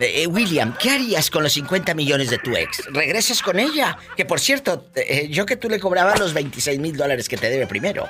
Eh, 0.00 0.22
eh, 0.22 0.26
William, 0.26 0.74
¿qué 0.80 0.90
harías 0.90 1.30
con 1.30 1.42
los 1.42 1.52
50 1.52 1.94
millones 1.94 2.30
de 2.30 2.38
tu 2.38 2.54
ex? 2.54 2.86
¿Regresas 2.92 3.42
con 3.42 3.58
ella? 3.58 3.96
Que 4.16 4.24
por 4.24 4.38
cierto, 4.38 4.84
eh, 4.94 5.28
yo 5.28 5.44
que 5.46 5.56
tú 5.56 5.68
le 5.68 5.80
cobrabas 5.80 6.20
los 6.20 6.34
26 6.34 6.78
mil 6.78 6.96
dólares 6.96 7.28
que 7.28 7.36
te 7.36 7.50
debe 7.50 7.66
primero. 7.66 8.06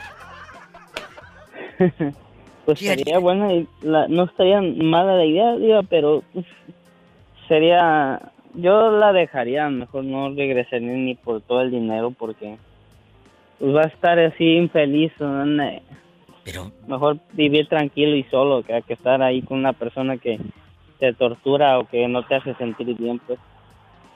Pues 2.65 2.81
sería 2.81 3.19
buena, 3.19 3.51
y 3.55 3.67
la- 3.81 4.09
no 4.09 4.25
estaría 4.25 4.61
mala 4.61 5.15
la 5.15 5.25
idea, 5.25 5.81
pero 5.89 6.23
pues, 6.35 6.45
sería... 7.49 8.21
Yo 8.53 8.91
la 8.91 9.13
dejaría, 9.15 9.71
mejor 9.71 10.05
no 10.05 10.29
regresaría 10.35 10.93
ni 10.93 11.15
por 11.15 11.41
todo 11.41 11.63
el 11.63 11.71
dinero 11.71 12.11
porque 12.11 12.59
pues, 13.59 13.75
va 13.75 13.83
a 13.85 13.87
estar 13.87 14.19
así 14.19 14.45
infeliz. 14.57 15.13
¿no? 15.19 15.45
Pero... 16.49 16.73
Mejor 16.87 17.19
vivir 17.35 17.69
tranquilo 17.69 18.17
y 18.17 18.23
solo 18.25 18.63
que, 18.63 18.81
que 18.87 18.95
estar 18.95 19.21
ahí 19.21 19.43
con 19.43 19.59
una 19.59 19.75
persona 19.75 20.17
que 20.17 20.41
te 20.99 21.13
tortura 21.13 21.79
o 21.79 21.87
que 21.87 22.09
no 22.09 22.25
te 22.25 22.37
hace 22.37 22.55
sentir 22.55 22.97
bien, 22.97 23.19
pues. 23.27 23.39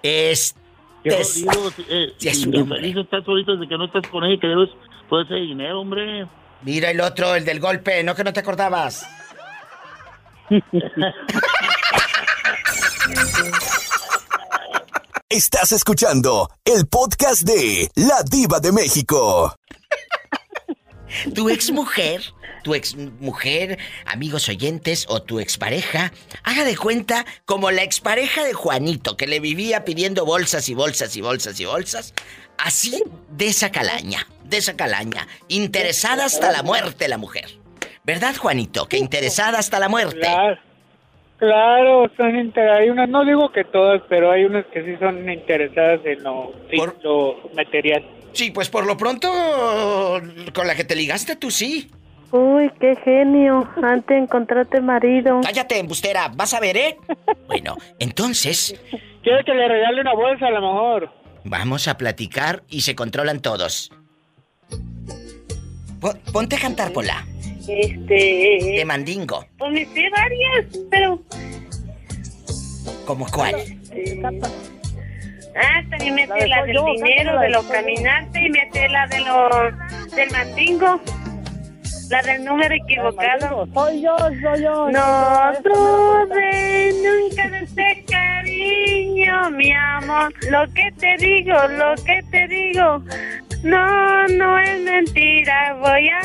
Es... 0.02 0.56
Qué 1.04 1.10
jodido, 1.10 1.70
eh, 1.90 2.14
es 2.18 2.46
un 2.46 2.56
hombre. 2.56 2.78
infeliz 2.78 3.04
estás 3.04 3.28
ahorita 3.28 3.56
de 3.56 3.68
que 3.68 3.76
no 3.76 3.84
estás 3.84 4.06
con 4.06 4.24
ella 4.24 4.34
y 4.34 4.38
que 4.38 4.46
debes 4.46 4.70
todo 5.10 5.20
ese 5.20 5.34
dinero, 5.34 5.80
hombre. 5.80 6.26
Mira 6.62 6.90
el 6.90 7.02
otro, 7.02 7.34
el 7.34 7.44
del 7.44 7.60
golpe, 7.60 8.02
no 8.02 8.14
que 8.14 8.24
no 8.24 8.32
te 8.32 8.40
acordabas. 8.40 9.06
Estás 15.28 15.72
escuchando 15.72 16.50
el 16.64 16.86
podcast 16.86 17.42
de 17.42 17.90
La 17.96 18.22
Diva 18.22 18.60
de 18.60 18.70
México. 18.70 19.54
Tu 21.34 21.48
ex 21.50 21.70
mujer, 21.70 22.20
tu 22.62 22.74
ex 22.74 22.96
mujer, 22.96 23.78
amigos 24.06 24.48
oyentes 24.48 25.06
o 25.08 25.22
tu 25.22 25.40
expareja, 25.40 26.12
haga 26.44 26.64
de 26.64 26.76
cuenta 26.76 27.24
como 27.44 27.70
la 27.70 27.82
expareja 27.82 28.44
de 28.44 28.52
Juanito 28.52 29.16
que 29.16 29.26
le 29.26 29.40
vivía 29.40 29.84
pidiendo 29.84 30.24
bolsas 30.24 30.68
y 30.68 30.74
bolsas 30.74 31.16
y 31.16 31.20
bolsas 31.20 31.58
y 31.60 31.64
bolsas, 31.64 32.14
así 32.58 33.02
de 33.30 33.46
esa 33.48 33.70
calaña, 33.70 34.26
de 34.44 34.56
esa 34.58 34.76
calaña, 34.76 35.26
interesada 35.48 36.24
hasta 36.24 36.52
la 36.52 36.62
muerte 36.62 37.08
la 37.08 37.18
mujer. 37.18 37.46
¿Verdad, 38.04 38.34
Juanito? 38.36 38.86
Que 38.86 38.98
interesada 38.98 39.58
hasta 39.58 39.78
la 39.78 39.88
muerte. 39.88 40.20
Claro, 40.20 40.58
claro, 41.38 42.10
son 42.16 42.36
inter- 42.38 42.70
hay 42.70 42.90
unas, 42.90 43.08
no 43.08 43.24
digo 43.24 43.50
que 43.52 43.64
todas, 43.64 44.02
pero 44.08 44.30
hay 44.30 44.44
unas 44.44 44.66
que 44.66 44.82
sí 44.84 44.96
son 44.98 45.28
interesadas 45.30 46.00
en 46.04 46.22
lo, 46.22 46.52
en 46.70 46.92
lo 47.02 47.36
material. 47.54 48.04
Sí, 48.32 48.50
pues 48.50 48.68
por 48.68 48.86
lo 48.86 48.96
pronto 48.96 49.30
con 50.54 50.66
la 50.66 50.74
que 50.74 50.84
te 50.84 50.96
ligaste 50.96 51.36
tú 51.36 51.50
sí. 51.50 51.90
Uy, 52.30 52.70
qué 52.80 52.96
genio. 53.04 53.68
Antes 53.82 54.16
encontrarte 54.16 54.80
marido. 54.80 55.40
Cállate, 55.42 55.78
embustera. 55.78 56.28
Vas 56.34 56.54
a 56.54 56.60
ver, 56.60 56.76
¿eh? 56.76 56.96
Bueno, 57.46 57.76
entonces... 57.98 58.74
Quiere 59.22 59.44
que 59.44 59.52
le 59.52 59.68
regale 59.68 60.00
una 60.00 60.14
bolsa 60.14 60.46
a 60.46 60.50
lo 60.50 60.60
mejor. 60.60 61.10
Vamos 61.44 61.88
a 61.88 61.98
platicar 61.98 62.62
y 62.68 62.80
se 62.82 62.94
controlan 62.94 63.40
todos. 63.40 63.92
Po- 66.00 66.14
ponte 66.32 66.56
a 66.56 66.58
cantar, 66.58 66.92
Pola. 66.92 67.26
Este. 67.68 68.74
De 68.76 68.84
mandingo. 68.86 69.44
Pues 69.58 69.72
me 69.72 69.84
sé 69.84 70.08
varias, 70.10 70.78
pero. 70.90 71.20
¿Como 73.06 73.26
cuál? 73.30 73.54
Ah, 75.56 75.82
también 75.90 76.14
me 76.14 76.26
La 76.26 76.38
sé 76.38 76.48
la 76.48 76.64
del 76.64 76.74
yo, 76.74 76.84
dinero, 76.86 77.38
de 77.40 77.48
los 77.50 77.66
caminantes 77.66 78.42
y 78.42 78.48
me 78.50 78.70
sé 78.72 78.88
la 78.88 79.06
de 79.06 79.20
los. 79.20 80.12
del 80.14 80.30
mandingo. 80.30 81.00
La 82.10 82.22
del 82.22 82.44
número 82.44 82.74
equivocado. 82.74 83.66
Soy 83.72 84.02
yo, 84.02 84.16
soy 84.18 84.62
yo. 84.62 84.90
No 84.90 85.52
tuve 85.62 86.92
nunca 87.02 87.48
de 87.48 87.64
ese 87.64 88.04
cariño, 88.10 89.50
mi 89.50 89.72
amor. 89.72 90.32
Lo 90.50 90.66
que 90.74 90.92
te 90.98 91.16
digo, 91.18 91.54
lo 91.68 91.94
que 92.04 92.22
te 92.30 92.48
digo. 92.48 93.02
No, 93.62 94.26
no 94.28 94.58
es 94.58 94.80
mentira. 94.80 95.74
Voy 95.80 96.08
a 96.08 96.20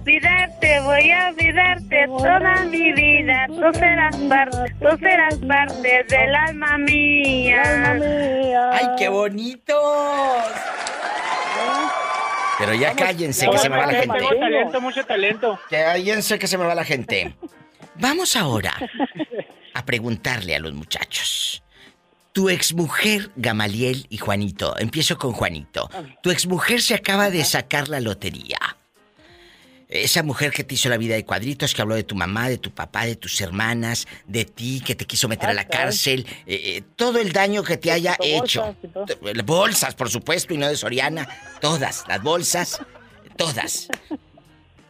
olvidarte, 0.00 0.80
voy 0.80 1.10
a 1.10 1.28
olvidarte 1.28 2.06
toda 2.06 2.64
mi 2.66 2.92
vida. 2.92 3.46
Tú 3.48 3.78
serás 3.78 4.16
parte, 4.16 4.74
tú 4.80 4.98
serás 4.98 5.36
parte 5.36 6.04
del 6.08 6.34
alma 6.34 6.78
mía. 6.78 7.62
¡Ay, 8.72 8.86
qué 8.98 9.08
bonitos! 9.08 9.78
Pero 12.58 12.74
ya 12.74 12.94
cállense, 12.94 13.48
que 13.50 13.58
se 13.58 13.68
me 13.68 13.76
va 13.78 13.86
la 13.86 14.00
gente. 14.00 14.18
Tengo 14.18 14.38
talento, 14.38 14.80
mucho 14.80 15.04
talento. 15.04 15.58
Cállense, 15.70 16.38
que 16.38 16.46
se 16.46 16.58
me 16.58 16.64
va 16.64 16.74
la 16.74 16.84
gente. 16.84 17.34
Vamos 17.96 18.36
ahora 18.36 18.74
a 19.74 19.84
preguntarle 19.84 20.54
a 20.54 20.58
los 20.58 20.72
muchachos. 20.72 21.63
Tu 22.34 22.50
exmujer, 22.50 23.30
Gamaliel 23.36 24.08
y 24.10 24.18
Juanito, 24.18 24.76
empiezo 24.76 25.16
con 25.16 25.30
Juanito. 25.30 25.88
Tu 26.20 26.32
exmujer 26.32 26.82
se 26.82 26.94
acaba 26.94 27.30
de 27.30 27.44
sacar 27.44 27.88
la 27.88 28.00
lotería. 28.00 28.58
Esa 29.88 30.24
mujer 30.24 30.50
que 30.50 30.64
te 30.64 30.74
hizo 30.74 30.88
la 30.88 30.96
vida 30.96 31.14
de 31.14 31.24
cuadritos, 31.24 31.72
que 31.72 31.80
habló 31.80 31.94
de 31.94 32.02
tu 32.02 32.16
mamá, 32.16 32.48
de 32.48 32.58
tu 32.58 32.72
papá, 32.72 33.06
de 33.06 33.14
tus 33.14 33.40
hermanas, 33.40 34.08
de 34.26 34.44
ti, 34.44 34.82
que 34.84 34.96
te 34.96 35.04
quiso 35.04 35.28
meter 35.28 35.50
a 35.50 35.54
la 35.54 35.68
cárcel, 35.68 36.26
eh, 36.44 36.60
eh, 36.64 36.82
todo 36.96 37.20
el 37.20 37.30
daño 37.30 37.62
que 37.62 37.76
te 37.76 37.92
haya 37.92 38.16
hecho. 38.20 38.74
Bolsas, 39.44 39.94
por 39.94 40.10
supuesto, 40.10 40.52
y 40.54 40.58
no 40.58 40.66
de 40.66 40.76
Soriana. 40.76 41.28
Todas, 41.60 42.02
las 42.08 42.20
bolsas, 42.20 42.80
todas. 43.36 43.86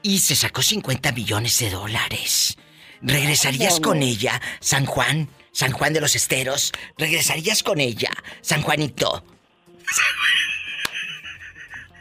Y 0.00 0.20
se 0.20 0.35
sacó 0.35 0.62
50 0.62 1.12
millones 1.12 1.59
de 1.59 1.68
dólares. 1.68 2.57
¿Regresarías 3.02 3.80
con 3.80 4.02
ella, 4.02 4.40
San 4.61 4.87
Juan? 4.87 5.28
San 5.55 5.71
Juan 5.71 5.93
de 5.93 6.01
los 6.01 6.17
Esteros. 6.17 6.73
¿Regresarías 6.99 7.62
con 7.62 7.81
ella, 7.81 8.11
San 8.40 8.61
Juanito? 8.62 9.23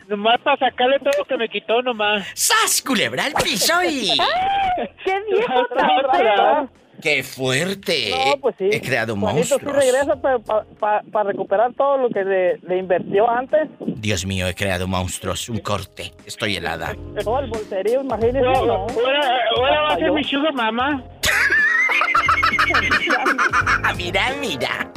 Nomás 0.09 0.41
para 0.41 0.57
sacarle 0.57 0.97
todo 0.99 1.13
lo 1.19 1.25
que 1.25 1.37
me 1.37 1.47
quitó 1.47 1.81
nomás. 1.83 2.27
¡Sas, 2.33 2.81
culebra 2.81 3.25
al 3.25 3.33
piso 3.33 3.81
y... 3.83 4.17
¡Qué 5.05 5.21
viejo 5.31 5.65
tan! 5.77 6.69
¡Qué 7.01 7.21
fuerte! 7.21 8.09
No, 8.11 8.37
pues 8.39 8.55
sí. 8.57 8.69
He 8.71 8.81
creado 8.81 9.15
Juanito 9.15 9.59
sí 9.59 9.65
monstruos. 9.65 9.75
regresa 9.75 10.15
para 10.79 11.23
recuperar 11.29 11.73
todo 11.73 11.97
lo 11.97 12.09
que 12.09 12.23
le, 12.23 12.57
le 12.57 12.77
invirtió 12.77 13.29
antes. 13.29 13.69
Dios 13.79 14.25
mío, 14.25 14.47
he 14.47 14.55
creado 14.55 14.87
monstruos. 14.87 15.47
Un 15.49 15.59
corte. 15.59 16.11
Estoy 16.25 16.55
helada. 16.57 16.95
Todo 17.23 17.39
el 17.39 17.49
bolserío, 17.49 18.01
imagínese. 18.01 18.47
Ahora, 18.47 18.65
¿no? 18.65 18.87
ahora, 18.87 19.39
ahora 19.57 19.81
va 19.81 19.93
a 19.93 19.97
ser 19.97 20.11
mi 20.11 20.23
sugar 20.23 20.53
mamá. 20.53 21.03
mira, 23.97 24.35
mira. 24.39 24.91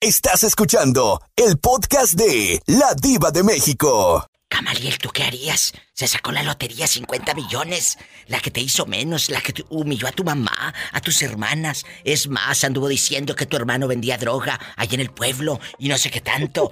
Estás 0.00 0.42
escuchando 0.44 1.20
el 1.36 1.58
podcast 1.58 2.14
de 2.14 2.60
La 2.66 2.94
Diva 2.94 3.30
de 3.30 3.42
México. 3.42 4.26
Gamaliel, 4.50 4.98
¿tú 4.98 5.10
qué 5.10 5.24
harías? 5.24 5.72
Se 5.92 6.06
sacó 6.06 6.32
la 6.32 6.42
lotería 6.42 6.86
50 6.86 7.34
millones. 7.34 7.98
La 8.26 8.40
que 8.40 8.50
te 8.50 8.60
hizo 8.60 8.86
menos, 8.86 9.30
la 9.30 9.40
que 9.40 9.52
te 9.52 9.64
humilló 9.68 10.08
a 10.08 10.12
tu 10.12 10.24
mamá, 10.24 10.74
a 10.92 11.00
tus 11.00 11.22
hermanas. 11.22 11.84
Es 12.04 12.28
más, 12.28 12.64
anduvo 12.64 12.88
diciendo 12.88 13.34
que 13.34 13.46
tu 13.46 13.56
hermano 13.56 13.88
vendía 13.88 14.18
droga 14.18 14.58
allá 14.76 14.94
en 14.94 15.00
el 15.00 15.10
pueblo 15.10 15.60
y 15.78 15.88
no 15.88 15.98
sé 15.98 16.10
qué 16.10 16.20
tanto. 16.20 16.70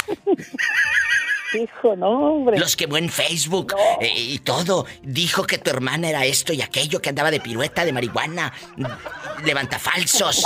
Hijo, 1.55 1.97
no, 1.97 2.35
hombre. 2.35 2.59
Los 2.59 2.77
quemó 2.77 2.97
en 2.97 3.09
Facebook 3.09 3.75
eh, 4.01 4.13
y 4.17 4.39
todo. 4.41 4.87
Dijo 5.03 5.45
que 5.45 5.59
tu 5.59 5.71
hermana 5.71 6.09
era 6.09 6.25
esto 6.25 6.53
y 6.53 6.63
aquello, 6.63 7.01
que 7.01 7.11
andaba 7.11 7.31
de 7.31 7.41
pirueta, 7.41 7.85
de 7.85 7.93
marihuana, 7.93 8.53
levanta 9.45 9.79
falsos. 9.79 10.45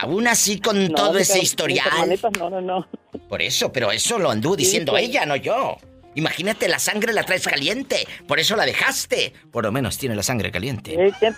Aún 0.00 0.26
así, 0.26 0.60
con 0.60 0.88
No, 0.88 0.94
todo 0.94 1.18
ese 1.18 1.38
historial. 1.38 2.18
No, 2.38 2.50
no, 2.50 2.60
no. 2.60 2.86
Por 3.28 3.42
eso, 3.42 3.72
pero 3.72 3.92
eso 3.92 4.18
lo 4.18 4.30
anduvo 4.30 4.56
diciendo 4.56 4.96
ella, 4.96 5.24
no 5.24 5.36
yo. 5.36 5.76
Imagínate, 6.16 6.68
la 6.68 6.78
sangre 6.78 7.12
la 7.12 7.24
traes 7.24 7.46
caliente. 7.46 8.06
Por 8.26 8.38
eso 8.38 8.56
la 8.56 8.64
dejaste. 8.64 9.32
Por 9.50 9.64
lo 9.64 9.72
menos 9.72 9.98
tiene 9.98 10.14
la 10.14 10.22
sangre 10.22 10.50
caliente. 10.50 11.12
¿Quién, 11.18 11.36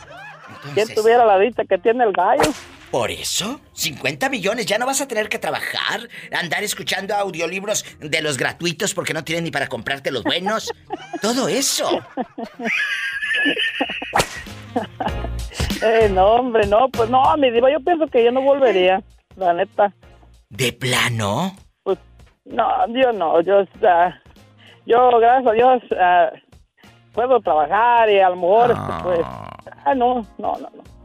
quién 0.75 0.95
tuviera 0.95 1.25
la 1.25 1.39
vista 1.39 1.65
que 1.65 1.79
tiene 1.79 2.05
el 2.05 2.13
gallo? 2.13 2.51
Por 2.97 3.11
eso, 3.11 3.61
50 3.75 4.31
millones, 4.31 4.65
ya 4.65 4.79
no 4.79 4.87
vas 4.87 5.03
a 5.03 5.07
tener 5.07 5.29
que 5.29 5.39
trabajar, 5.39 6.09
andar 6.33 6.65
escuchando 6.65 7.15
audiolibros 7.15 7.85
de 8.01 8.23
los 8.23 8.39
gratuitos 8.39 8.95
porque 8.95 9.13
no 9.13 9.23
tienen 9.23 9.45
ni 9.45 9.51
para 9.51 9.67
comprarte 9.67 10.11
los 10.11 10.25
buenos. 10.25 10.73
Todo 11.21 11.47
eso. 11.47 12.01
Eh, 15.83 16.09
no, 16.11 16.37
hombre, 16.37 16.67
no, 16.69 16.89
pues 16.89 17.11
no, 17.11 17.37
mi 17.37 17.51
diva, 17.51 17.71
yo 17.71 17.81
pienso 17.81 18.07
que 18.07 18.25
yo 18.25 18.33
no 18.33 18.41
volvería, 18.41 19.03
la 19.37 19.53
neta. 19.53 19.93
¿De 20.49 20.73
plano? 20.73 21.55
Pues, 21.83 21.99
no, 22.47 22.67
yo 22.89 23.13
no, 23.13 23.43
yo, 23.43 23.63
yo, 24.87 25.19
gracias 25.21 25.47
a 25.47 25.53
Dios, 25.53 25.83
ah, 26.01 26.31
puedo 27.13 27.41
trabajar 27.41 28.09
y 28.09 28.21
a 28.21 28.31
lo 28.31 28.37
mejor, 28.37 28.75
pues, 29.03 29.21
ah, 29.85 29.95
no, 29.95 30.23
no, 30.39 30.55
no, 30.55 30.71
no. 30.75 30.96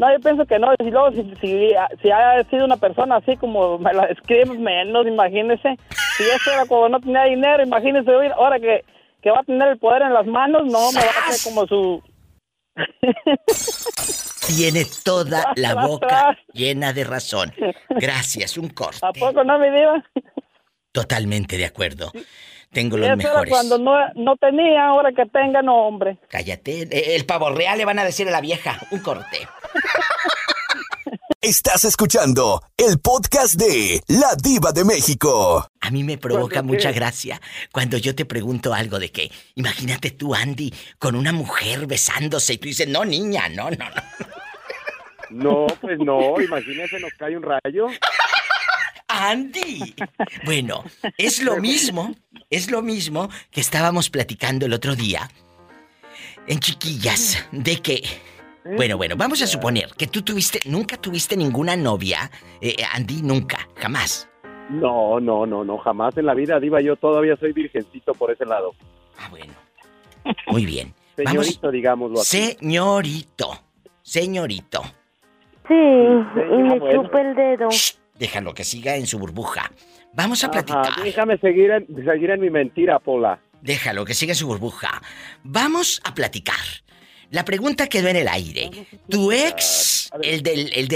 No, 0.00 0.10
yo 0.10 0.18
pienso 0.18 0.46
que 0.46 0.58
no, 0.58 0.72
y 0.78 0.90
luego 0.90 1.10
si, 1.12 1.22
si, 1.42 1.74
si 2.00 2.10
ha 2.10 2.42
sido 2.48 2.64
una 2.64 2.78
persona 2.78 3.16
así 3.16 3.36
como 3.36 3.78
me 3.78 3.92
la 3.92 4.08
menos, 4.58 5.06
imagínese. 5.06 5.76
Si 6.16 6.24
yo 6.24 6.52
era 6.54 6.64
cuando 6.64 6.88
no 6.88 7.00
tenía 7.00 7.24
dinero, 7.24 7.62
imagínese 7.62 8.10
hoy, 8.10 8.28
ahora 8.28 8.58
que, 8.58 8.82
que 9.20 9.30
va 9.30 9.40
a 9.40 9.44
tener 9.44 9.68
el 9.68 9.78
poder 9.78 10.00
en 10.00 10.14
las 10.14 10.24
manos, 10.24 10.62
no, 10.64 10.90
me 10.92 11.00
va 11.00 11.06
a 11.06 11.28
hacer 11.28 11.52
como 11.52 11.66
su... 11.66 12.02
Tiene 14.56 14.86
toda 15.04 15.52
la 15.56 15.74
boca 15.86 16.34
llena 16.54 16.94
de 16.94 17.04
razón. 17.04 17.52
Gracias, 17.90 18.56
un 18.56 18.70
corte. 18.70 19.00
¿A 19.02 19.12
poco 19.12 19.44
no, 19.44 19.58
mi 19.58 19.68
diva? 19.68 20.02
Totalmente 20.92 21.58
de 21.58 21.66
acuerdo. 21.66 22.10
Tengo 22.72 22.96
los 22.96 23.06
eso 23.06 23.12
era 23.12 23.16
mejores. 23.16 23.50
cuando 23.50 23.76
no, 23.76 23.92
no 24.14 24.36
tenía, 24.36 24.86
ahora 24.86 25.12
que 25.12 25.26
tenga, 25.26 25.60
no, 25.60 25.74
hombre. 25.88 26.16
Cállate. 26.28 27.16
El 27.16 27.26
pavo 27.26 27.50
real 27.50 27.76
le 27.76 27.84
van 27.84 27.98
a 27.98 28.04
decir 28.04 28.26
a 28.28 28.30
la 28.30 28.40
vieja. 28.40 28.78
Un 28.92 29.00
corte. 29.00 29.46
Estás 31.42 31.84
escuchando 31.86 32.62
el 32.76 32.98
podcast 33.00 33.54
de 33.54 34.02
La 34.08 34.34
Diva 34.36 34.72
de 34.72 34.84
México. 34.84 35.66
A 35.80 35.90
mí 35.90 36.04
me 36.04 36.18
provoca 36.18 36.62
mucha 36.62 36.92
gracia 36.92 37.40
cuando 37.72 37.96
yo 37.96 38.14
te 38.14 38.26
pregunto 38.26 38.74
algo 38.74 38.98
de 38.98 39.10
que, 39.10 39.32
imagínate 39.54 40.10
tú, 40.10 40.34
Andy, 40.34 40.72
con 40.98 41.16
una 41.16 41.32
mujer 41.32 41.86
besándose 41.86 42.52
y 42.52 42.58
tú 42.58 42.68
dices, 42.68 42.88
no, 42.88 43.06
niña, 43.06 43.48
no, 43.48 43.70
no, 43.70 43.88
no. 43.88 44.02
No, 45.30 45.66
pues 45.80 45.98
no, 45.98 46.40
imagínese, 46.40 47.00
nos 47.00 47.12
cae 47.18 47.36
un 47.36 47.44
rayo. 47.44 47.86
Andy. 49.08 49.94
Bueno, 50.44 50.84
es 51.16 51.42
lo 51.42 51.56
mismo, 51.56 52.14
es 52.50 52.70
lo 52.70 52.82
mismo 52.82 53.30
que 53.50 53.60
estábamos 53.60 54.10
platicando 54.10 54.66
el 54.66 54.74
otro 54.74 54.94
día 54.94 55.30
en 56.46 56.60
chiquillas, 56.60 57.46
de 57.52 57.80
que... 57.80 58.02
Bueno, 58.64 58.96
bueno, 58.96 59.16
vamos 59.16 59.40
a 59.42 59.46
suponer 59.46 59.88
que 59.96 60.06
tú 60.06 60.22
tuviste, 60.22 60.60
nunca 60.66 60.96
tuviste 60.96 61.36
ninguna 61.36 61.76
novia, 61.76 62.30
eh, 62.60 62.76
Andy, 62.92 63.22
nunca, 63.22 63.68
jamás. 63.76 64.28
No, 64.68 65.18
no, 65.18 65.46
no, 65.46 65.64
no, 65.64 65.78
jamás 65.78 66.16
en 66.18 66.26
la 66.26 66.34
vida, 66.34 66.60
Diva, 66.60 66.80
yo 66.80 66.94
todavía 66.96 67.36
soy 67.36 67.52
virgencito 67.52 68.12
por 68.14 68.30
ese 68.30 68.44
lado. 68.46 68.72
Muy 70.48 70.66
bien. 70.66 70.94
Vamos- 71.24 71.46
Señorito, 71.46 71.70
digámoslo 71.70 72.20
así. 72.20 72.52
Señorito, 72.58 73.50
señorito. 74.02 74.82
Sí, 75.66 75.74
y 75.74 76.62
me 76.62 76.78
bueno. 76.78 77.02
chupa 77.02 77.20
el 77.20 77.34
dedo. 77.34 77.68
Déjalo 78.18 78.52
que 78.54 78.64
siga 78.64 78.96
en 78.96 79.06
su 79.06 79.18
burbuja. 79.18 79.70
Vamos 80.12 80.42
a 80.44 80.48
Ajá, 80.48 80.52
platicar. 80.64 81.04
déjame 81.04 81.38
seguir 81.38 81.70
en, 81.70 81.86
seguir 82.04 82.30
en 82.30 82.40
mi 82.40 82.50
mentira, 82.50 82.98
Pola. 82.98 83.38
Déjalo 83.62 84.04
que 84.04 84.14
siga 84.14 84.32
en 84.32 84.36
su 84.36 84.46
burbuja. 84.46 85.00
Vamos 85.44 86.00
a 86.04 86.14
platicar. 86.14 86.56
La 87.30 87.44
pregunta 87.44 87.86
quedó 87.86 88.08
en 88.08 88.16
el 88.16 88.28
aire. 88.28 88.70
Tu 89.08 89.32
ex, 89.32 90.10
el 90.22 90.42
del, 90.42 90.72
el 90.74 90.88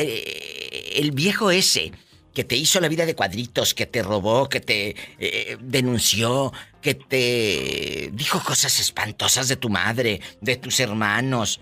el 0.94 1.10
viejo 1.12 1.50
ese, 1.50 1.92
que 2.34 2.44
te 2.44 2.56
hizo 2.56 2.80
la 2.80 2.88
vida 2.88 3.06
de 3.06 3.14
cuadritos, 3.14 3.74
que 3.74 3.86
te 3.86 4.02
robó, 4.02 4.48
que 4.48 4.60
te 4.60 4.96
eh, 5.18 5.56
denunció, 5.60 6.52
que 6.82 6.94
te 6.94 8.10
dijo 8.12 8.42
cosas 8.42 8.80
espantosas 8.80 9.48
de 9.48 9.56
tu 9.56 9.70
madre, 9.70 10.20
de 10.40 10.56
tus 10.56 10.80
hermanos. 10.80 11.60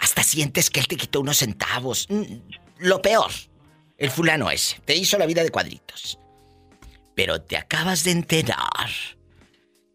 Hasta 0.00 0.22
sientes 0.22 0.70
que 0.70 0.80
él 0.80 0.88
te 0.88 0.96
quitó 0.96 1.20
unos 1.20 1.38
centavos. 1.38 2.06
Mm, 2.08 2.22
lo 2.78 3.02
peor, 3.02 3.30
el 3.98 4.10
fulano 4.10 4.50
ese, 4.50 4.80
te 4.84 4.96
hizo 4.96 5.18
la 5.18 5.26
vida 5.26 5.42
de 5.42 5.50
cuadritos. 5.50 6.18
Pero 7.14 7.42
te 7.42 7.56
acabas 7.56 8.04
de 8.04 8.12
enterar 8.12 8.90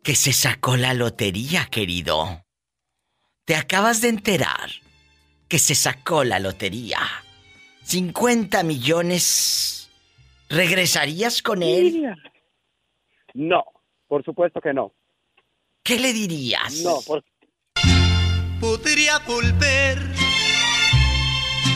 que 0.04 0.15
se 0.15 0.34
sacó 0.34 0.78
la 0.78 0.93
lotería, 0.93 1.65
querido. 1.71 2.42
Te 3.45 3.56
acabas 3.56 3.99
de 3.99 4.08
enterar 4.08 4.69
que 5.49 5.60
se 5.60 5.75
sacó 5.75 6.23
la 6.23 6.39
lotería. 6.39 6.99
50 7.84 8.63
millones. 8.63 9.91
¿Regresarías 10.49 11.41
con 11.41 11.62
él? 11.62 12.15
No, 13.34 13.63
por 14.08 14.23
supuesto 14.23 14.62
que 14.62 14.73
no. 14.73 14.93
¿Qué 15.84 15.99
le 15.99 16.13
dirías? 16.13 16.82
No, 16.84 17.01
por... 17.06 17.23
Podría 18.62 19.19
volver, 19.19 19.97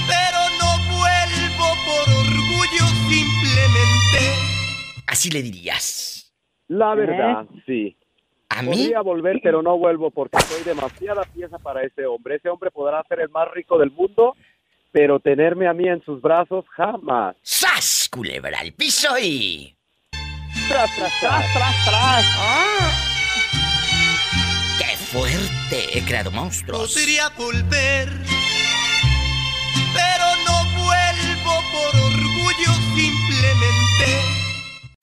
pero 0.07 0.39
no 0.59 0.97
vuelvo 0.97 1.67
por 1.85 2.13
orgullo 2.15 2.85
simplemente. 3.09 4.21
Así 5.05 5.29
le 5.29 5.41
dirías. 5.41 6.33
La 6.69 6.95
verdad, 6.95 7.45
sí. 7.65 7.97
¿A 8.49 8.61
mí? 8.61 8.69
Podría 8.69 9.01
volver, 9.01 9.39
pero 9.43 9.61
no 9.61 9.77
vuelvo 9.77 10.09
porque 10.11 10.39
soy 10.41 10.63
demasiada 10.63 11.23
pieza 11.23 11.59
para 11.59 11.83
ese 11.83 12.05
hombre. 12.05 12.35
Ese 12.35 12.49
hombre 12.49 12.71
podrá 12.71 13.03
ser 13.07 13.19
el 13.19 13.29
más 13.29 13.49
rico 13.51 13.77
del 13.77 13.91
mundo, 13.91 14.35
pero 14.91 15.19
tenerme 15.19 15.67
a 15.67 15.73
mí 15.73 15.87
en 15.87 16.03
sus 16.03 16.21
brazos 16.21 16.65
jamás. 16.69 17.35
¡Sas! 17.41 18.09
Culebra 18.11 18.59
al 18.59 18.71
piso 18.73 19.09
y. 19.21 19.75
Tras, 20.69 20.95
tras, 20.95 21.19
tras, 21.19 21.53
tras, 21.53 21.85
tras. 21.85 22.25
¡Qué 24.79 24.97
fuerte! 24.97 25.97
He 25.97 26.03
creado 26.05 26.31
monstruos. 26.31 26.93
Podría 26.93 27.29
volver, 27.37 28.09
pero 29.93 30.25
no 30.45 30.63
vuelvo 30.83 31.53
por 31.73 31.95
orgullo 32.01 32.73
simplemente. 32.95 34.46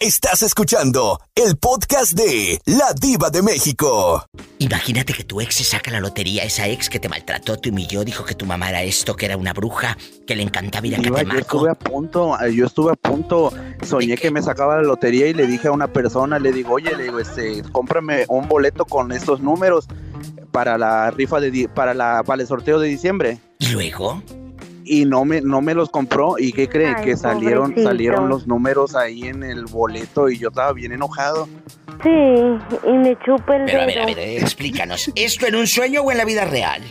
Estás 0.00 0.42
escuchando 0.42 1.20
el 1.36 1.56
podcast 1.56 2.12
de 2.14 2.60
La 2.66 2.92
Diva 3.00 3.30
de 3.30 3.42
México. 3.42 4.26
Imagínate 4.58 5.12
que 5.14 5.22
tu 5.22 5.40
ex 5.40 5.54
se 5.54 5.64
saca 5.64 5.92
la 5.92 6.00
lotería, 6.00 6.42
esa 6.42 6.66
ex 6.66 6.90
que 6.90 6.98
te 6.98 7.08
maltrató, 7.08 7.56
te 7.58 7.70
humilló, 7.70 8.04
dijo 8.04 8.24
que 8.24 8.34
tu 8.34 8.44
mamá 8.44 8.70
era 8.70 8.82
esto, 8.82 9.14
que 9.14 9.26
era 9.26 9.36
una 9.36 9.52
bruja, 9.52 9.96
que 10.26 10.34
le 10.34 10.42
encantaba 10.42 10.86
ir 10.88 10.96
a 10.96 10.98
Diva, 10.98 11.22
yo 11.22 11.38
estuve 11.38 11.70
a 11.70 11.74
punto, 11.74 12.36
yo 12.50 12.66
estuve 12.66 12.92
a 12.92 12.96
punto, 12.96 13.52
soñé 13.86 14.16
que 14.16 14.32
me 14.32 14.42
sacaba 14.42 14.76
la 14.76 14.82
lotería 14.82 15.28
y 15.28 15.32
le 15.32 15.46
dije 15.46 15.68
a 15.68 15.72
una 15.72 15.86
persona, 15.86 16.40
le 16.40 16.50
digo, 16.52 16.74
oye, 16.74 16.94
le 16.96 17.04
digo, 17.04 17.20
este, 17.20 17.62
cómprame 17.70 18.24
un 18.28 18.48
boleto 18.48 18.84
con 18.86 19.12
estos 19.12 19.40
números 19.40 19.86
para 20.50 20.76
la 20.76 21.12
rifa 21.12 21.38
de, 21.38 21.52
di- 21.52 21.68
para 21.68 21.94
la, 21.94 22.24
para 22.26 22.42
el 22.42 22.48
sorteo 22.48 22.80
de 22.80 22.88
diciembre. 22.88 23.38
¿Y 23.60 23.68
luego? 23.68 24.20
Y 24.86 25.06
no 25.06 25.24
me, 25.24 25.40
no 25.40 25.62
me 25.62 25.72
los 25.74 25.88
compró, 25.90 26.34
¿y 26.38 26.52
qué 26.52 26.68
cree? 26.68 26.94
Ay, 26.96 27.04
que 27.04 27.16
salieron, 27.16 27.62
pobrecito. 27.70 27.88
salieron 27.88 28.28
los 28.28 28.46
números 28.46 28.94
ahí 28.94 29.22
en 29.24 29.42
el 29.42 29.64
boleto 29.64 30.28
y 30.28 30.38
yo 30.38 30.48
estaba 30.48 30.72
bien 30.74 30.92
enojado. 30.92 31.48
Sí, 32.02 32.10
y 32.10 32.92
me 32.92 33.16
chupa 33.24 33.56
el 33.56 33.64
Pero 33.64 33.82
a 33.82 33.86
ver, 33.86 33.94
dedo. 33.94 34.02
a 34.02 34.06
ver, 34.14 34.18
explícanos. 34.42 35.10
¿Esto 35.14 35.46
en 35.46 35.54
un 35.56 35.66
sueño 35.66 36.02
o 36.02 36.12
en 36.12 36.18
la 36.18 36.24
vida 36.26 36.44
real? 36.44 36.82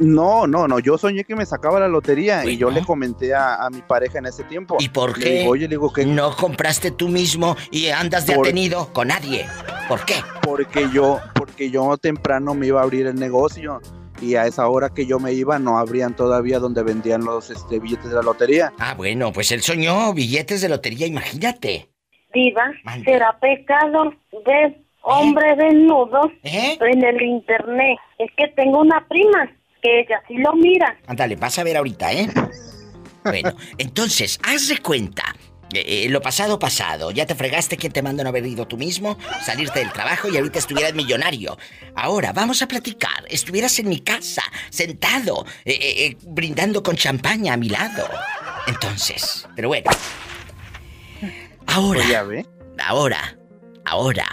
No, 0.00 0.46
no, 0.48 0.66
no, 0.66 0.80
yo 0.80 0.98
soñé 0.98 1.22
que 1.24 1.36
me 1.36 1.46
sacaba 1.46 1.78
la 1.78 1.86
lotería 1.86 2.44
y 2.44 2.56
yo 2.56 2.68
le 2.70 2.82
comenté 2.82 3.32
a, 3.34 3.64
a 3.64 3.70
mi 3.70 3.80
pareja 3.82 4.18
en 4.18 4.26
ese 4.26 4.42
tiempo. 4.44 4.76
¿Y 4.80 4.88
por 4.88 5.16
Le 5.18 5.24
qué 5.24 5.30
digo, 5.40 5.50
oye, 5.52 5.62
le 5.68 5.68
digo 5.68 5.92
que 5.92 6.04
no 6.04 6.34
compraste 6.34 6.90
tú 6.90 7.08
mismo 7.08 7.56
y 7.70 7.88
andas 7.90 8.26
de 8.26 8.34
Por- 8.34 8.46
atenido 8.46 8.92
con 8.92 9.08
nadie? 9.08 9.46
¿Por 9.88 10.04
qué? 10.04 10.14
porque 10.42 10.88
yo, 10.92 11.20
porque 11.34 11.70
yo 11.70 11.96
temprano 11.98 12.54
me 12.54 12.66
iba 12.66 12.80
a 12.80 12.84
abrir 12.84 13.06
el 13.06 13.14
negocio 13.16 13.80
y 14.24 14.36
a 14.36 14.46
esa 14.46 14.66
hora 14.68 14.90
que 14.90 15.06
yo 15.06 15.18
me 15.18 15.32
iba 15.32 15.58
no 15.58 15.78
abrían 15.78 16.16
todavía 16.16 16.58
donde 16.58 16.82
vendían 16.82 17.24
los 17.24 17.50
este, 17.50 17.78
billetes 17.78 18.10
de 18.10 18.16
la 18.16 18.22
lotería. 18.22 18.72
Ah, 18.78 18.94
bueno, 18.96 19.32
pues 19.32 19.52
él 19.52 19.60
soñó 19.60 20.12
billetes 20.14 20.60
de 20.62 20.68
lotería, 20.68 21.06
imagínate. 21.06 21.88
Diva, 22.32 22.72
será 23.04 23.38
pecado 23.38 24.12
ver 24.44 24.76
hombre 25.02 25.54
desnudo 25.56 26.32
en 26.42 27.04
el 27.04 27.22
internet. 27.22 27.98
Es 28.18 28.30
que 28.36 28.48
tengo 28.48 28.80
una 28.80 29.06
prima 29.06 29.50
que 29.82 30.00
ella 30.00 30.20
sí 30.26 30.34
lo 30.38 30.54
mira. 30.54 30.96
Ándale, 31.06 31.36
vas 31.36 31.58
a 31.58 31.64
ver 31.64 31.76
ahorita, 31.76 32.12
¿eh? 32.12 32.28
Bueno, 33.24 33.52
entonces, 33.78 34.38
haz 34.44 34.68
de 34.68 34.76
cuenta. 34.82 35.22
Eh, 35.76 36.04
eh, 36.04 36.08
lo 36.08 36.20
pasado, 36.20 36.58
pasado. 36.58 37.10
Ya 37.10 37.26
te 37.26 37.34
fregaste 37.34 37.76
quien 37.76 37.92
te 37.92 38.02
mandó 38.02 38.22
no 38.22 38.30
haber 38.30 38.46
ido 38.46 38.66
tú 38.66 38.76
mismo, 38.76 39.18
salirte 39.44 39.80
del 39.80 39.92
trabajo 39.92 40.28
y 40.28 40.36
ahorita 40.36 40.58
estuvieras 40.58 40.94
millonario. 40.94 41.58
Ahora, 41.94 42.32
vamos 42.32 42.62
a 42.62 42.68
platicar. 42.68 43.24
Estuvieras 43.28 43.78
en 43.78 43.88
mi 43.88 44.00
casa, 44.00 44.42
sentado, 44.70 45.44
eh, 45.64 46.16
brindando 46.22 46.82
con 46.82 46.96
champaña 46.96 47.54
a 47.54 47.56
mi 47.56 47.68
lado. 47.68 48.08
Entonces, 48.66 49.46
pero 49.54 49.68
bueno. 49.68 49.90
Ahora. 51.66 52.04
Ahora. 52.78 53.38
Ahora. 53.84 54.26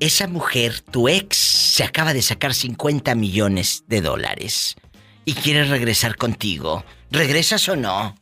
Esa 0.00 0.28
mujer, 0.28 0.80
tu 0.80 1.08
ex, 1.08 1.36
se 1.36 1.84
acaba 1.84 2.14
de 2.14 2.22
sacar 2.22 2.54
50 2.54 3.14
millones 3.16 3.84
de 3.88 4.00
dólares 4.00 4.76
y 5.24 5.34
quiere 5.34 5.64
regresar 5.64 6.16
contigo. 6.16 6.84
¿Regresas 7.10 7.68
o 7.68 7.76
no? 7.76 8.14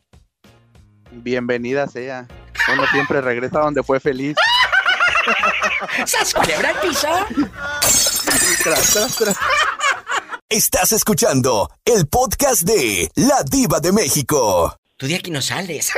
Bienvenida 1.11 1.87
sea. 1.87 2.27
Uno 2.73 2.85
siempre 2.87 3.21
regresa 3.21 3.59
donde 3.59 3.83
fue 3.83 3.99
feliz. 3.99 4.35
¿Sas 6.05 6.33
culebra 6.33 6.69
al 6.69 6.79
piso? 6.79 7.07
Tras, 8.63 8.93
tras, 8.93 9.15
tras. 9.15 9.37
Estás 10.49 10.91
escuchando 10.93 11.69
el 11.85 12.07
podcast 12.07 12.61
de 12.63 13.11
La 13.15 13.43
Diva 13.43 13.79
de 13.79 13.91
México. 13.91 14.77
Tú 14.97 15.07
de 15.07 15.15
aquí 15.15 15.31
no 15.31 15.41
sales. 15.41 15.91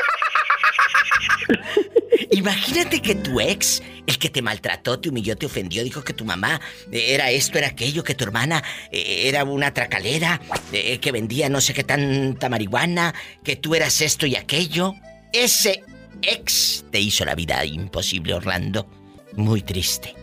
Imagínate 2.32 3.02
que 3.02 3.16
tu 3.16 3.40
ex, 3.40 3.82
el 4.08 4.18
que 4.18 4.30
te 4.30 4.42
maltrató, 4.42 5.00
te 5.00 5.10
humilló, 5.10 5.38
te 5.38 5.46
ofendió, 5.46 5.84
dijo 5.84 6.04
que 6.04 6.14
tu 6.14 6.26
mamá 6.26 6.60
era 6.92 7.32
esto, 7.32 7.58
era 7.58 7.68
aquello, 7.68 8.04
que 8.04 8.16
tu 8.16 8.24
hermana 8.24 8.64
eh, 8.92 9.24
era 9.28 9.44
una 9.44 9.74
tracalera, 9.74 10.42
eh, 10.72 11.00
que 11.00 11.12
vendía 11.12 11.50
no 11.50 11.62
sé 11.62 11.74
qué 11.74 11.84
tanta 11.84 12.50
marihuana, 12.50 13.14
que 13.44 13.56
tú 13.56 13.76
eras 13.76 14.02
esto 14.02 14.26
y 14.26 14.36
aquello. 14.36 14.94
Ese 15.32 15.84
ex 16.22 16.86
te 16.92 17.00
hizo 17.00 17.26
la 17.26 17.36
vida 17.36 17.64
imposible, 17.66 18.34
Orlando. 18.34 18.88
Muy 19.36 19.62
triste. 19.62 20.16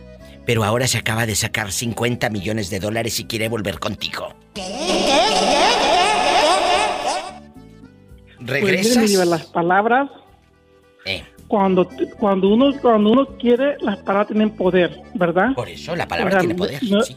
Pero 0.45 0.63
ahora 0.63 0.87
se 0.87 0.97
acaba 0.97 1.25
de 1.25 1.35
sacar 1.35 1.71
50 1.71 2.29
millones 2.29 2.69
de 2.69 2.79
dólares 2.79 3.19
y 3.19 3.25
quiere 3.25 3.49
volver 3.49 3.79
contigo. 3.79 4.33
Pues 8.37 8.61
¿Regresas? 8.61 9.09
Diva, 9.09 9.25
las 9.25 9.45
palabras, 9.47 10.09
Eh. 11.05 11.23
Cuando, 11.47 11.87
cuando, 12.19 12.49
uno, 12.49 12.71
cuando 12.81 13.09
uno 13.11 13.25
quiere, 13.37 13.77
las 13.81 13.97
palabras 13.99 14.27
tienen 14.27 14.49
poder, 14.51 14.99
¿verdad? 15.13 15.53
Por 15.55 15.69
eso 15.69 15.95
la 15.95 16.07
palabra 16.07 16.29
O 16.29 16.31
sea, 16.31 16.39
tiene 16.41 16.55
poder. 16.55 16.83
no- 16.89 17.01
sí. 17.01 17.15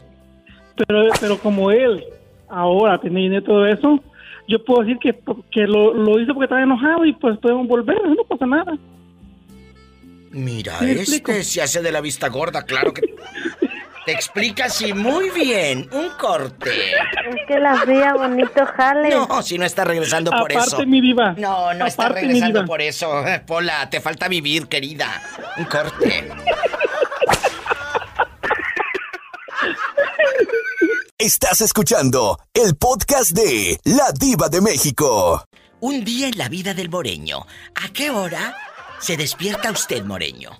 pero, 0.75 1.09
pero 1.19 1.37
como 1.39 1.71
él 1.71 2.03
ahora 2.49 2.99
tiene 2.99 3.21
dinero 3.21 3.41
y 3.41 3.45
todo 3.45 3.65
eso, 3.67 4.03
yo 4.47 4.63
puedo 4.63 4.81
decir 4.83 4.97
que, 4.99 5.19
que 5.51 5.61
lo, 5.67 5.93
lo 5.93 6.19
hizo 6.19 6.33
porque 6.33 6.45
estaba 6.45 6.63
enojado 6.63 7.05
y 7.05 7.13
pues 7.13 7.37
podemos 7.39 7.67
volver, 7.67 7.97
no 8.07 8.23
pasa 8.27 8.45
nada. 8.45 8.77
Mira, 10.31 10.79
¿Me 10.81 10.91
este 10.91 11.01
explico? 11.17 11.33
se 11.43 11.61
hace 11.61 11.81
de 11.81 11.91
la 11.91 11.99
vista 12.01 12.29
gorda, 12.29 12.63
claro 12.65 12.93
que. 12.93 13.01
Te 14.05 14.11
explica 14.13 14.65
así 14.65 14.93
muy 14.93 15.29
bien. 15.29 15.87
Un 15.91 16.09
corte. 16.17 16.71
Es 16.91 17.35
que 17.47 17.59
la 17.59 17.73
hacía 17.73 18.13
bonito 18.13 18.65
jale. 18.75 19.09
No, 19.11 19.41
si 19.43 19.57
no 19.59 19.65
está 19.65 19.83
regresando 19.83 20.31
por 20.31 20.51
Aparte, 20.51 20.75
eso. 20.75 20.85
mi 20.87 21.01
diva. 21.01 21.33
No, 21.37 21.73
no 21.75 21.85
está 21.85 22.05
Aparte, 22.05 22.21
regresando 22.21 22.65
por 22.65 22.81
eso. 22.81 23.23
Pola, 23.45 23.89
te 23.89 24.01
falta 24.01 24.27
vivir, 24.27 24.67
querida. 24.67 25.21
Un 25.57 25.65
corte. 25.65 26.29
Estás 31.17 31.61
escuchando 31.61 32.39
el 32.53 32.75
podcast 32.75 33.31
de 33.31 33.79
La 33.83 34.11
Diva 34.11 34.49
de 34.49 34.61
México. 34.61 35.45
Un 35.79 36.03
día 36.03 36.27
en 36.27 36.37
la 36.37 36.49
vida 36.49 36.73
del 36.73 36.89
moreño. 36.89 37.45
¿A 37.75 37.89
qué 37.93 38.09
hora 38.09 38.55
se 38.99 39.17
despierta 39.17 39.69
usted, 39.71 40.03
moreño? 40.03 40.51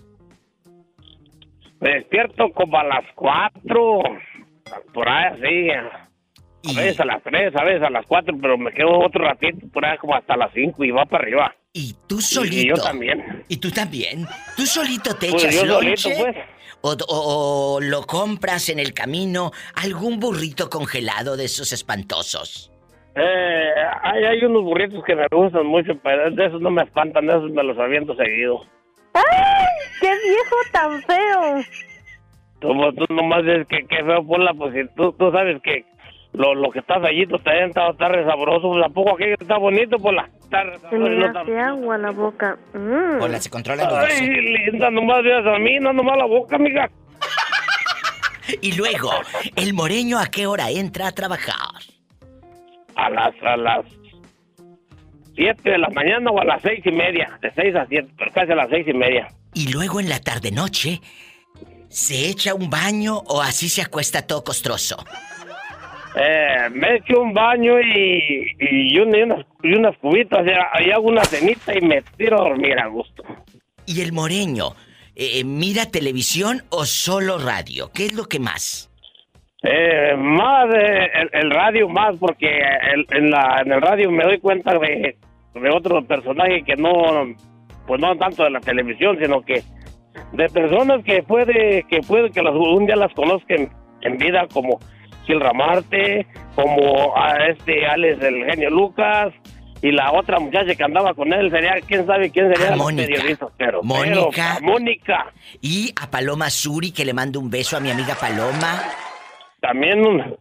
Me 1.81 1.95
despierto 1.95 2.49
como 2.53 2.77
a 2.77 2.83
las 2.83 3.03
4, 3.15 4.01
por 4.93 5.09
ahí 5.09 5.25
así. 5.71 5.71
A 6.69 6.79
veces 6.79 6.99
a 6.99 7.05
las 7.05 7.23
3, 7.23 7.55
a 7.55 7.63
veces 7.63 7.81
a 7.83 7.89
las 7.89 8.05
4, 8.05 8.35
pero 8.39 8.55
me 8.57 8.71
quedo 8.71 8.99
otro 8.99 9.23
ratito 9.25 9.67
por 9.73 9.83
ahí 9.83 9.97
como 9.97 10.15
hasta 10.15 10.37
las 10.37 10.51
5 10.53 10.83
y 10.83 10.91
va 10.91 11.05
para 11.05 11.23
arriba. 11.23 11.55
¿Y 11.73 11.95
tú 12.07 12.19
Y 12.19 12.21
solito? 12.21 12.75
yo 12.75 12.83
también. 12.83 13.43
¿Y 13.47 13.57
tú 13.57 13.71
también? 13.71 14.25
¿Tú 14.55 14.65
solito 14.67 15.15
te 15.15 15.29
Pues 15.31 15.43
echas 15.45 15.55
yo 15.55 15.73
solito, 15.73 16.09
pues. 16.19 16.35
O, 16.83 16.91
o- 16.91 17.75
o 17.75 17.81
lo 17.81 18.01
compras 18.03 18.69
en 18.69 18.79
el 18.79 18.93
camino 18.93 19.51
algún 19.75 20.19
burrito 20.19 20.69
congelado 20.69 21.35
de 21.37 21.45
esos 21.45 21.71
espantosos? 21.73 22.71
Eh, 23.15 23.71
hay, 24.03 24.23
hay 24.23 24.43
unos 24.45 24.63
burritos 24.63 25.03
que 25.03 25.15
me 25.15 25.25
gustan 25.31 25.65
mucho, 25.65 25.93
pero 26.03 26.29
de 26.31 26.45
esos 26.45 26.61
no 26.61 26.69
me 26.71 26.83
espantan, 26.83 27.25
de 27.27 27.33
esos 27.37 27.51
me 27.51 27.63
los 27.63 27.77
aviento 27.77 28.15
seguido. 28.15 28.61
¡Ay! 29.13 29.23
¡Qué 29.99 30.07
viejo 30.07 30.55
tan 30.71 31.01
feo! 31.03 31.63
Como 32.61 32.93
tú 32.93 33.05
nomás 33.13 33.43
es 33.45 33.67
que, 33.67 33.85
que 33.85 34.03
feo, 34.03 34.25
Pola, 34.25 34.53
pues 34.53 34.73
si 34.73 34.95
tú, 34.95 35.11
tú 35.13 35.31
sabes 35.31 35.61
que 35.63 35.85
lo, 36.33 36.55
lo 36.55 36.71
que 36.71 36.79
está 36.79 36.99
fallito 36.99 37.35
está, 37.37 37.53
está, 37.53 37.89
está 37.89 38.07
re 38.07 38.23
sabroso, 38.25 38.79
tampoco 38.79 39.15
aquí 39.15 39.25
está 39.39 39.57
bonito, 39.57 39.97
Pola. 39.97 40.29
Está 40.43 40.63
re 40.63 40.79
Se 40.89 40.97
me 40.97 41.25
hace 41.25 41.59
agua 41.59 41.97
la 41.97 42.11
boca. 42.11 42.57
Mm. 42.73 43.21
Hola, 43.21 43.39
se 43.39 43.49
controla 43.49 43.83
el 43.83 43.95
Ay, 43.95 44.27
linda, 44.27 44.89
nomás 44.89 45.23
veas 45.23 45.45
a 45.45 45.59
mí, 45.59 45.77
no 45.79 45.91
nomás 45.91 46.17
la 46.17 46.25
boca, 46.25 46.55
amiga. 46.55 46.89
Y 48.61 48.75
luego, 48.75 49.11
el 49.55 49.73
moreño 49.73 50.19
a 50.19 50.25
qué 50.25 50.45
hora 50.45 50.71
entra 50.71 51.07
a 51.07 51.11
trabajar. 51.13 51.79
A 52.95 53.09
las, 53.09 53.33
a 53.43 53.55
las 53.55 53.85
7 55.35 55.69
de 55.69 55.77
la 55.77 55.89
mañana 55.89 56.29
o 56.31 56.39
a 56.41 56.45
las 56.45 56.61
seis 56.61 56.81
y 56.85 56.91
media. 56.91 57.37
De 57.41 57.51
6 57.53 57.75
a 57.75 57.85
7, 57.87 58.07
pero 58.17 58.31
casi 58.31 58.51
a 58.51 58.55
las 58.55 58.69
seis 58.69 58.85
y 58.87 58.93
media. 58.93 59.27
Y 59.53 59.71
luego 59.71 59.99
en 59.99 60.09
la 60.09 60.19
tarde 60.19 60.51
noche, 60.51 61.01
¿se 61.89 62.27
echa 62.29 62.53
un 62.53 62.69
baño 62.69 63.17
o 63.27 63.41
así 63.41 63.69
se 63.69 63.81
acuesta 63.81 64.21
todo 64.25 64.43
costroso? 64.43 64.97
Eh, 66.15 66.69
me 66.73 66.97
echo 66.97 67.21
un 67.21 67.33
baño 67.33 67.79
y, 67.79 68.47
y, 68.59 68.99
un- 68.99 69.15
y 69.15 69.21
unas, 69.21 69.45
y 69.63 69.73
unas 69.73 69.97
cubitas, 69.97 70.45
y, 70.45 70.87
y 70.87 70.91
hago 70.91 71.07
una 71.07 71.23
cenita 71.23 71.73
y 71.77 71.81
me 71.81 72.01
tiro 72.17 72.41
a 72.41 72.49
dormir 72.49 72.77
a 72.79 72.87
gusto. 72.87 73.23
¿Y 73.85 74.01
el 74.01 74.11
moreño 74.11 74.75
eh, 75.15 75.43
mira 75.45 75.85
televisión 75.85 76.63
o 76.69 76.85
solo 76.85 77.37
radio? 77.37 77.91
¿Qué 77.93 78.05
es 78.07 78.13
lo 78.13 78.25
que 78.25 78.39
más? 78.39 78.90
Eh, 79.63 80.15
más 80.17 80.65
eh, 80.73 81.07
el, 81.13 81.29
el 81.33 81.51
radio 81.51 81.87
más 81.87 82.15
porque 82.19 82.47
el- 82.93 83.05
en, 83.11 83.29
la, 83.29 83.61
en 83.63 83.71
el 83.71 83.79
radio 83.81 84.09
me 84.09 84.23
doy 84.23 84.39
cuenta 84.39 84.73
de, 84.79 85.15
de 85.53 85.69
otros 85.69 86.03
personajes 86.05 86.63
que 86.65 86.75
no 86.77 86.91
pues 87.85 88.01
no 88.01 88.15
tanto 88.15 88.43
de 88.43 88.49
la 88.49 88.59
televisión 88.59 89.17
sino 89.21 89.43
que 89.43 89.61
de 90.33 90.49
personas 90.49 91.03
que 91.03 91.21
puede 91.21 91.83
que 91.87 91.99
puede 92.01 92.31
que 92.31 92.41
las, 92.41 92.55
un 92.55 92.87
día 92.87 92.95
las 92.95 93.13
conozca 93.13 93.53
en, 93.53 93.69
en 94.01 94.17
vida 94.17 94.47
como 94.51 94.79
Gil 95.27 95.39
Ramarte 95.39 96.25
como 96.55 97.15
a 97.15 97.45
este 97.49 97.85
Alex 97.85 98.19
el 98.23 98.43
genio 98.45 98.71
Lucas 98.71 99.31
y 99.83 99.91
la 99.91 100.11
otra 100.11 100.39
muchacha 100.39 100.73
que 100.73 100.83
andaba 100.83 101.13
con 101.13 101.31
él 101.33 101.51
sería 101.51 101.75
quién 101.87 102.07
sabe 102.07 102.31
quién 102.31 102.51
sería 102.51 102.73
Ah, 102.73 102.77
Mónica. 102.77 103.07
periodista 103.13 103.45
pero 103.59 103.83
Mónica. 103.83 104.55
pero, 104.59 104.71
Mónica 104.71 105.25
Y 105.61 105.93
a 106.01 106.09
Paloma 106.09 106.49
Suri, 106.49 106.91
que 106.91 107.05
le 107.05 107.13
mando 107.13 107.39
un 107.39 107.51
beso 107.51 107.77
a 107.77 107.79
mi 107.79 107.91
amiga 107.91 108.15
Paloma. 108.19 108.81
También 109.61 110.05
un- 110.05 110.37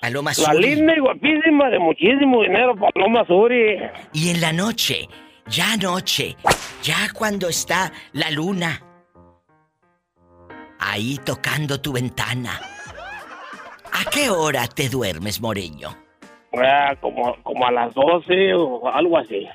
Paloma 0.00 0.30
La 0.30 0.34
Suri. 0.34 0.74
linda 0.76 0.94
y 0.96 1.00
guapísima 1.00 1.68
de 1.68 1.78
muchísimo 1.78 2.42
dinero, 2.42 2.74
Paloma 2.74 3.26
Suri. 3.26 3.76
Y 4.14 4.30
en 4.30 4.40
la 4.40 4.52
noche, 4.52 5.06
ya 5.46 5.72
anoche, 5.74 6.36
ya 6.82 7.08
cuando 7.14 7.48
está 7.48 7.92
la 8.12 8.30
luna 8.30 8.80
ahí 10.78 11.18
tocando 11.24 11.80
tu 11.80 11.92
ventana. 11.92 12.58
¿A 13.92 14.08
qué 14.10 14.30
hora 14.30 14.66
te 14.68 14.88
duermes, 14.88 15.40
Moreño? 15.40 15.94
Ah, 16.54 16.94
como, 17.00 17.36
como 17.42 17.66
a 17.66 17.70
las 17.70 17.92
12 17.94 18.54
o 18.54 18.88
algo 18.88 19.18
así. 19.18 19.46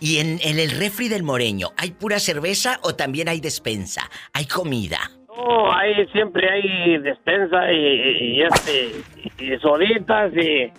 ¿Y 0.00 0.18
en, 0.18 0.38
en 0.42 0.58
el 0.58 0.70
refri 0.72 1.08
del 1.08 1.22
Moreño 1.22 1.68
hay 1.76 1.92
pura 1.92 2.18
cerveza 2.18 2.78
o 2.82 2.94
también 2.94 3.28
hay 3.28 3.40
despensa? 3.40 4.10
¿Hay 4.32 4.46
comida? 4.46 4.98
No, 5.36 5.72
ahí 5.72 6.06
siempre 6.12 6.50
hay 6.50 6.98
despensa 6.98 7.72
y, 7.72 8.36
y 8.36 8.42
este 8.42 8.90
y 9.38 9.56
soditas 9.58 10.32
y, 10.34 10.72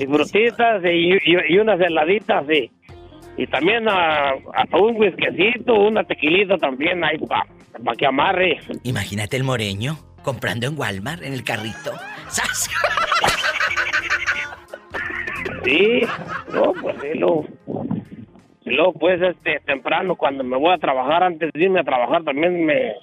y 0.00 0.06
frutitas 0.06 0.82
y, 0.84 1.56
unas 1.58 1.80
heladitas 1.80 2.44
y, 2.48 2.70
y 3.36 3.46
también 3.48 3.88
a, 3.88 4.30
a 4.30 4.78
un 4.78 4.96
whiskecito, 4.96 5.74
una 5.74 6.04
tequilita 6.04 6.56
también 6.56 7.02
ahí 7.02 7.18
para 7.18 7.46
que 7.96 8.06
amarre. 8.06 8.60
Imagínate 8.84 9.36
el 9.36 9.44
Moreño 9.44 9.98
comprando 10.22 10.66
en 10.66 10.78
Walmart 10.78 11.22
en 11.22 11.32
el 11.32 11.42
carrito. 11.42 11.92
¡Sas! 12.28 12.70
Sí, 15.64 16.00
no, 16.54 16.72
pues 16.80 16.96
sí, 17.02 17.18
luego, 17.18 17.44
y 18.64 18.70
luego 18.70 18.92
pues 18.92 19.20
este 19.20 19.60
temprano 19.66 20.14
cuando 20.14 20.44
me 20.44 20.56
voy 20.56 20.72
a 20.72 20.78
trabajar, 20.78 21.24
antes 21.24 21.50
de 21.52 21.64
irme 21.64 21.80
a 21.80 21.84
trabajar 21.84 22.22
también 22.22 22.64
me 22.64 22.94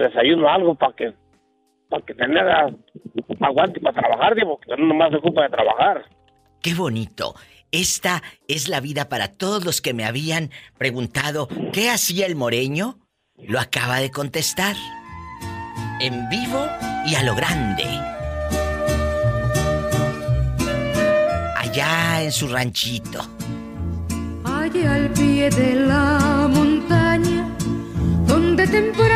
desayuno 0.00 0.48
algo 0.48 0.74
para 0.74 0.94
que 0.94 1.14
para 1.88 2.04
que 2.04 2.14
tener 2.14 2.44
aguante 3.40 3.80
para 3.80 4.00
trabajar, 4.00 4.34
digo, 4.34 4.58
porque 4.58 4.80
no 4.80 4.88
nomás 4.88 5.10
se 5.10 5.16
ocupa 5.16 5.42
de 5.42 5.50
trabajar. 5.50 6.04
¡Qué 6.60 6.74
bonito! 6.74 7.34
Esta 7.72 8.22
es 8.48 8.68
la 8.68 8.80
vida 8.80 9.08
para 9.08 9.28
todos 9.28 9.64
los 9.64 9.80
que 9.80 9.92
me 9.92 10.04
habían 10.04 10.50
preguntado 10.78 11.48
qué 11.72 11.90
hacía 11.90 12.26
el 12.26 12.36
Moreño. 12.36 12.98
Lo 13.36 13.60
acaba 13.60 13.98
de 13.98 14.10
contestar. 14.10 14.76
En 16.00 16.28
vivo 16.28 16.66
y 17.06 17.14
a 17.14 17.22
lo 17.22 17.34
grande. 17.34 17.84
Allá 21.56 22.22
en 22.22 22.32
su 22.32 22.48
ranchito. 22.48 23.20
Allá 24.44 24.94
al 24.94 25.10
pie 25.10 25.50
de 25.50 25.74
la 25.74 26.48
montaña, 26.50 27.48
donde 28.26 28.66
temprano 28.66 29.15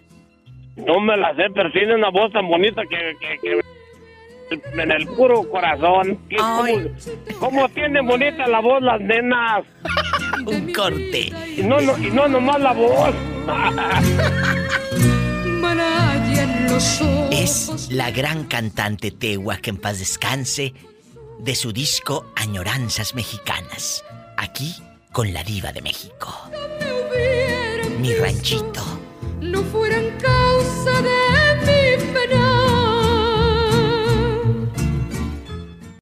No 1.01 1.07
me 1.07 1.17
la 1.17 1.33
sé, 1.35 1.45
pero 1.55 1.71
tiene 1.71 1.95
una 1.95 2.11
voz 2.11 2.31
tan 2.31 2.47
bonita 2.47 2.83
que, 2.87 3.15
que, 3.19 3.39
que 3.41 3.59
en 4.79 4.91
el 4.91 5.07
puro 5.07 5.49
corazón. 5.49 6.19
¿Qué- 6.29 6.35
¿Cómo, 6.35 6.67
cómo 7.39 7.69
tienen 7.69 8.05
bonita 8.05 8.45
la 8.45 8.59
voz 8.59 8.83
las 8.83 9.01
nenas? 9.01 9.63
Un 10.45 10.71
corte. 10.71 11.31
Y 11.57 11.63
no, 11.63 11.81
no, 11.81 11.97
y 11.97 12.11
no 12.11 12.27
nomás 12.27 12.61
la 12.61 12.73
voz. 12.73 13.15
Marayan 15.59 16.67
los 16.71 17.01
ojos. 17.01 17.29
Es 17.31 17.89
la 17.91 18.11
gran 18.11 18.43
cantante 18.43 19.09
Tegua 19.09 19.57
que 19.57 19.71
en 19.71 19.77
paz 19.77 19.97
descanse 19.97 20.75
de 21.39 21.55
su 21.55 21.73
disco 21.73 22.31
Añoranzas 22.35 23.15
Mexicanas. 23.15 24.05
Aquí 24.37 24.75
con 25.11 25.33
la 25.33 25.43
diva 25.43 25.71
de 25.71 25.81
México. 25.81 26.31
Mi 27.99 28.13
ranchito. 28.13 28.83
no 29.41 29.63
fueran 29.63 30.05
causa 30.83 31.01
de 31.01 31.17
mi 31.65 32.13
pena. 32.13 32.45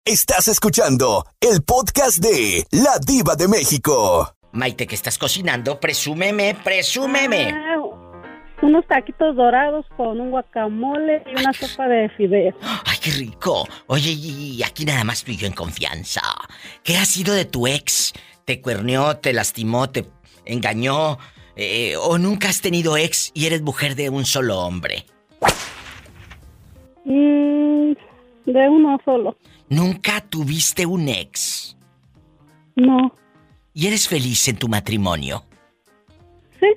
Estás 0.05 0.47
escuchando 0.47 1.25
el 1.39 1.63
podcast 1.63 2.19
de 2.19 2.65
La 2.71 2.97
Diva 3.05 3.35
de 3.35 3.47
México. 3.47 4.33
Maite, 4.51 4.87
que 4.87 4.95
estás 4.95 5.17
cocinando, 5.17 5.79
presúmeme, 5.79 6.55
presúmeme. 6.63 7.53
Ah, 7.53 7.75
unos 8.61 8.85
taquitos 8.87 9.35
dorados 9.35 9.85
con 9.95 10.19
un 10.19 10.31
guacamole 10.31 11.23
y 11.27 11.39
una 11.39 11.53
sopa 11.53 11.87
de 11.87 12.09
fideos. 12.09 12.55
Ay, 12.85 12.97
qué 13.01 13.11
rico. 13.11 13.67
Oye, 13.87 14.11
y 14.11 14.55
y 14.57 14.63
aquí 14.63 14.85
nada 14.85 15.03
más 15.03 15.23
tú 15.23 15.31
y 15.31 15.37
yo 15.37 15.47
en 15.47 15.53
confianza. 15.53 16.21
¿Qué 16.83 16.97
ha 16.97 17.05
sido 17.05 17.33
de 17.33 17.45
tu 17.45 17.67
ex? 17.67 18.13
¿Te 18.45 18.61
cuerneó, 18.61 19.17
te 19.17 19.31
lastimó, 19.33 19.89
te 19.89 20.05
engañó? 20.45 21.19
Eh, 21.55 21.95
¿O 21.97 22.17
nunca 22.17 22.49
has 22.49 22.61
tenido 22.61 22.97
ex 22.97 23.31
y 23.33 23.45
eres 23.45 23.61
mujer 23.61 23.95
de 23.95 24.09
un 24.09 24.25
solo 24.25 24.59
hombre? 24.59 25.05
Mm, 27.05 27.93
de 28.45 28.69
uno 28.69 28.97
solo. 29.03 29.37
¿Nunca 29.69 30.21
tuviste 30.21 30.85
un 30.85 31.09
ex? 31.09 31.75
No. 32.75 33.13
¿Y 33.73 33.87
eres 33.87 34.07
feliz 34.07 34.47
en 34.47 34.57
tu 34.57 34.67
matrimonio? 34.67 35.45
Sí. 36.59 36.67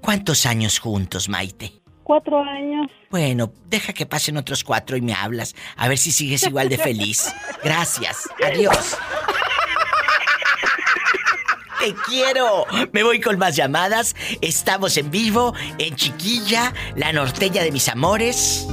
¿Cuántos 0.00 0.46
años 0.46 0.78
juntos, 0.78 1.28
Maite? 1.28 1.72
Cuatro 2.02 2.38
años. 2.38 2.90
Bueno, 3.10 3.52
deja 3.66 3.92
que 3.92 4.06
pasen 4.06 4.38
otros 4.38 4.64
cuatro 4.64 4.96
y 4.96 5.02
me 5.02 5.12
hablas. 5.12 5.54
A 5.76 5.88
ver 5.88 5.98
si 5.98 6.10
sigues 6.10 6.42
igual 6.44 6.70
de 6.70 6.78
feliz. 6.78 7.34
Gracias. 7.62 8.28
Adiós. 8.42 8.96
Quiero. 12.06 12.66
Me 12.92 13.02
voy 13.02 13.20
con 13.20 13.38
más 13.38 13.56
llamadas. 13.56 14.14
Estamos 14.40 14.96
en 14.96 15.10
vivo 15.10 15.54
en 15.78 15.96
Chiquilla, 15.96 16.72
la 16.96 17.12
norteña 17.12 17.62
de 17.62 17.72
mis 17.72 17.88
amores. 17.88 18.66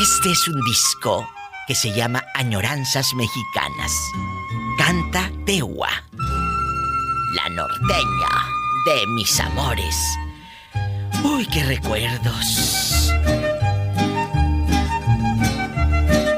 Este 0.00 0.30
es 0.30 0.48
un 0.48 0.60
disco 0.64 1.26
que 1.66 1.74
se 1.74 1.92
llama 1.92 2.24
Añoranzas 2.34 3.12
Mexicanas. 3.14 3.92
Canta 4.78 5.30
Tewa, 5.44 5.88
la 7.34 7.48
norteña 7.48 8.28
de 8.86 9.06
mis 9.14 9.40
amores. 9.40 9.96
Uy, 11.24 11.46
qué 11.46 11.64
recuerdos. 11.64 13.12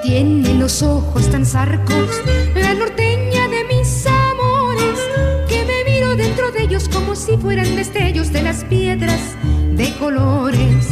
Tiene 0.02 0.54
los 0.54 0.82
ojos 0.82 1.30
tan 1.30 1.44
zarcos, 1.44 2.22
la 2.54 2.74
norteña 2.74 3.17
si 7.18 7.36
fueran 7.36 7.74
destellos 7.74 8.32
de 8.32 8.42
las 8.42 8.64
piedras 8.64 9.20
de 9.72 9.92
colores. 9.98 10.86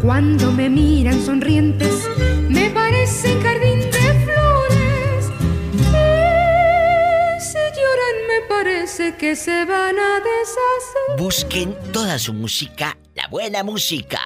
Cuando 0.00 0.50
me 0.52 0.70
miran 0.70 1.20
sonrientes, 1.22 2.08
me 2.48 2.70
parecen 2.70 3.42
jardín 3.42 3.80
de 3.80 4.24
flores. 4.24 5.30
Y 5.76 7.40
si 7.40 7.58
lloran, 7.58 8.16
me 8.26 8.48
parece 8.48 9.16
que 9.16 9.36
se 9.36 9.66
van 9.66 9.98
a 9.98 10.20
deshacer. 10.20 11.18
Busquen 11.18 11.76
toda 11.92 12.18
su 12.18 12.32
música, 12.32 12.96
la 13.14 13.28
buena 13.28 13.62
música, 13.62 14.20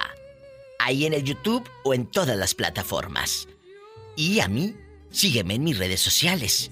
ahí 0.79 1.05
en 1.05 1.13
el 1.13 1.23
YouTube 1.23 1.69
o 1.83 1.93
en 1.93 2.05
todas 2.05 2.37
las 2.37 2.55
plataformas. 2.55 3.49
Y 4.15 4.39
a 4.39 4.47
mí, 4.47 4.73
sígueme 5.11 5.55
en 5.55 5.65
mis 5.65 5.77
redes 5.77 5.99
sociales. 5.99 6.71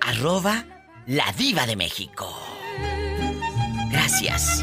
Arroba 0.00 0.64
la 1.06 1.32
diva 1.38 1.66
de 1.66 1.76
México. 1.76 2.36
Gracias. 3.90 4.62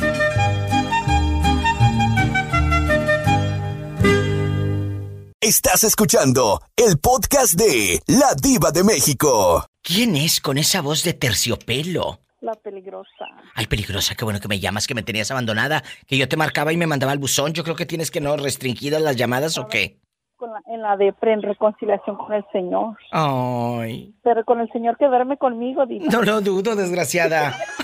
Estás 5.42 5.84
escuchando 5.84 6.62
el 6.78 6.98
podcast 7.00 7.56
de 7.56 8.00
La 8.08 8.34
Diva 8.42 8.72
de 8.72 8.84
México. 8.84 9.66
¿Quién 9.82 10.16
es 10.16 10.40
con 10.40 10.58
esa 10.58 10.82
voz 10.82 11.04
de 11.04 11.14
terciopelo? 11.14 12.20
La 12.40 12.54
peligrosa. 12.54 13.26
Ay, 13.56 13.68
peligrosa, 13.68 14.16
qué 14.16 14.24
bueno 14.24 14.40
que 14.40 14.48
me 14.48 14.60
llamas, 14.60 14.88
que 14.88 14.96
me 14.96 15.04
tenías 15.04 15.32
abandonada, 15.32 15.84
que 16.08 16.18
yo 16.18 16.28
te 16.30 16.38
marcaba 16.38 16.72
y 16.74 16.78
me 16.78 16.88
mandaba 16.88 17.12
al 17.12 17.20
buzón. 17.20 17.54
Yo 17.54 17.64
creo 17.64 17.76
que 17.76 17.86
tienes 17.86 18.10
que 18.12 18.22
no 18.22 18.36
restringidas 18.38 19.02
las 19.02 19.16
llamadas 19.18 19.58
o 19.58 19.68
qué. 19.68 19.98
Con 20.38 20.52
la- 20.52 20.62
en 20.74 20.82
la 20.82 20.96
de 20.98 21.14
pre 21.14 21.34
en 21.34 21.42
reconciliación 21.42 22.16
con 22.18 22.34
el 22.34 22.44
Señor. 22.52 22.98
Ay. 23.12 24.14
Pero 24.24 24.44
con 24.46 24.60
el 24.62 24.70
Señor 24.72 24.98
que 24.98 25.06
duerme 25.08 25.38
conmigo, 25.38 25.86
dice. 25.86 26.08
No 26.10 26.22
lo 26.22 26.40
dudo, 26.42 26.76
desgraciada. 26.76 27.58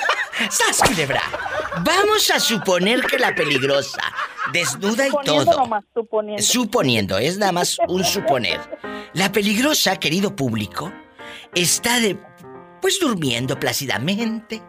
¡Sas, 0.49 0.81
culebra! 0.87 1.21
Vamos 1.83 2.29
a 2.31 2.39
suponer 2.39 3.01
que 3.01 3.17
la 3.19 3.33
peligrosa, 3.35 4.01
desnuda 4.53 5.07
y 5.07 5.09
Suponiendo 5.09 5.45
todo. 5.45 5.59
nomás, 5.59 5.83
suponiendo. 5.93 6.43
Suponiendo, 6.43 7.17
es 7.17 7.37
nada 7.37 7.51
más 7.51 7.77
un 7.87 8.03
suponer. 8.03 8.59
La 9.13 9.31
peligrosa, 9.31 9.97
querido 9.97 10.35
público, 10.35 10.91
está 11.55 11.99
de. 11.99 12.17
pues 12.81 12.99
durmiendo 12.99 13.59
plácidamente. 13.59 14.61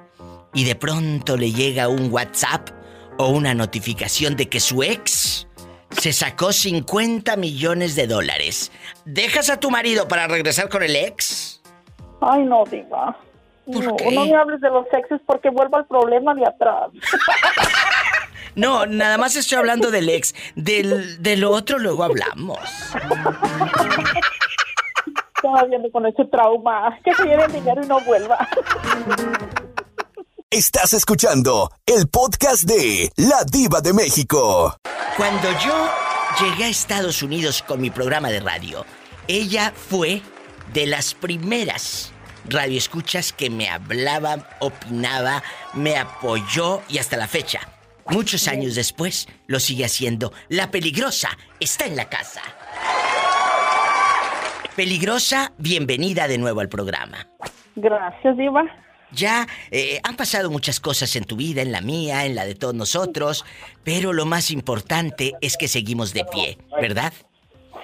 Y 0.53 0.65
de 0.65 0.75
pronto 0.75 1.37
le 1.37 1.53
llega 1.53 1.87
un 1.89 2.13
WhatsApp 2.13 2.71
o 3.19 3.29
una 3.29 3.55
notificación 3.55 4.35
de 4.35 4.49
que 4.49 4.59
su 4.59 4.83
ex 4.83 5.47
se 5.91 6.13
sacó 6.13 6.53
50 6.53 7.37
millones 7.37 7.95
de 7.95 8.09
dólares. 8.09 8.73
¿Dejas 9.05 9.49
a 9.51 9.61
tu 9.61 9.71
marido 9.71 10.09
para 10.09 10.27
regresar 10.27 10.69
con 10.69 10.83
el 10.83 10.97
ex? 10.97 11.63
Ay, 12.21 12.43
no, 12.45 12.65
diva. 12.65 13.17
No, 13.71 13.97
qué? 13.97 14.11
no 14.13 14.27
me 14.27 14.35
hables 14.35 14.61
de 14.61 14.71
los 14.71 14.87
sexos 14.91 15.21
porque 15.27 15.51
vuelvo 15.51 15.77
al 15.77 15.87
problema 15.87 16.35
de 16.35 16.47
atrás. 16.47 16.91
No, 18.57 18.85
nada 18.85 19.17
más 19.17 19.37
estoy 19.37 19.59
hablando 19.59 19.91
del 19.91 20.09
ex. 20.09 20.35
Del, 20.57 21.23
de 21.23 21.37
lo 21.37 21.51
otro 21.51 21.79
luego 21.79 22.03
hablamos. 22.03 22.59
Todavía 25.41 25.77
ando 25.77 25.91
con 25.91 26.07
ese 26.07 26.25
trauma. 26.25 26.99
Que 27.05 27.15
se 27.15 27.25
lleve 27.25 27.45
el 27.45 27.53
dinero 27.53 27.81
y 27.83 27.87
no 27.87 28.01
vuelva. 28.01 28.49
Estás 30.51 30.93
escuchando 30.95 31.71
el 31.87 32.09
podcast 32.09 32.65
de 32.65 33.13
La 33.17 33.45
Diva 33.45 33.81
de 33.81 33.93
México. 33.93 34.77
Cuando 35.17 35.49
yo 35.65 35.89
llegué 36.41 36.65
a 36.65 36.69
Estados 36.69 37.23
Unidos 37.23 37.63
con 37.63 37.81
mi 37.81 37.91
programa 37.91 38.31
de 38.31 38.41
radio, 38.41 38.85
ella 39.29 39.73
fue 39.75 40.23
de 40.73 40.87
las 40.87 41.15
primeras 41.15 42.13
radioescuchas 42.49 43.33
que 43.33 43.51
me 43.51 43.69
hablaba, 43.69 44.49
opinaba, 44.61 45.43
me 45.75 45.97
apoyó 45.97 46.83
y 46.89 46.99
hasta 46.99 47.17
la 47.17 47.29
fecha, 47.29 47.61
muchos 48.09 48.49
años 48.49 48.75
después, 48.75 49.29
lo 49.47 49.61
sigue 49.61 49.85
haciendo. 49.85 50.33
La 50.49 50.71
peligrosa 50.71 51.31
está 51.61 51.87
en 51.87 51.97
la 51.97 52.09
casa. 52.09 52.43
Peligrosa, 54.77 55.53
bienvenida 55.59 56.29
de 56.29 56.39
nuevo 56.39 56.61
al 56.61 56.69
programa. 56.69 57.29
Gracias, 57.77 58.37
diva. 58.37 58.65
Ya 59.13 59.47
eh, 59.71 60.01
han 60.05 60.17
pasado 60.17 60.51
muchas 60.51 60.79
cosas 60.79 61.17
en 61.17 61.25
tu 61.25 61.37
vida, 61.37 61.63
en 61.63 61.73
la 61.73 61.81
mía, 61.81 62.27
en 62.27 62.35
la 62.35 62.45
de 62.45 62.55
todos 62.55 62.75
nosotros, 62.75 63.45
pero 63.83 64.13
lo 64.13 64.25
más 64.25 64.51
importante 64.51 65.35
es 65.41 65.57
que 65.57 65.69
seguimos 65.69 66.13
de 66.13 66.25
pie, 66.25 66.59
¿verdad? 66.81 67.13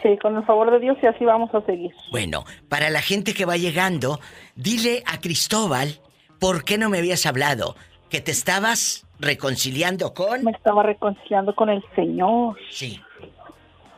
Sí, 0.02 0.16
con 0.20 0.36
el 0.36 0.44
favor 0.44 0.70
de 0.70 0.78
Dios 0.78 0.96
y 1.02 1.06
así 1.06 1.24
vamos 1.24 1.54
a 1.54 1.60
seguir. 1.62 1.90
Bueno, 2.10 2.44
para 2.68 2.90
la 2.90 3.00
gente 3.02 3.34
que 3.34 3.44
va 3.44 3.56
llegando, 3.56 4.20
dile 4.54 5.02
a 5.06 5.20
Cristóbal, 5.20 6.00
¿por 6.38 6.64
qué 6.64 6.78
no 6.78 6.88
me 6.90 6.98
habías 6.98 7.26
hablado? 7.26 7.76
Que 8.10 8.20
te 8.20 8.30
estabas 8.30 9.06
reconciliando 9.18 10.12
con... 10.14 10.44
Me 10.44 10.50
estaba 10.52 10.82
reconciliando 10.82 11.54
con 11.54 11.70
el 11.70 11.82
Señor. 11.94 12.56
Sí. 12.70 13.00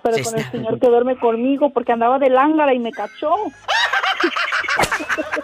Pero 0.03 0.17
Se 0.17 0.23
con 0.23 0.37
está- 0.39 0.47
el 0.47 0.51
Señor 0.65 0.81
que 0.81 0.87
duerme 0.89 1.19
conmigo 1.19 1.71
porque 1.73 1.93
andaba 1.93 2.19
de 2.19 2.31
lángara 2.31 2.73
y 2.73 2.79
me 2.79 2.93
cachó. 2.93 3.35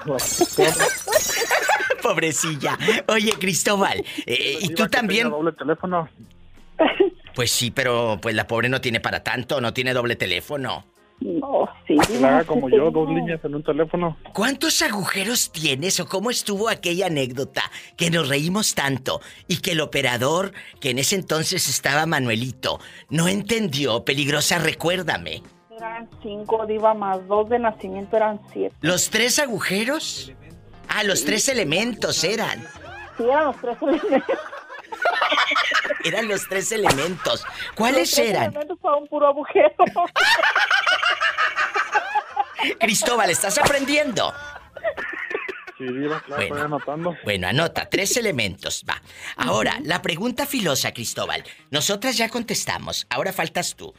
Pobrecilla. 2.02 2.78
Oye, 3.09 3.32
Cristóbal, 3.38 4.05
eh, 4.26 4.59
¿y 4.61 4.68
tú 4.74 4.86
también? 4.88 5.30
doble 5.30 5.52
teléfono. 5.52 6.09
Pues 7.35 7.51
sí, 7.51 7.70
pero 7.70 8.18
pues 8.22 8.35
la 8.35 8.47
pobre 8.47 8.68
no 8.68 8.80
tiene 8.80 9.01
para 9.01 9.22
tanto, 9.22 9.61
no 9.61 9.72
tiene 9.72 9.93
doble 9.93 10.16
teléfono. 10.16 10.85
No, 11.20 11.68
sí. 11.87 11.97
La 12.20 12.39
haga 12.39 12.45
como 12.45 12.68
yo, 12.68 12.91
dos 12.91 13.09
líneas 13.09 13.41
en 13.45 13.55
un 13.55 13.62
teléfono. 13.62 14.16
¿Cuántos 14.32 14.82
agujeros 14.82 15.53
tienes 15.53 16.01
o 16.01 16.07
cómo 16.07 16.30
estuvo 16.30 16.68
aquella 16.68 17.07
anécdota 17.07 17.62
que 17.97 18.11
nos 18.11 18.28
reímos 18.28 18.74
tanto 18.74 19.20
y 19.47 19.59
que 19.59 19.72
el 19.72 19.80
operador, 19.80 20.53
que 20.80 20.91
en 20.91 20.99
ese 20.99 21.14
entonces 21.14 21.68
estaba 21.68 22.05
Manuelito, 22.07 22.80
no 23.11 23.28
entendió? 23.28 24.05
Peligrosa, 24.05 24.59
recuérdame. 24.59 25.43
Eran 25.76 26.09
cinco, 26.22 26.66
diva, 26.66 26.95
más 26.95 27.26
dos 27.26 27.49
de 27.49 27.59
nacimiento 27.59 28.16
eran 28.16 28.41
siete. 28.53 28.74
¿Los 28.80 29.11
tres 29.11 29.39
agujeros? 29.39 30.32
Ah, 30.89 31.05
los 31.05 31.24
tres 31.24 31.49
elementos 31.49 32.22
eran. 32.24 32.66
Sí, 33.16 33.22
eran 33.24 33.47
los 33.47 33.57
tres 33.61 33.76
elementos. 33.82 34.39
Eran 36.05 36.28
los 36.28 36.49
tres 36.49 36.70
elementos. 36.72 37.45
¿Cuáles 37.74 38.11
Los 38.11 38.16
tres 38.16 38.30
eran? 38.30 38.43
elementos 38.45 38.78
fue 38.80 38.97
un 38.97 39.07
puro 39.09 39.26
agujero. 39.28 39.74
Cristóbal, 42.80 43.30
¿estás 43.30 43.59
aprendiendo? 43.59 44.32
Sí, 45.76 45.85
diva, 45.85 46.20
claro, 46.22 46.43
estoy 46.43 46.61
anotando. 46.61 47.16
Bueno, 47.24 47.49
anota, 47.49 47.89
tres 47.91 48.16
elementos, 48.16 48.85
va. 48.89 49.03
Ahora, 49.37 49.78
la 49.82 50.03
pregunta 50.03 50.47
filosa, 50.47 50.93
Cristóbal. 50.93 51.43
Nosotras 51.70 52.16
ya 52.16 52.28
contestamos, 52.28 53.07
ahora 53.11 53.32
faltas 53.32 53.74
tú. 53.74 53.93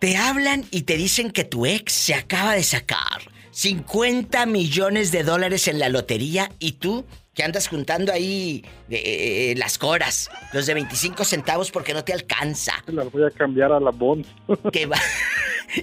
Te 0.00 0.16
hablan 0.16 0.66
y 0.70 0.82
te 0.82 0.96
dicen 0.96 1.30
que 1.30 1.44
tu 1.44 1.64
ex 1.66 1.92
se 1.92 2.14
acaba 2.14 2.54
de 2.54 2.62
sacar 2.64 3.20
50 3.52 4.46
millones 4.46 5.12
de 5.12 5.22
dólares 5.22 5.68
en 5.68 5.78
la 5.78 5.88
lotería 5.88 6.50
y 6.58 6.72
tú 6.72 7.04
que 7.34 7.42
andas 7.44 7.68
juntando 7.68 8.12
ahí 8.12 8.64
eh, 8.90 9.52
eh, 9.52 9.54
las 9.56 9.78
coras, 9.78 10.30
los 10.52 10.66
de 10.66 10.74
25 10.74 11.24
centavos 11.24 11.70
porque 11.70 11.94
no 11.94 12.02
te 12.04 12.12
alcanza. 12.12 12.72
Las 12.86 13.10
voy 13.12 13.24
a 13.24 13.30
cambiar 13.30 13.72
a 13.72 13.80
la 13.80 13.90
Bond. 13.90 14.26
Que 14.72 14.86
va. 14.86 14.98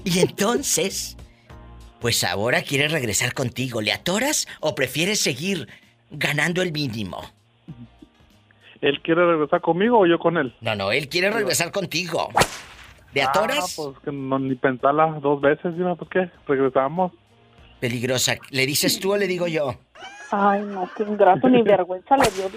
Y 0.03 0.19
entonces, 0.19 1.15
pues 2.01 2.23
ahora 2.23 2.61
quiere 2.61 2.87
regresar 2.89 3.33
contigo. 3.33 3.81
¿Le 3.81 3.93
atoras 3.93 4.47
o 4.59 4.75
prefieres 4.75 5.19
seguir 5.21 5.67
ganando 6.11 6.61
el 6.61 6.71
mínimo? 6.73 7.21
¿Él 8.81 9.01
quiere 9.01 9.25
regresar 9.25 9.61
conmigo 9.61 9.99
o 9.99 10.05
yo 10.05 10.19
con 10.19 10.37
él? 10.37 10.53
No, 10.61 10.75
no, 10.75 10.91
él 10.91 11.07
quiere 11.09 11.31
regresar 11.31 11.71
contigo. 11.71 12.29
¿Le 13.13 13.21
Ah, 13.23 13.29
atoras? 13.29 13.73
pues 13.75 13.97
que 14.03 14.11
no, 14.11 14.37
ni 14.37 14.53
pensarla 14.55 15.17
dos 15.21 15.41
veces, 15.41 15.75
diva, 15.75 15.95
¿por 15.95 16.09
qué? 16.09 16.29
Regresamos. 16.47 17.11
Peligrosa. 17.79 18.35
¿Le 18.51 18.65
dices 18.67 18.99
tú 18.99 19.13
o 19.13 19.17
le 19.17 19.25
digo 19.27 19.47
yo? 19.47 19.79
Ay, 20.32 20.61
no, 20.61 20.89
qué 20.95 21.03
ingrato, 21.03 21.47
ni 21.47 21.61
vergüenza 21.61 22.17
le 22.17 22.30
dio. 22.32 22.49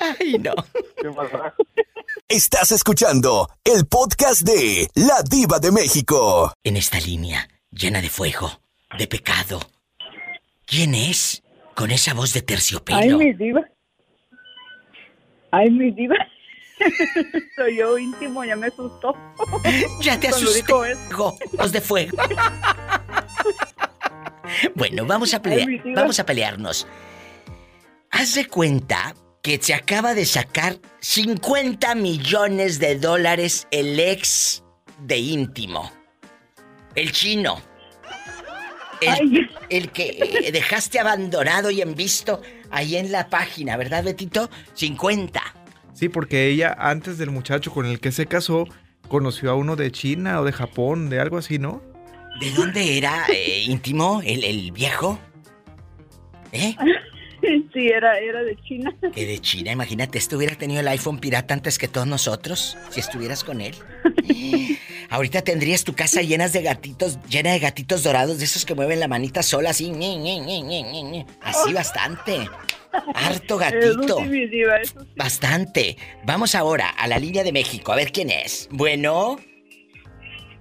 Ay, 0.00 0.38
no. 0.38 0.54
¿qué 1.00 1.10
pasa? 1.10 1.54
Estás 2.28 2.72
escuchando 2.72 3.48
el 3.64 3.86
podcast 3.86 4.42
de 4.42 4.88
La 4.94 5.22
Diva 5.28 5.58
de 5.58 5.72
México. 5.72 6.52
En 6.64 6.76
esta 6.76 6.98
línea, 7.00 7.48
llena 7.70 8.00
de 8.00 8.08
fuego, 8.10 8.50
de 8.98 9.06
pecado. 9.06 9.60
¿Quién 10.66 10.94
es? 10.94 11.42
Con 11.74 11.90
esa 11.90 12.14
voz 12.14 12.32
de 12.32 12.40
Ay, 12.40 12.46
terciopelo. 12.46 13.18
mi 13.18 13.32
diva. 13.32 13.60
Ay, 15.50 15.70
mi 15.70 15.90
diva. 15.92 16.16
Soy 17.56 17.76
yo 17.76 17.98
íntimo, 17.98 18.44
ya 18.44 18.56
me 18.56 18.68
asustó. 18.68 19.14
Ya 20.00 20.18
te. 20.18 20.32
Fuego, 20.32 21.36
voz 21.52 21.72
de 21.72 21.80
fuego. 21.80 22.16
Bueno, 24.74 25.04
vamos 25.04 25.34
a 25.34 25.42
pelear. 25.42 25.68
Vamos 25.94 26.20
a 26.20 26.24
pelearnos. 26.24 26.86
Haz 28.10 28.34
de 28.34 28.46
cuenta 28.46 29.14
que 29.42 29.58
se 29.60 29.74
acaba 29.74 30.14
de 30.14 30.24
sacar 30.24 30.76
50 31.00 31.94
millones 31.96 32.78
de 32.78 32.96
dólares 32.96 33.66
el 33.70 33.98
ex 33.98 34.62
de 35.00 35.18
íntimo. 35.18 35.92
El 36.94 37.12
chino. 37.12 37.60
El, 39.00 39.50
el, 39.68 39.90
que 39.90 40.50
dejaste 40.52 41.00
abandonado 41.00 41.70
y 41.70 41.82
en 41.82 41.94
visto 41.94 42.40
ahí 42.70 42.96
en 42.96 43.12
la 43.12 43.28
página, 43.28 43.76
¿verdad, 43.76 44.04
Betito? 44.04 44.48
50. 44.74 45.42
Sí, 45.96 46.10
porque 46.10 46.48
ella, 46.48 46.76
antes 46.78 47.16
del 47.16 47.30
muchacho 47.30 47.72
con 47.72 47.86
el 47.86 48.00
que 48.00 48.12
se 48.12 48.26
casó, 48.26 48.68
conoció 49.08 49.50
a 49.50 49.54
uno 49.54 49.76
de 49.76 49.90
China 49.90 50.42
o 50.42 50.44
de 50.44 50.52
Japón, 50.52 51.08
de 51.08 51.20
algo 51.20 51.38
así, 51.38 51.58
¿no? 51.58 51.80
¿De 52.38 52.50
dónde 52.50 52.98
era 52.98 53.24
eh, 53.32 53.64
íntimo 53.66 54.20
el, 54.22 54.44
el 54.44 54.72
viejo? 54.72 55.18
¿Eh? 56.52 56.76
Sí, 57.72 57.86
era, 57.86 58.18
era 58.18 58.42
de 58.42 58.56
China. 58.56 58.92
Que 59.14 59.24
de 59.24 59.38
China, 59.38 59.70
imagínate, 59.70 60.18
este 60.18 60.34
hubiera 60.34 60.56
tenido 60.56 60.80
el 60.80 60.88
iPhone 60.88 61.20
pirata 61.20 61.54
antes 61.54 61.78
que 61.78 61.86
todos 61.86 62.06
nosotros, 62.06 62.76
si 62.90 62.98
estuvieras 62.98 63.44
con 63.44 63.60
él. 63.60 63.76
Ahorita 65.10 65.42
tendrías 65.42 65.84
tu 65.84 65.94
casa 65.94 66.22
llenas 66.22 66.52
de 66.52 66.62
gatitos, 66.62 67.20
llena 67.28 67.52
de 67.52 67.60
gatitos 67.60 68.02
dorados, 68.02 68.38
de 68.38 68.46
esos 68.46 68.64
que 68.64 68.74
mueven 68.74 68.98
la 68.98 69.06
manita 69.06 69.44
sola, 69.44 69.70
así, 69.70 69.92
así 71.42 71.72
bastante. 71.72 72.48
Harto 73.14 73.58
gatito. 73.58 74.18
Bastante. 75.16 75.96
Vamos 76.24 76.54
ahora 76.54 76.90
a 76.90 77.06
la 77.06 77.18
línea 77.18 77.44
de 77.44 77.52
México, 77.52 77.92
a 77.92 77.96
ver 77.96 78.12
quién 78.12 78.30
es. 78.30 78.68
Bueno. 78.70 79.38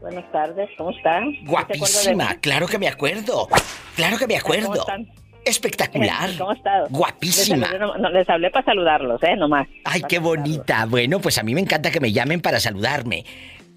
Buenas 0.01 0.31
tardes, 0.31 0.69
¿cómo 0.77 0.91
están? 0.91 1.33
Guapísima, 1.45 2.35
claro 2.39 2.67
que 2.67 2.77
me 2.77 2.87
acuerdo. 2.87 3.47
Claro 3.95 4.17
que 4.17 4.27
me 4.27 4.37
acuerdo. 4.37 4.67
¿Cómo 4.67 4.81
están? 4.81 5.07
Espectacular. 5.45 6.29
¿Cómo 6.37 6.51
estás? 6.51 6.89
Guapísima. 6.91 7.69
Les 8.11 8.29
hablé, 8.29 8.51
para 8.51 8.65
saludarlos, 8.65 9.21
¿eh? 9.23 9.35
Nomás. 9.35 9.67
Ay, 9.83 10.03
qué 10.07 10.19
bonita. 10.19 10.85
Bueno, 10.85 11.19
pues 11.19 11.37
a 11.37 11.43
mí 11.43 11.55
me 11.55 11.61
encanta 11.61 11.91
que 11.91 11.99
me 11.99 12.11
llamen 12.11 12.41
para 12.41 12.59
saludarme. 12.59 13.25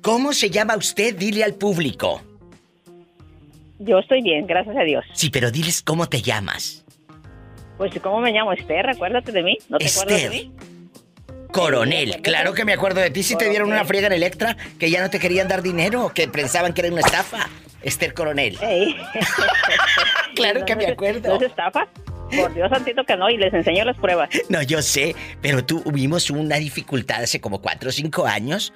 ¿Cómo 0.02 0.32
se 0.32 0.50
llama 0.50 0.76
usted? 0.76 1.16
Dile 1.16 1.44
al 1.44 1.54
público. 1.54 2.22
Yo 3.78 3.98
estoy 3.98 4.22
bien, 4.22 4.46
gracias 4.46 4.76
a 4.76 4.82
Dios. 4.82 5.04
Sí, 5.12 5.30
pero 5.30 5.50
diles 5.50 5.82
cómo 5.82 6.08
te 6.08 6.20
llamas. 6.20 6.84
Pues, 7.78 7.92
¿cómo 8.02 8.20
me 8.20 8.32
llamo? 8.32 8.52
Esther, 8.52 8.90
acuérdate 8.90 9.32
de 9.32 9.42
mí. 9.42 9.56
¿No 9.68 9.78
te 9.78 9.86
acuerdas 9.86 10.22
de 10.22 10.30
mí? 10.30 10.52
Coronel, 11.52 12.20
claro 12.22 12.52
que 12.52 12.64
me 12.64 12.74
acuerdo 12.74 13.00
de 13.00 13.10
ti. 13.10 13.22
Si 13.22 13.36
te 13.36 13.48
dieron 13.48 13.70
una 13.70 13.84
friega 13.84 14.08
en 14.08 14.12
Electra, 14.12 14.56
que 14.78 14.90
ya 14.90 15.00
no 15.00 15.08
te 15.08 15.18
querían 15.18 15.48
dar 15.48 15.62
dinero, 15.62 16.12
que 16.14 16.28
pensaban 16.28 16.74
que 16.74 16.82
era 16.82 16.92
una 16.92 17.00
estafa. 17.00 17.48
Esther 17.82 18.12
Coronel. 18.12 18.58
claro 20.34 20.64
que 20.66 20.76
me 20.76 20.86
acuerdo. 20.88 21.28
¿No 21.28 21.36
es 21.36 21.42
estafa? 21.42 21.88
Por 22.36 22.52
Dios 22.52 22.68
santito 22.68 23.04
que 23.04 23.16
no, 23.16 23.30
y 23.30 23.38
les 23.38 23.54
enseño 23.54 23.84
las 23.84 23.96
pruebas. 23.96 24.28
No, 24.50 24.60
yo 24.60 24.82
sé, 24.82 25.14
pero 25.40 25.64
tuvimos 25.64 26.28
una 26.28 26.56
dificultad 26.56 27.22
hace 27.22 27.40
como 27.40 27.62
cuatro 27.62 27.88
o 27.88 27.92
cinco 27.92 28.26
años 28.26 28.74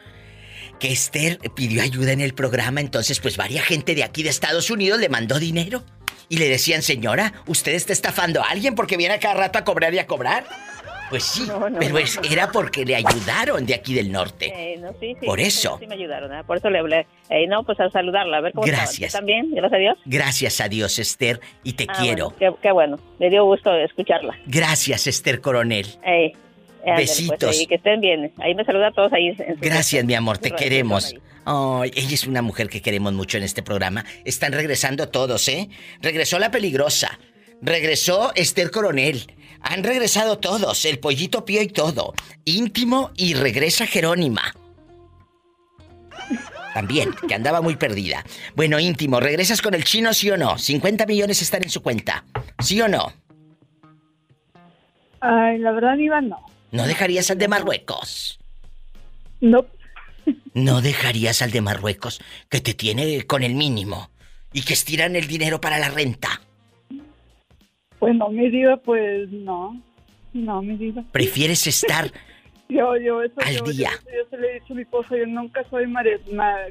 que 0.83 0.91
Esther 0.91 1.39
pidió 1.55 1.81
ayuda 1.81 2.11
en 2.11 2.21
el 2.21 2.35
programa, 2.35 2.81
entonces 2.81 3.21
pues 3.21 3.37
varia 3.37 3.63
gente 3.63 3.95
de 3.95 4.03
aquí 4.03 4.25
de 4.25 4.31
Estados 4.31 4.69
Unidos 4.69 4.99
le 4.99 5.09
mandó 5.09 5.39
dinero 5.39 5.85
y 6.29 6.39
le 6.39 6.49
decían, 6.49 6.83
señora, 6.83 7.33
usted 7.47 7.73
está 7.75 7.93
estafando 7.93 8.43
a 8.43 8.47
alguien 8.49 8.75
porque 8.75 8.97
viene 8.97 9.15
a 9.15 9.21
cada 9.21 9.35
rato 9.35 9.61
a 9.61 9.65
cobrar 9.65 9.95
y 9.95 10.01
a 10.01 10.09
cobrar. 10.09 10.45
Pues 11.09 11.23
sí, 11.23 11.47
pero 11.79 11.99
era 12.29 12.51
porque 12.51 12.85
le 12.85 12.97
ayudaron 12.97 13.65
de 13.65 13.75
aquí 13.75 13.95
del 13.95 14.11
norte. 14.11 14.47
Eh, 14.75 14.81
por 15.25 15.39
eso. 15.39 15.77
Sí, 15.79 15.87
me 15.87 15.95
ayudaron, 15.95 16.35
¿eh? 16.35 16.43
por 16.45 16.57
eso 16.57 16.69
le 16.69 16.81
hablé. 16.81 17.07
Eh, 17.31 17.47
no, 17.47 17.63
pues 17.63 17.79
a 17.79 17.89
saludarla, 17.91 18.39
a 18.39 18.41
ver 18.41 18.53
cómo 18.53 18.67
Gracias. 18.67 19.13
¿También? 19.13 19.51
Gracias 19.53 19.75
a 19.75 19.77
Dios. 19.77 19.99
Gracias 20.05 20.61
a 20.61 20.69
Dios, 20.69 20.99
Esther, 20.99 21.39
y 21.63 21.75
te 21.75 21.87
Ah, 21.89 21.95
quiero. 22.01 22.31
bueno, 22.31 22.57
qué, 22.57 22.63
qué 22.63 22.73
bueno, 22.73 22.99
me 23.21 23.31
dio 23.31 23.45
gusto 23.45 23.73
escucharla. 23.73 24.37
Gracias, 24.47 25.07
Esther 25.07 25.41
Coronel. 25.41 25.87
Ándale, 26.83 27.03
Besitos. 27.03 27.39
Pues, 27.39 27.59
ahí, 27.61 27.67
que 27.67 27.75
estén 27.77 28.01
bien. 28.01 28.33
Ahí 28.39 28.55
me 28.55 28.65
saluda 28.65 28.89
a 28.89 28.93
todos 28.93 29.13
ahí. 29.13 29.35
Gracias, 29.61 30.05
mi 30.05 30.15
amor, 30.15 30.39
te 30.39 30.51
queremos. 30.51 31.15
Ay, 31.45 31.91
ella 31.95 32.15
es 32.15 32.27
una 32.27 32.43
mujer 32.43 32.69
que 32.69 32.83
queremos 32.83 33.13
mucho 33.13 33.37
en 33.39 33.45
este 33.45 33.63
programa. 33.63 34.05
Están 34.25 34.53
regresando 34.53 35.09
todos, 35.09 35.49
¿eh? 35.49 35.69
Regresó 36.01 36.39
la 36.39 36.51
peligrosa. 36.51 37.19
Regresó 37.61 38.33
Esther 38.35 38.71
Coronel. 38.71 39.33
Han 39.61 39.85
regresado 39.85 40.39
todos, 40.39 40.85
el 40.85 40.99
pollito 40.99 41.45
pío 41.45 41.63
y 41.63 41.69
todo. 41.69 42.15
Íntimo 42.45 43.13
y 43.17 43.35
regresa 43.35 43.87
Jerónima. 43.87 44.43
También, 46.75 47.11
que 47.29 47.35
andaba 47.35 47.61
muy 47.61 47.77
perdida. 47.77 48.25
Bueno, 48.57 48.81
íntimo, 48.81 49.21
¿regresas 49.21 49.63
con 49.63 49.75
el 49.75 49.85
chino, 49.85 50.13
sí 50.15 50.31
o 50.31 50.37
no? 50.37 50.59
50 50.59 51.07
millones 51.07 51.43
están 51.43 51.63
en 51.63 51.71
su 51.71 51.83
cuenta. 51.83 52.25
¿Sí 52.59 52.81
o 52.81 52.89
no? 52.89 53.13
Ay, 55.21 55.59
la 55.59 55.71
verdad, 55.71 55.97
Iván, 55.97 56.31
no. 56.31 56.52
¿No 56.73 56.87
dejarías 56.87 57.31
al 57.31 57.39
de 57.39 57.49
Marruecos? 57.49 58.41
No. 59.41 59.65
¿No 60.55 60.81
dejarías 60.81 61.43
al 61.43 61.51
de 61.51 61.61
Marruecos 61.61 62.21
que 62.49 62.61
te 62.61 62.75
tiene 62.75 63.23
con 63.27 63.43
el 63.43 63.55
mínimo 63.55 64.11
y 64.53 64.63
que 64.63 64.73
estiran 64.73 65.15
el 65.15 65.27
dinero 65.27 65.61
para 65.61 65.79
la 65.79 65.91
renta? 65.91 66.41
Pues 67.99 68.15
no, 68.17 68.29
mi 68.31 68.51
diva, 68.51 68.77
pues 68.79 69.31
no. 69.31 69.81
No, 70.33 70.63
mi 70.63 70.77
diva. 70.77 71.05
¿Prefieres 71.13 71.67
estar 71.67 72.11
Yo, 72.69 72.97
yo, 72.97 73.23
eso, 73.23 73.35
Al 73.45 73.57
yo, 73.59 73.65
día. 73.65 73.91
Yo, 74.07 74.11
yo 74.11 74.31
se 74.31 74.39
le 74.39 74.51
he 74.51 74.55
dicho 74.55 74.73
a 74.73 74.77
mi 74.77 74.83
esposo, 74.83 75.15
yo 75.15 75.27
nunca 75.27 75.63
soy, 75.69 75.85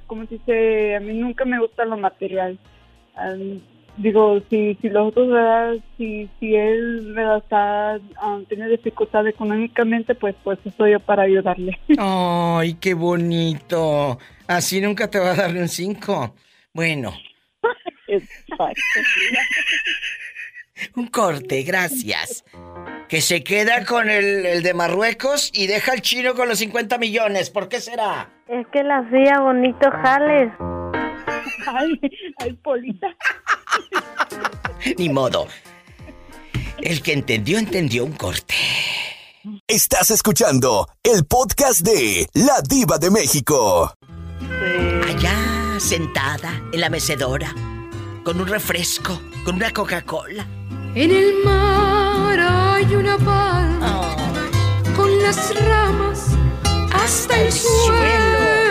¿cómo 0.08 0.26
se 0.26 0.36
dice? 0.36 0.95
A 0.95 0.99
mí 0.99 1.14
nunca 1.14 1.45
me 1.45 1.60
gusta 1.60 1.86
lo 1.86 1.95
material. 1.95 2.58
Digo, 4.02 4.41
si, 4.49 4.78
si 4.82 4.89
los 4.89 5.10
otros, 5.10 5.30
¿verdad? 5.30 5.76
Si, 5.97 6.30
si 6.39 6.56
él, 6.56 7.14
¿verdad? 7.14 7.38
Está, 7.38 7.93
am, 8.22 8.45
tiene 8.45 8.68
dificultad 8.68 9.28
económicamente, 9.28 10.16
pues, 10.16 10.36
pues 10.43 10.60
estoy 10.66 10.91
yo 10.91 10.99
para 10.99 11.24
ayudarle. 11.24 11.80
¡Ay, 11.97 12.76
qué 12.76 12.93
bonito! 12.93 14.18
Así 14.47 14.82
nunca 14.82 15.10
te 15.10 15.20
va 15.20 15.32
a 15.32 15.36
darle 15.36 15.62
un 15.62 15.70
5. 15.70 16.36
Bueno, 16.74 17.14
un 20.95 21.08
corte, 21.08 21.64
gracias. 21.64 22.43
Que 23.08 23.22
se 23.22 23.43
queda 23.43 23.86
con 23.86 24.10
el, 24.10 24.45
el 24.45 24.64
de 24.64 24.74
Marruecos 24.74 25.52
y 25.54 25.68
deja 25.68 25.91
al 25.91 26.02
chino 26.02 26.34
con 26.34 26.47
los 26.47 26.60
50 26.60 26.97
millones. 26.97 27.49
¿Por 27.49 27.68
qué 27.68 27.82
será? 27.82 28.30
Es 28.47 28.66
que 28.68 28.84
la 28.84 28.99
hacía 28.99 29.41
bonito 29.41 29.91
jales. 29.91 30.49
Ay, 31.68 31.99
ay, 32.38 32.53
Polita. 32.53 33.07
Ni 34.97 35.09
modo. 35.09 35.47
El 36.82 37.01
que 37.01 37.14
entendió, 37.14 37.57
entendió 37.57 38.05
un 38.05 38.14
corte. 38.14 38.55
Estás 39.68 40.12
escuchando 40.12 40.88
el 41.03 41.26
podcast 41.26 41.82
de 41.82 42.28
La 42.34 42.62
Diva 42.62 42.97
de 42.97 43.12
México. 43.12 43.93
Allá, 45.07 45.80
sentada 45.80 46.62
en 46.72 46.82
la 46.82 46.89
mecedora, 46.89 47.53
con 48.24 48.39
un 48.39 48.47
refresco, 48.47 49.20
con 49.45 49.55
una 49.55 49.72
Coca-Cola. 49.72 50.45
En 50.95 51.12
el 51.12 51.43
mar 51.43 52.39
hay 52.39 52.95
una 52.95 53.18
palma 53.18 54.01
con 54.95 55.22
las 55.22 55.55
ramas 55.66 56.28
hasta 56.93 57.41
el 57.41 57.51
suelo. 57.51 58.71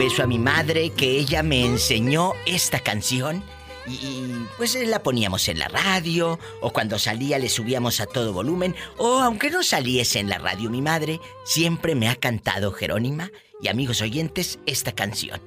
Beso 0.00 0.22
a 0.22 0.26
mi 0.26 0.38
madre 0.38 0.92
que 0.96 1.18
ella 1.18 1.42
me 1.42 1.62
enseñó 1.62 2.32
esta 2.46 2.80
canción 2.80 3.44
y, 3.86 3.92
y, 3.92 4.46
pues 4.56 4.74
la 4.74 5.02
poníamos 5.02 5.46
en 5.48 5.58
la 5.58 5.68
radio 5.68 6.38
o 6.62 6.72
cuando 6.72 6.98
salía 6.98 7.38
le 7.38 7.50
subíamos 7.50 8.00
a 8.00 8.06
todo 8.06 8.32
volumen 8.32 8.74
o 8.96 9.18
aunque 9.18 9.50
no 9.50 9.62
saliese 9.62 10.18
en 10.18 10.30
la 10.30 10.38
radio 10.38 10.70
mi 10.70 10.80
madre 10.80 11.20
siempre 11.44 11.94
me 11.94 12.08
ha 12.08 12.16
cantado 12.16 12.72
Jerónima 12.72 13.30
y 13.60 13.68
amigos 13.68 14.00
oyentes 14.00 14.58
esta 14.64 14.92
canción. 14.92 15.38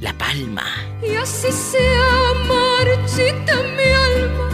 La 0.00 0.16
Palma. 0.16 0.64
Y 1.06 1.14
así 1.16 1.52
se 1.52 1.86
marchita 2.48 3.54
mi 3.76 4.22
alma 4.22 4.48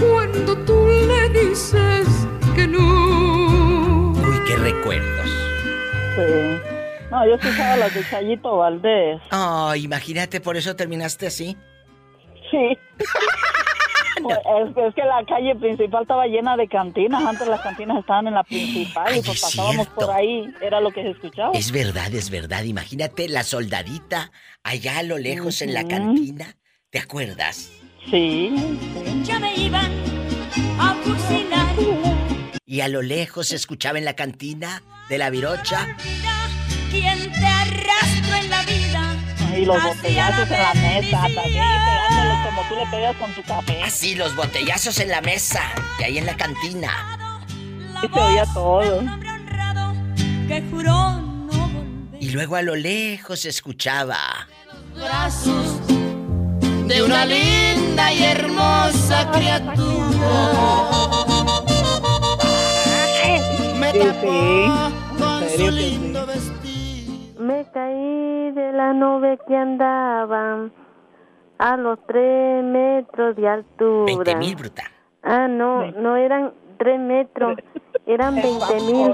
cuando 0.00 0.56
tú 0.58 0.86
le 0.86 1.30
dices 1.30 2.06
que 2.54 2.68
no. 2.68 4.12
Uy, 4.12 4.38
qué 4.46 4.54
recuerdos. 4.54 5.30
Sí. 6.14 6.71
No, 7.12 7.26
yo 7.26 7.34
escuchaba 7.34 7.76
las 7.76 7.94
de 7.94 8.08
Chayito 8.08 8.56
Valdés. 8.56 9.20
Oh, 9.32 9.74
imagínate, 9.74 10.40
por 10.40 10.56
eso 10.56 10.74
terminaste 10.74 11.26
así. 11.26 11.56
Sí. 12.50 12.78
Pues, 14.22 14.36
es, 14.36 14.76
es 14.76 14.94
que 14.94 15.02
la 15.02 15.24
calle 15.26 15.56
principal 15.56 16.02
estaba 16.02 16.26
llena 16.26 16.54
de 16.56 16.68
cantinas. 16.68 17.24
Antes 17.24 17.48
las 17.48 17.60
cantinas 17.62 17.98
estaban 17.98 18.28
en 18.28 18.34
la 18.34 18.44
principal 18.44 19.16
y 19.16 19.22
pues 19.22 19.36
es 19.36 19.40
pasábamos 19.40 19.86
cierto. 19.86 19.94
por 19.94 20.10
ahí. 20.10 20.46
Era 20.60 20.80
lo 20.80 20.90
que 20.92 21.02
se 21.02 21.10
escuchaba. 21.10 21.50
Es 21.54 21.72
verdad, 21.72 22.14
es 22.14 22.30
verdad. 22.30 22.62
Imagínate 22.62 23.26
la 23.28 23.42
soldadita 23.42 24.30
allá 24.62 24.98
a 24.98 25.02
lo 25.02 25.16
lejos 25.18 25.62
en 25.62 25.72
la 25.72 25.88
cantina. 25.88 26.54
¿Te 26.90 26.98
acuerdas? 27.00 27.72
Sí. 28.10 28.54
Ya 29.24 29.40
me 29.40 29.56
iban 29.56 29.90
a 30.78 30.94
fusilar. 31.02 31.74
Y 32.66 32.82
a 32.82 32.88
lo 32.88 33.02
lejos 33.02 33.48
se 33.48 33.56
escuchaba 33.56 33.98
en 33.98 34.04
la 34.04 34.14
cantina 34.14 34.82
de 35.08 35.18
la 35.18 35.30
virocha. 35.30 35.96
Quien 37.02 37.32
te 37.32 37.46
arrastro 37.46 38.34
en 38.36 38.50
la 38.50 38.62
vida. 38.62 39.16
Y 39.56 39.64
los 39.64 39.82
botellazos 39.82 40.50
en 40.50 40.62
la 40.62 40.74
mesa, 40.74 41.20
también 41.20 41.64
pegándolos 41.84 42.46
como 42.46 42.62
tú 42.68 42.74
le 42.76 42.86
pegas 42.86 43.16
con 43.16 43.34
tu 43.34 43.42
café. 43.42 43.82
Así, 43.82 44.14
los 44.14 44.34
botellazos 44.34 44.98
en 45.00 45.08
la 45.08 45.20
mesa 45.20 45.60
y 45.98 46.04
ahí 46.04 46.18
en 46.18 46.26
la 46.26 46.36
cantina. 46.36 46.90
Y 48.02 48.08
se 48.12 48.20
oía 48.20 48.44
todo. 48.54 49.02
Que 50.48 50.62
juró 50.70 51.12
no 51.12 51.70
Y 52.20 52.30
luego 52.30 52.56
a 52.56 52.62
lo 52.62 52.74
lejos 52.76 53.40
se 53.40 53.48
escuchaba. 53.50 54.48
brazos 54.94 55.80
de 56.86 57.02
una 57.02 57.24
linda 57.24 58.12
y 58.12 58.22
hermosa 58.22 59.30
criatura. 59.32 60.90
Me 63.78 63.92
tapó 63.92 64.92
con 65.18 65.48
su 65.56 65.70
lindo 65.70 66.26
Me 67.42 67.66
caí 67.72 68.52
de 68.52 68.72
la 68.72 68.92
nube 68.92 69.36
que 69.48 69.56
andaba 69.56 70.70
a 71.58 71.76
los 71.76 71.98
tres 72.06 72.62
metros 72.62 73.34
de 73.34 73.48
altura. 73.48 74.04
20 74.06 74.36
mil, 74.36 74.54
bruta. 74.54 74.84
Ah, 75.24 75.48
no, 75.48 75.90
no 75.90 76.14
eran 76.14 76.54
tres 76.78 77.00
metros, 77.00 77.58
eran 78.06 78.36
veinte 78.36 78.80
mil. 78.86 79.12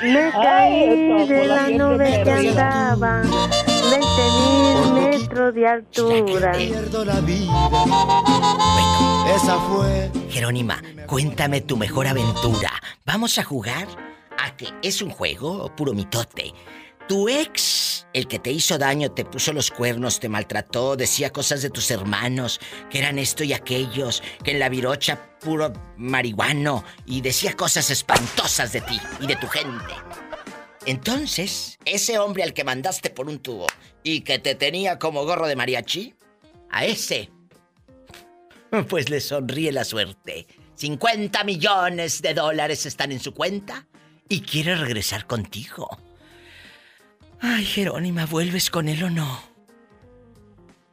Me 0.00 0.30
caí 0.30 1.26
de 1.26 1.46
la 1.48 1.68
nube 1.70 2.22
que 2.22 2.30
andaba, 2.30 3.22
veinte 3.90 4.24
mil 4.38 5.02
metros 5.02 5.52
de 5.52 5.66
altura. 5.66 6.52
Esa 9.34 9.56
fue. 9.58 10.12
Jerónima, 10.28 10.80
cuéntame 11.08 11.62
tu 11.62 11.76
mejor 11.76 12.06
aventura. 12.06 12.70
¿Vamos 13.04 13.38
a 13.38 13.42
jugar? 13.42 13.88
¿A 14.38 14.56
que 14.56 14.68
es 14.82 15.02
un 15.02 15.10
juego 15.10 15.64
o 15.64 15.74
puro 15.74 15.94
mitote? 15.94 16.52
Tu 17.08 17.28
ex, 17.28 18.06
el 18.12 18.26
que 18.26 18.40
te 18.40 18.50
hizo 18.50 18.78
daño, 18.78 19.12
te 19.12 19.24
puso 19.24 19.52
los 19.52 19.70
cuernos, 19.70 20.18
te 20.18 20.28
maltrató, 20.28 20.96
decía 20.96 21.32
cosas 21.32 21.62
de 21.62 21.70
tus 21.70 21.90
hermanos, 21.92 22.60
que 22.90 22.98
eran 22.98 23.20
esto 23.20 23.44
y 23.44 23.52
aquellos, 23.52 24.24
que 24.42 24.50
en 24.50 24.58
la 24.58 24.68
virocha 24.68 25.38
puro 25.38 25.72
marihuano, 25.96 26.84
y 27.04 27.20
decía 27.20 27.54
cosas 27.54 27.90
espantosas 27.90 28.72
de 28.72 28.80
ti 28.80 29.00
y 29.20 29.28
de 29.28 29.36
tu 29.36 29.46
gente. 29.46 29.94
Entonces, 30.84 31.78
ese 31.84 32.18
hombre 32.18 32.42
al 32.42 32.54
que 32.54 32.64
mandaste 32.64 33.10
por 33.10 33.28
un 33.28 33.38
tubo 33.38 33.66
y 34.02 34.22
que 34.22 34.40
te 34.40 34.56
tenía 34.56 34.98
como 34.98 35.24
gorro 35.24 35.46
de 35.46 35.56
mariachi, 35.56 36.14
a 36.70 36.84
ese, 36.86 37.30
pues 38.88 39.10
le 39.10 39.20
sonríe 39.20 39.70
la 39.70 39.84
suerte. 39.84 40.48
50 40.74 41.44
millones 41.44 42.20
de 42.20 42.34
dólares 42.34 42.84
están 42.84 43.12
en 43.12 43.20
su 43.20 43.32
cuenta 43.32 43.86
y 44.28 44.40
quiere 44.40 44.74
regresar 44.74 45.26
contigo. 45.26 45.88
Ay, 47.40 47.64
Jerónima, 47.64 48.26
¿vuelves 48.26 48.70
con 48.70 48.88
él 48.88 49.02
o 49.04 49.10
no? 49.10 49.40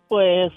Pues, 0.08 0.52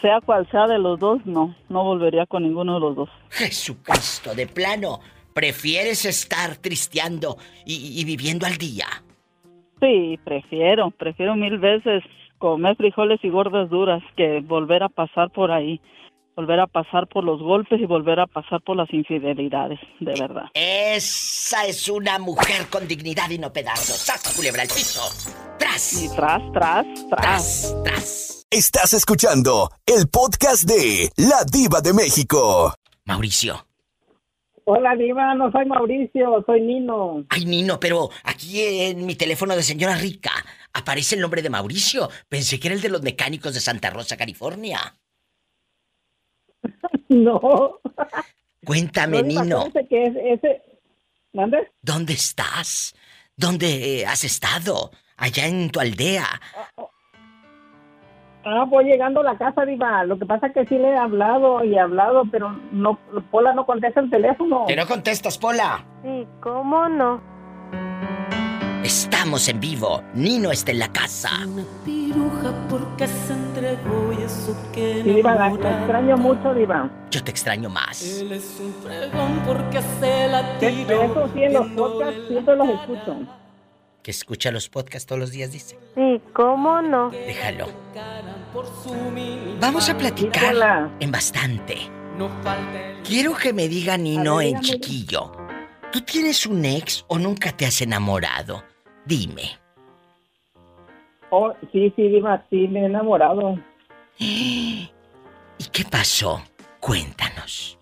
sea 0.00 0.20
cual 0.20 0.48
sea 0.50 0.66
de 0.66 0.78
los 0.78 0.98
dos, 0.98 1.24
no. 1.24 1.54
No 1.68 1.84
volvería 1.84 2.26
con 2.26 2.42
ninguno 2.42 2.74
de 2.74 2.80
los 2.80 2.96
dos. 2.96 3.10
Jesucristo, 3.30 4.34
de 4.34 4.46
plano, 4.46 5.00
¿prefieres 5.32 6.04
estar 6.04 6.56
tristeando 6.56 7.36
y, 7.64 8.00
y 8.00 8.04
viviendo 8.04 8.46
al 8.46 8.56
día? 8.56 8.86
Sí, 9.80 10.18
prefiero. 10.24 10.90
Prefiero 10.90 11.36
mil 11.36 11.58
veces 11.58 12.02
comer 12.38 12.76
frijoles 12.76 13.20
y 13.22 13.30
gordas 13.30 13.68
duras 13.70 14.02
que 14.16 14.40
volver 14.40 14.82
a 14.82 14.88
pasar 14.88 15.30
por 15.30 15.50
ahí. 15.50 15.80
Volver 16.38 16.60
a 16.60 16.68
pasar 16.68 17.08
por 17.08 17.24
los 17.24 17.42
golpes 17.42 17.80
y 17.80 17.84
volver 17.84 18.20
a 18.20 18.28
pasar 18.28 18.62
por 18.62 18.76
las 18.76 18.88
infidelidades, 18.94 19.80
de 19.98 20.12
verdad. 20.12 20.44
Esa 20.54 21.66
es 21.66 21.88
una 21.88 22.20
mujer 22.20 22.68
con 22.70 22.86
dignidad 22.86 23.28
y 23.30 23.38
no 23.38 23.52
pedazos. 23.52 23.96
¡Saca, 23.96 24.30
culebra 24.36 24.62
al 24.62 24.68
piso! 24.68 25.02
¡Tras! 25.58 26.00
Y 26.00 26.14
tras, 26.14 26.40
tras, 26.52 26.86
tras. 27.10 27.76
tras. 27.84 28.46
Estás 28.52 28.92
escuchando 28.92 29.68
el 29.84 30.08
podcast 30.08 30.62
de 30.62 31.10
La 31.16 31.42
Diva 31.42 31.80
de 31.80 31.92
México. 31.92 32.72
Mauricio. 33.04 33.66
Hola, 34.62 34.94
Diva, 34.94 35.34
no 35.34 35.50
soy 35.50 35.66
Mauricio, 35.66 36.44
soy 36.46 36.60
Nino. 36.60 37.24
Ay, 37.30 37.46
Nino, 37.46 37.80
pero 37.80 38.10
aquí 38.22 38.60
en 38.62 39.06
mi 39.06 39.16
teléfono 39.16 39.56
de 39.56 39.64
señora 39.64 39.96
rica 39.96 40.30
aparece 40.72 41.16
el 41.16 41.20
nombre 41.20 41.42
de 41.42 41.50
Mauricio. 41.50 42.08
Pensé 42.28 42.60
que 42.60 42.68
era 42.68 42.76
el 42.76 42.80
de 42.80 42.90
los 42.90 43.02
mecánicos 43.02 43.54
de 43.54 43.60
Santa 43.60 43.90
Rosa, 43.90 44.16
California. 44.16 44.94
No. 47.08 47.78
Cuéntame, 48.64 49.22
No, 49.22 49.28
Nino. 49.42 49.56
acuérdate 49.60 49.86
que 49.88 50.04
es 50.04 50.16
ese... 50.16 50.62
¿Mande? 51.32 51.70
¿Dónde 51.82 52.12
estás? 52.14 52.94
¿Dónde 53.36 54.00
eh, 54.00 54.06
has 54.06 54.24
estado? 54.24 54.90
Allá 55.16 55.46
en 55.46 55.70
tu 55.70 55.80
aldea. 55.80 56.26
Ah, 58.44 58.64
voy 58.66 58.84
llegando 58.84 59.20
a 59.20 59.24
la 59.24 59.36
casa, 59.38 59.64
Diva. 59.64 60.04
Lo 60.04 60.18
que 60.18 60.26
pasa 60.26 60.46
es 60.48 60.54
que 60.54 60.66
sí 60.66 60.78
le 60.78 60.88
he 60.90 60.96
hablado 60.96 61.62
y 61.64 61.74
he 61.74 61.80
hablado, 61.80 62.24
pero 62.30 62.50
no, 62.72 62.98
Pola 63.30 63.52
no 63.52 63.66
contesta 63.66 64.00
el 64.00 64.10
teléfono. 64.10 64.64
¿Que 64.66 64.76
no 64.76 64.86
contestas, 64.86 65.36
Pola? 65.38 65.84
Sí, 66.02 66.26
¿cómo 66.40 66.88
no? 66.88 67.20
Estamos 68.84 69.48
en 69.48 69.58
vivo. 69.58 70.02
Nino 70.14 70.52
está 70.52 70.70
en 70.70 70.78
la 70.78 70.88
casa. 70.92 71.30
Piruja 71.84 72.52
porque 72.70 73.08
se 73.08 73.32
entregó 73.32 74.12
y 74.12 74.22
eso 74.22 74.56
que 74.72 75.02
Sí, 75.02 75.14
Diva, 75.14 75.34
la, 75.34 75.50
la 75.50 75.78
extraño 75.78 76.16
mucho, 76.16 76.54
Diva. 76.54 76.88
Yo 77.10 77.22
te 77.24 77.30
extraño 77.32 77.68
más. 77.68 78.20
Él 78.20 78.32
es 78.32 78.58
un 78.60 78.72
fregón 78.74 79.42
porque 79.44 79.80
se 80.00 80.28
la 80.28 80.42
de 80.58 80.82
Eso 80.82 81.30
sí, 81.34 81.42
en 81.42 81.52
los 81.54 81.66
podcasts 81.68 82.20
siempre 82.28 82.56
los 82.56 82.68
escucho. 82.68 83.16
Que 84.02 84.10
escucha 84.12 84.50
los 84.52 84.68
podcasts 84.68 85.06
todos 85.06 85.18
los 85.18 85.30
días, 85.32 85.50
dice. 85.50 85.76
Sí, 85.96 86.20
¿cómo 86.32 86.80
no? 86.80 87.10
Déjalo. 87.10 87.66
Vamos 89.60 89.90
a 89.90 89.98
platicar 89.98 90.54
Hola. 90.54 90.90
en 91.00 91.10
bastante. 91.10 91.90
No 92.16 92.28
falta 92.42 92.90
el 92.90 93.02
Quiero 93.02 93.34
que 93.36 93.52
me 93.52 93.68
diga 93.68 93.96
Nino 93.96 94.36
ver, 94.36 94.48
en 94.48 94.60
chiquillo. 94.60 95.32
¿Tú 95.92 96.00
tienes 96.02 96.46
un 96.46 96.64
ex 96.64 97.04
o 97.08 97.18
nunca 97.18 97.50
te 97.52 97.66
has 97.66 97.80
enamorado? 97.80 98.62
Dime. 99.08 99.58
Oh, 101.30 101.54
sí, 101.72 101.90
sí, 101.96 102.08
Diva, 102.08 102.44
sí, 102.50 102.68
me 102.68 102.80
he 102.80 102.84
enamorado. 102.84 103.58
¿Y 104.18 104.90
qué 105.72 105.84
pasó? 105.90 106.42
Cuéntanos. 106.78 107.78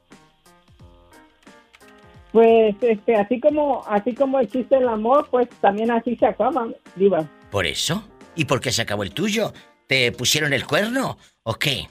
Pues, 2.30 2.76
este, 2.80 3.16
así 3.16 3.40
como, 3.40 3.82
así 3.88 4.14
como 4.14 4.38
existe 4.38 4.76
el 4.76 4.88
amor, 4.88 5.26
pues 5.28 5.48
también 5.60 5.90
así 5.90 6.14
se 6.14 6.26
acaba, 6.26 6.68
Diva. 6.94 7.28
¿Por 7.50 7.66
eso? 7.66 8.04
¿Y 8.36 8.44
por 8.44 8.60
qué 8.60 8.70
se 8.70 8.82
acabó 8.82 9.02
el 9.02 9.12
tuyo? 9.12 9.52
¿Te 9.88 10.12
pusieron 10.12 10.52
el 10.52 10.64
cuerno 10.64 11.18
o 11.42 11.54
qué? 11.54 11.88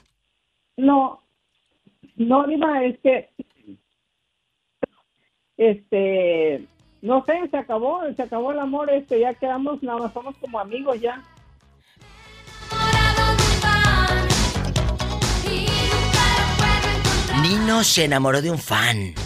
No, 0.78 1.22
no, 2.16 2.46
Diva, 2.46 2.84
es 2.84 2.98
que, 3.00 3.30
este, 5.58 6.66
no 7.02 7.24
sé, 7.24 7.48
se 7.50 7.56
acabó, 7.56 8.00
se 8.14 8.22
acabó 8.22 8.52
el 8.52 8.58
amor, 8.58 8.90
este, 8.90 9.20
ya 9.20 9.34
quedamos, 9.34 9.82
nada 9.82 9.98
más 9.98 10.12
somos 10.12 10.36
como 10.38 10.58
amigos 10.58 11.00
ya. 11.00 11.22
Nino 17.42 17.84
se 17.84 18.04
enamoró 18.04 18.42
de 18.42 18.50
un 18.50 18.58
fan. 18.58 19.14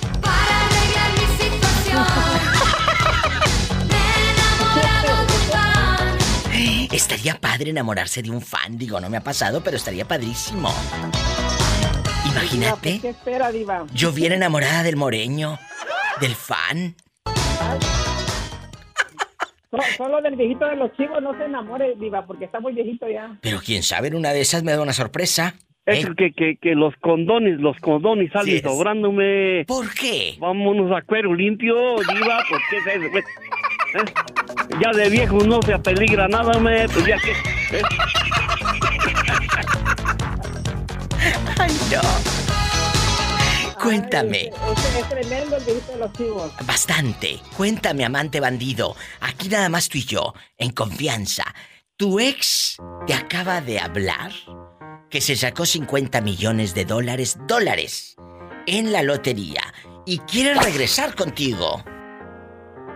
Estaría 6.93 7.41
padre 7.41 7.71
enamorarse 7.71 8.21
de 8.21 8.31
un 8.31 8.43
fan. 8.43 8.77
Digo, 8.77 9.01
no 9.01 9.09
me 9.09 9.17
ha 9.17 9.23
pasado, 9.23 9.63
pero 9.63 9.77
estaría 9.77 10.07
padrísimo. 10.07 10.75
Imagínate. 12.27 13.01
¿Qué 13.01 13.11
espera, 13.11 13.53
Diva? 13.53 13.87
Yo 13.95 14.13
bien 14.13 14.33
enamorada 14.33 14.83
del 14.83 14.97
moreño, 14.97 15.59
del 16.21 16.35
fan. 16.35 16.97
So- 19.71 19.79
Solo 19.97 20.21
del 20.21 20.35
viejito 20.35 20.67
de 20.67 20.75
los 20.77 20.93
chivos 20.97 21.23
no 21.23 21.33
se 21.39 21.45
enamore, 21.45 21.95
Diva, 21.97 22.27
porque 22.27 22.47
está 22.47 22.59
muy 22.59 22.73
viejito 22.73 23.09
ya. 23.09 23.37
Pero 23.41 23.61
quién 23.65 23.85
sabe, 23.85 24.09
en 24.09 24.17
una 24.17 24.33
de 24.33 24.41
esas 24.41 24.65
me 24.65 24.73
da 24.73 24.83
una 24.83 24.93
sorpresa. 24.93 25.55
Es 25.87 26.05
que, 26.17 26.33
que, 26.33 26.57
que 26.61 26.75
los 26.75 26.93
condones, 27.01 27.59
los 27.61 27.77
condones 27.79 28.31
salen 28.33 28.57
Sí 28.57 28.61
sobrándome. 28.61 29.65
¿Por 29.67 29.93
qué? 29.95 30.35
Vámonos 30.39 30.91
a 30.97 31.03
cuero 31.03 31.33
limpio, 31.35 31.75
diva, 31.97 32.45
¿por 32.49 32.61
qué 32.69 32.77
es 32.79 32.87
eso? 32.87 33.19
¿Eh? 33.19 33.25
Ya 34.81 34.91
de 34.93 35.09
viejo 35.09 35.39
no 35.39 35.61
se 35.63 35.73
apeligra 35.75 36.27
nada, 36.29 36.59
me, 36.61 36.87
pues 36.89 37.07
ya 37.07 37.17
que... 37.19 37.31
¿eh? 37.79 37.83
Ay, 41.59 41.73
no. 41.93 42.40
Cuéntame. 43.83 44.51
Es, 44.73 44.97
es 44.97 45.09
tremendo 45.09 45.57
el 45.57 45.65
viejito 45.65 45.93
de 45.93 45.99
los 45.99 46.13
chivos. 46.13 46.53
Bastante. 46.67 47.41
Cuéntame, 47.57 48.05
amante 48.05 48.41
bandido. 48.41 48.97
Aquí 49.21 49.49
nada 49.49 49.69
más 49.69 49.89
tú 49.89 49.99
y 49.99 50.05
yo, 50.05 50.35
en 50.59 50.71
confianza. 50.71 51.45
¿Tu 51.97 52.21
ex 52.21 52.77
te 53.07 53.15
acaba 53.15 53.61
de 53.61 53.79
hablar 53.79 54.33
que 55.11 55.21
se 55.21 55.37
sacó 55.37 55.67
50 55.67 56.21
millones 56.21 56.75
de 56.75 56.85
dólares, 56.85 57.37
dólares, 57.47 58.17
en 58.67 58.93
la 58.93 59.03
lotería 59.03 59.63
y 60.07 60.19
quiere 60.21 60.55
regresar 60.55 61.15
contigo? 61.15 61.85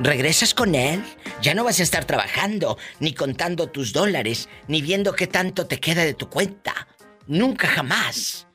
¿Regresas 0.00 0.54
con 0.54 0.74
él? 0.74 1.04
Ya 1.40 1.54
no 1.54 1.64
vas 1.64 1.80
a 1.80 1.82
estar 1.82 2.04
trabajando, 2.04 2.78
ni 2.98 3.14
contando 3.14 3.68
tus 3.68 3.92
dólares, 3.92 4.48
ni 4.66 4.82
viendo 4.82 5.12
qué 5.12 5.26
tanto 5.26 5.66
te 5.66 5.78
queda 5.78 6.04
de 6.04 6.14
tu 6.14 6.28
cuenta. 6.28 6.88
Nunca 7.26 7.68
jamás. 7.68 8.46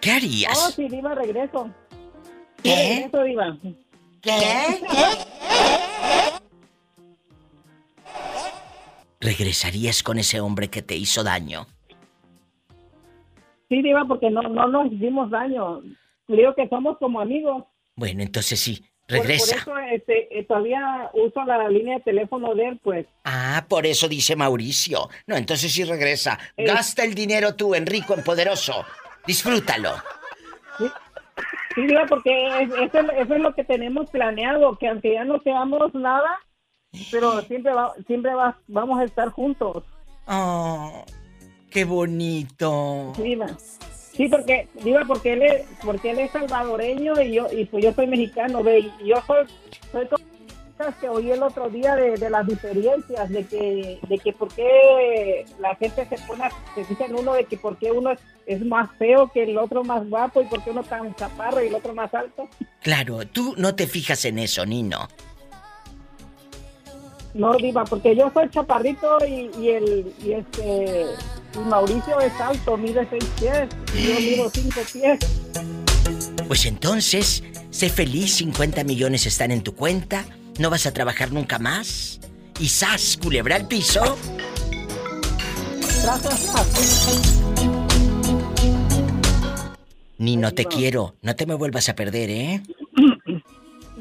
¿Qué 0.00 0.10
harías? 0.12 0.66
Oh, 0.68 0.70
sí, 0.70 0.88
Diva, 0.88 1.14
regreso. 1.14 1.70
¿Eh? 2.64 3.08
regreso, 3.08 3.22
Diva. 3.24 3.56
¿Qué? 4.22 4.78
¿Regresarías 9.20 10.02
con 10.02 10.18
ese 10.18 10.40
hombre 10.40 10.68
que 10.68 10.82
te 10.82 10.94
hizo 10.94 11.24
daño? 11.24 11.66
Sí, 13.68 13.82
Diva, 13.82 14.04
porque 14.06 14.30
no, 14.30 14.42
no 14.42 14.68
nos 14.68 14.92
hicimos 14.92 15.30
daño. 15.30 15.82
Digo 16.28 16.54
que 16.54 16.68
somos 16.68 16.98
como 16.98 17.20
amigos. 17.20 17.64
Bueno, 17.96 18.22
entonces 18.22 18.60
sí, 18.60 18.84
regresa. 19.08 19.64
Por, 19.64 19.82
eso 19.82 19.94
este, 19.94 20.38
eh, 20.38 20.44
todavía 20.44 21.10
uso 21.14 21.44
la 21.44 21.68
línea 21.68 21.96
de 21.98 22.04
teléfono 22.04 22.54
de 22.54 22.68
él, 22.68 22.80
pues. 22.82 23.06
Ah, 23.24 23.66
por 23.68 23.86
eso 23.86 24.08
dice 24.08 24.36
Mauricio. 24.36 25.08
No, 25.26 25.36
entonces 25.36 25.72
sí 25.72 25.84
regresa. 25.84 26.38
Eh. 26.56 26.64
Gasta 26.64 27.02
el 27.02 27.14
dinero 27.14 27.56
tú, 27.56 27.74
en 27.74 27.86
rico, 27.86 28.14
en 28.14 28.22
poderoso. 28.22 28.84
Disfrútalo. 29.28 29.90
Sí, 30.78 31.86
Diva, 31.86 32.06
porque 32.08 32.62
es- 32.62 32.70
eso, 32.70 32.98
eso 33.12 33.34
es 33.34 33.40
lo 33.42 33.54
que 33.54 33.62
tenemos 33.62 34.08
planeado, 34.10 34.76
que 34.78 34.88
aunque 34.88 35.12
ya 35.12 35.24
no 35.24 35.38
seamos 35.40 35.94
nada, 35.94 36.40
pero 37.12 37.40
siempre 37.42 37.72
va, 37.74 37.92
siempre 38.06 38.34
va- 38.34 38.58
vamos 38.66 38.98
a 38.98 39.04
estar 39.04 39.28
juntos. 39.28 39.84
Oh, 40.26 41.04
qué 41.70 41.84
bonito. 41.84 43.12
Sí, 43.16 43.22
Diva. 43.22 43.46
Sí, 43.58 44.28
porque, 44.28 44.66
Diva, 44.82 45.02
porque 45.06 45.34
él 45.34 45.42
es, 45.42 45.66
porque 45.84 46.10
él 46.10 46.18
es 46.20 46.30
salvadoreño 46.32 47.20
y 47.20 47.34
yo, 47.34 47.46
y 47.52 47.66
pues 47.66 47.84
yo 47.84 47.92
soy 47.92 48.06
mexicano, 48.06 48.62
ve, 48.64 48.78
y 48.80 49.08
yo 49.08 49.16
soy, 49.26 49.46
soy 49.92 50.06
como 50.06 50.24
cosas 50.78 50.94
que 51.00 51.08
oí 51.08 51.30
el 51.30 51.42
otro 51.42 51.68
día 51.68 51.96
de, 51.96 52.16
de 52.16 52.30
las 52.30 52.46
diferencias, 52.46 53.28
de 53.28 53.44
que, 53.44 53.98
de 54.08 54.18
que 54.18 54.32
por 54.32 54.48
qué 54.54 55.44
la 55.58 55.74
gente 55.74 56.06
se 56.06 56.16
pone, 56.26 56.48
se 56.74 56.84
fija 56.84 57.06
en 57.06 57.16
uno 57.16 57.34
de 57.34 57.44
que 57.44 57.56
por 57.56 57.76
qué 57.76 57.90
uno 57.90 58.12
es, 58.12 58.20
es 58.46 58.64
más 58.64 58.88
feo 58.98 59.30
que 59.32 59.42
el 59.42 59.58
otro 59.58 59.84
más 59.84 60.08
guapo 60.08 60.40
y 60.40 60.44
por 60.46 60.62
qué 60.62 60.70
uno 60.70 60.84
tan 60.84 61.14
chaparro 61.16 61.62
y 61.62 61.66
el 61.66 61.74
otro 61.74 61.94
más 61.94 62.14
alto. 62.14 62.48
Claro, 62.80 63.26
tú 63.26 63.54
no 63.58 63.74
te 63.74 63.86
fijas 63.86 64.24
en 64.24 64.38
eso, 64.38 64.64
Nino. 64.64 65.08
No, 67.34 67.54
Diva, 67.56 67.84
porque 67.84 68.16
yo 68.16 68.30
soy 68.32 68.48
chaparrito 68.48 69.18
y, 69.26 69.50
y 69.60 69.68
el, 69.70 70.14
y 70.24 70.32
este, 70.32 71.06
y 71.54 71.58
Mauricio 71.68 72.20
es 72.20 72.32
alto, 72.40 72.76
mide 72.76 73.06
seis 73.10 73.24
pies, 73.38 73.68
y 73.94 74.06
yo 74.06 74.20
mido 74.20 74.50
cinco 74.50 74.80
pies. 74.92 75.18
Pues 76.46 76.64
entonces, 76.64 77.44
sé 77.70 77.90
feliz, 77.90 78.36
50 78.36 78.82
millones 78.84 79.26
están 79.26 79.50
en 79.50 79.62
tu 79.62 79.74
cuenta, 79.74 80.24
no 80.58 80.70
vas 80.70 80.86
a 80.86 80.92
trabajar 80.92 81.32
nunca 81.32 81.58
más. 81.58 82.20
Y 82.58 82.68
sas, 82.68 83.18
culebra 83.22 83.56
al 83.56 83.68
piso. 83.68 84.18
Gracias. 86.02 87.42
Nino, 90.18 90.52
te 90.52 90.64
quiero. 90.64 91.14
No 91.22 91.36
te 91.36 91.46
me 91.46 91.54
vuelvas 91.54 91.88
a 91.88 91.94
perder, 91.94 92.30
¿eh? 92.30 92.62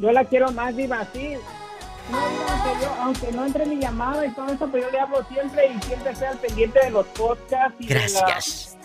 Yo 0.01 0.11
la 0.11 0.25
quiero 0.25 0.51
más, 0.51 0.75
Diva, 0.75 1.07
sí. 1.13 1.33
No, 2.11 2.17
aunque, 2.17 2.83
yo, 2.83 2.93
aunque 3.01 3.31
no 3.33 3.45
entre 3.45 3.65
mi 3.65 3.79
llamada 3.79 4.25
y 4.25 4.33
todo 4.33 4.47
eso, 4.47 4.69
pero 4.71 4.85
yo 4.85 4.91
le 4.91 4.99
hablo 4.99 5.25
siempre 5.27 5.67
y 5.67 5.81
siempre 5.85 6.11
estoy 6.13 6.27
al 6.27 6.37
pendiente 6.37 6.79
de 6.83 6.91
los 6.91 7.05
podcasts 7.07 7.75
y, 7.79 7.87
Gracias. 7.87 8.76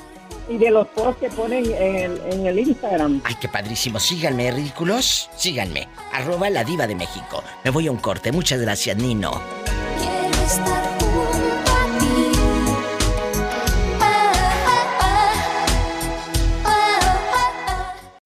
Y 0.49 0.59
de 0.59 0.71
los 0.71 0.87
posts 0.89 1.21
que 1.21 1.31
ponen 1.31 1.65
en 1.67 1.97
el, 1.97 2.21
en 2.33 2.47
el 2.47 2.59
Instagram. 2.59 3.21
Ay, 3.25 3.37
qué 3.41 3.49
padrísimo. 3.49 3.99
Síganme, 4.01 4.51
ridículos. 4.51 5.31
Síganme. 5.37 5.89
Arroba 6.13 6.51
la 6.51 6.65
diva 6.65 6.87
de 6.87 6.95
México. 6.95 7.43
Me 7.65 7.71
voy 7.71 7.87
a 7.87 7.91
un 7.91 7.99
corte. 7.99 8.33
Muchas 8.33 8.61
gracias, 8.61 8.97
Nino. 8.97 9.41
Quiero 9.99 10.45
estar 10.47 10.99
junto 10.99 11.73
a 11.73 11.99
ti. 11.99 12.39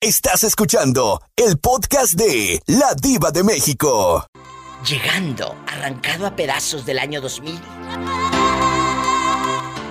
Estás 0.01 0.45
escuchando 0.45 1.21
el 1.37 1.59
podcast 1.59 2.14
de 2.14 2.62
La 2.67 2.95
Diva 2.95 3.31
de 3.31 3.43
México. 3.43 4.27
Llegando, 4.89 5.57
arrancado 5.67 6.27
a 6.27 6.37
pedazos 6.37 6.87
del 6.87 6.99
año 7.01 7.21
2000. 7.21 7.59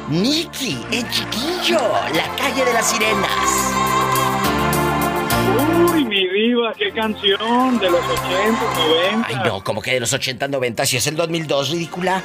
Nicky, 0.09 0.77
el 0.91 1.09
chiquillo, 1.09 1.79
la 2.13 2.35
calle 2.37 2.63
de 2.63 2.73
las 2.73 2.91
sirenas. 2.91 3.73
Uy, 5.91 6.05
mi 6.05 6.27
diva, 6.27 6.73
qué 6.77 6.91
canción 6.91 7.79
de 7.79 7.89
los 7.89 8.01
80, 8.01 8.59
90. 8.77 9.27
Ay, 9.27 9.35
no, 9.43 9.63
como 9.63 9.81
que 9.81 9.93
de 9.93 9.99
los 9.99 10.13
80, 10.13 10.47
90, 10.47 10.85
si 10.85 10.97
es 10.97 11.07
el 11.07 11.15
2002, 11.15 11.71
ridícula. 11.71 12.21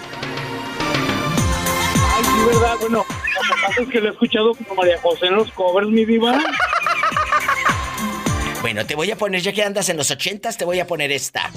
Ay, 2.16 2.24
sí, 2.24 2.44
verdad. 2.46 2.74
Bueno, 2.80 2.98
lo 2.98 3.42
que 3.42 3.62
pasa 3.62 3.82
es 3.82 3.88
que 3.88 4.00
lo 4.00 4.08
he 4.08 4.12
escuchado 4.12 4.54
como 4.54 4.74
María 4.74 5.00
José 5.00 5.26
en 5.26 5.36
los 5.36 5.50
covers, 5.52 5.88
mi 5.88 6.04
diva. 6.04 6.38
Bueno, 8.60 8.84
te 8.84 8.94
voy 8.94 9.10
a 9.10 9.16
poner, 9.16 9.40
ya 9.40 9.54
que 9.54 9.62
andas 9.62 9.88
en 9.88 9.96
los 9.96 10.10
80, 10.10 10.52
te 10.52 10.66
voy 10.66 10.80
a 10.80 10.86
poner 10.86 11.10
esta. 11.12 11.50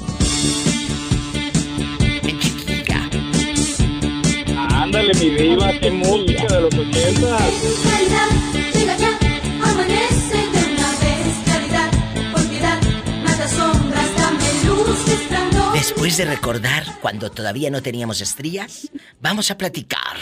Mi 5.04 5.36
qué 5.82 5.92
música 5.92 6.48
de 6.48 6.62
los 6.62 6.74
80. 6.74 7.38
Claridad, 7.82 8.30
llega 8.74 8.96
ya, 8.96 9.20
amanece 9.62 10.38
de 10.38 10.74
una 10.74 10.90
vez. 11.02 11.36
Claridad, 11.44 11.92
por 12.32 12.48
piedad, 12.48 12.80
mata 13.22 13.48
sombras, 13.50 14.16
dame 14.16 14.64
luz, 14.66 15.06
resplandor. 15.06 15.74
Después 15.74 16.16
de 16.16 16.24
recordar 16.24 16.86
cuando 17.02 17.30
todavía 17.30 17.70
no 17.70 17.84
teníamos 17.84 18.22
estrías, 18.22 18.90
vamos 19.20 19.52
a 19.52 19.58
platicar. 19.58 20.18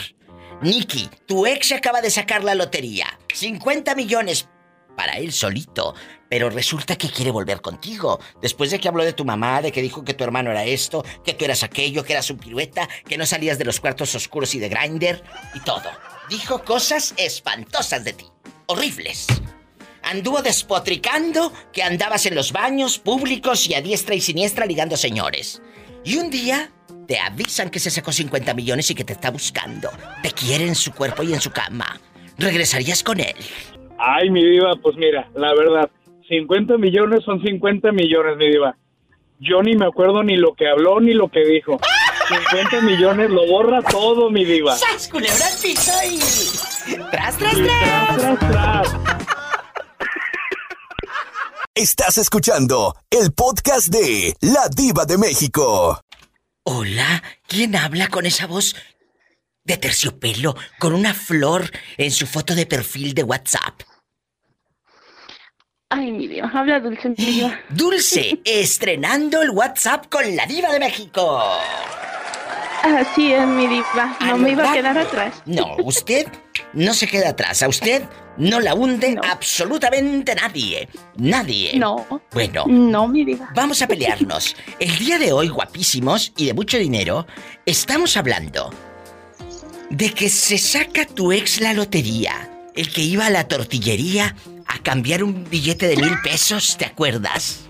Nicky, 0.63 1.09
tu 1.27 1.45
ex 1.45 1.71
acaba 1.73 2.01
de 2.01 2.09
sacar 2.09 2.43
la 2.43 2.55
lotería. 2.55 3.05
50 3.31 3.93
millones 3.93 4.49
para 5.01 5.17
él 5.17 5.33
solito. 5.33 5.95
Pero 6.29 6.51
resulta 6.51 6.95
que 6.95 7.09
quiere 7.09 7.31
volver 7.31 7.59
contigo. 7.59 8.19
Después 8.39 8.69
de 8.69 8.79
que 8.79 8.87
habló 8.87 9.03
de 9.03 9.13
tu 9.13 9.25
mamá, 9.25 9.59
de 9.59 9.71
que 9.71 9.81
dijo 9.81 10.05
que 10.05 10.13
tu 10.13 10.23
hermano 10.23 10.51
era 10.51 10.63
esto, 10.63 11.03
que 11.25 11.33
tú 11.33 11.43
eras 11.43 11.63
aquello, 11.63 12.03
que 12.03 12.13
eras 12.13 12.29
un 12.29 12.37
pirueta, 12.37 12.87
que 13.07 13.17
no 13.17 13.25
salías 13.25 13.57
de 13.57 13.65
los 13.65 13.79
cuartos 13.79 14.13
oscuros 14.13 14.53
y 14.53 14.59
de 14.59 14.69
Grinder 14.69 15.23
y 15.55 15.59
todo. 15.61 15.89
Dijo 16.29 16.63
cosas 16.63 17.15
espantosas 17.17 18.03
de 18.03 18.13
ti. 18.13 18.27
Horribles. 18.67 19.25
Anduvo 20.03 20.43
despotricando 20.43 21.51
que 21.73 21.81
andabas 21.81 22.27
en 22.27 22.35
los 22.35 22.51
baños 22.51 22.99
públicos 22.99 23.67
y 23.67 23.73
a 23.73 23.81
diestra 23.81 24.13
y 24.13 24.21
siniestra 24.21 24.67
ligando 24.67 24.97
señores. 24.97 25.63
Y 26.05 26.17
un 26.17 26.29
día 26.29 26.71
te 27.07 27.17
avisan 27.17 27.71
que 27.71 27.79
se 27.79 27.89
sacó 27.89 28.11
50 28.11 28.53
millones 28.53 28.91
y 28.91 28.95
que 28.95 29.03
te 29.03 29.13
está 29.13 29.31
buscando. 29.31 29.89
Te 30.21 30.31
quiere 30.31 30.67
en 30.67 30.75
su 30.75 30.91
cuerpo 30.91 31.23
y 31.23 31.33
en 31.33 31.41
su 31.41 31.49
cama. 31.49 31.99
¿Regresarías 32.37 33.03
con 33.03 33.19
él? 33.19 33.35
Ay, 34.03 34.31
mi 34.31 34.43
diva, 34.43 34.71
pues 34.81 34.97
mira, 34.97 35.29
la 35.35 35.53
verdad, 35.53 35.87
50 36.27 36.75
millones 36.77 37.23
son 37.23 37.39
50 37.39 37.91
millones, 37.91 38.35
mi 38.35 38.49
diva. 38.49 38.75
Yo 39.39 39.61
ni 39.61 39.75
me 39.75 39.85
acuerdo 39.85 40.23
ni 40.23 40.37
lo 40.37 40.55
que 40.55 40.67
habló 40.67 40.99
ni 40.99 41.13
lo 41.13 41.29
que 41.29 41.41
dijo. 41.45 41.79
50 42.27 42.81
millones 42.81 43.29
lo 43.29 43.45
borra 43.45 43.83
todo, 43.83 44.31
mi 44.31 44.43
diva. 44.43 44.75
¡Sas, 44.75 45.07
culebra 45.07 45.45
piso 45.61 45.91
y... 46.09 46.17
¡Tras, 47.11 47.37
tras, 47.37 47.53
Y 47.53 47.63
tras! 47.63 48.17
tras, 48.17 48.39
tras, 48.39 48.39
tras. 48.39 48.97
Estás 51.75 52.17
escuchando 52.17 52.95
el 53.11 53.31
podcast 53.33 53.89
de 53.89 54.33
La 54.41 54.67
Diva 54.75 55.05
de 55.05 55.19
México. 55.19 56.01
Hola, 56.63 57.21
¿quién 57.47 57.75
habla 57.75 58.07
con 58.07 58.25
esa 58.25 58.47
voz 58.47 58.75
de 59.63 59.77
terciopelo 59.77 60.55
con 60.79 60.93
una 60.93 61.13
flor 61.13 61.69
en 61.97 62.09
su 62.09 62.25
foto 62.25 62.55
de 62.55 62.65
perfil 62.65 63.13
de 63.13 63.23
WhatsApp? 63.23 63.90
Ay, 65.93 66.09
mi 66.13 66.25
Dios, 66.25 66.49
habla 66.53 66.79
Dulce, 66.79 67.09
mi 67.09 67.15
Dios. 67.15 67.51
Dulce, 67.69 68.39
estrenando 68.45 69.41
el 69.41 69.49
WhatsApp 69.49 70.05
con 70.09 70.35
la 70.37 70.45
diva 70.45 70.71
de 70.71 70.79
México. 70.79 71.43
Así 72.81 73.33
es, 73.33 73.45
mi 73.45 73.67
diva. 73.67 74.17
No 74.25 74.37
me 74.37 74.51
iba 74.51 74.71
a 74.71 74.73
quedar 74.73 74.97
atrás. 74.97 75.43
No, 75.45 75.75
usted 75.83 76.27
no 76.71 76.93
se 76.93 77.07
queda 77.07 77.31
atrás. 77.31 77.61
A 77.61 77.67
usted 77.67 78.03
no 78.37 78.61
la 78.61 78.73
hunde 78.73 79.19
absolutamente 79.21 80.33
nadie. 80.33 80.87
Nadie. 81.17 81.77
No. 81.77 82.07
Bueno. 82.31 82.63
No, 82.67 83.09
mi 83.09 83.25
diva. 83.25 83.49
Vamos 83.53 83.81
a 83.81 83.87
pelearnos. 83.87 84.55
El 84.79 84.97
día 84.97 85.19
de 85.19 85.33
hoy, 85.33 85.49
guapísimos 85.49 86.31
y 86.37 86.45
de 86.45 86.53
mucho 86.53 86.77
dinero, 86.77 87.27
estamos 87.65 88.15
hablando 88.15 88.73
de 89.89 90.11
que 90.11 90.29
se 90.29 90.57
saca 90.57 91.05
tu 91.05 91.33
ex 91.33 91.59
la 91.59 91.73
lotería. 91.73 92.47
El 92.75 92.91
que 92.93 93.01
iba 93.01 93.25
a 93.25 93.29
la 93.29 93.49
tortillería 93.49 94.33
a 94.67 94.79
cambiar 94.79 95.23
un 95.23 95.49
billete 95.49 95.87
de 95.87 95.97
mil 95.97 96.19
pesos, 96.21 96.77
¿te 96.77 96.85
acuerdas? 96.85 97.65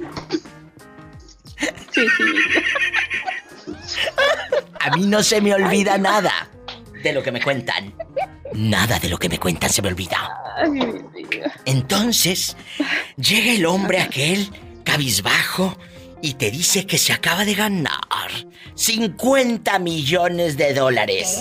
Sí, 1.92 2.02
sí. 2.18 2.24
A 4.80 4.96
mí 4.96 5.06
no 5.06 5.22
se 5.22 5.42
me 5.42 5.54
olvida 5.54 5.98
nada 5.98 6.50
de 7.04 7.14
lo 7.14 7.22
que 7.22 7.32
me 7.32 7.42
cuentan. 7.42 7.94
Nada 8.54 9.00
de 9.00 9.10
lo 9.10 9.18
que 9.18 9.30
me 9.30 9.40
cuentan 9.40 9.70
se 9.70 9.82
me 9.82 9.90
olvida. 9.90 10.38
Entonces, 11.66 12.58
llega 13.16 13.54
el 13.54 13.66
hombre 13.66 14.02
aquel, 14.02 14.50
cabizbajo, 14.84 15.78
y 16.22 16.36
te 16.36 16.52
dice 16.52 16.86
que 16.86 16.98
se 16.98 17.14
acaba 17.14 17.46
de 17.46 17.56
ganar 17.56 18.32
50 18.76 19.80
millones 19.80 20.58
de 20.58 20.74
dólares. 20.74 21.40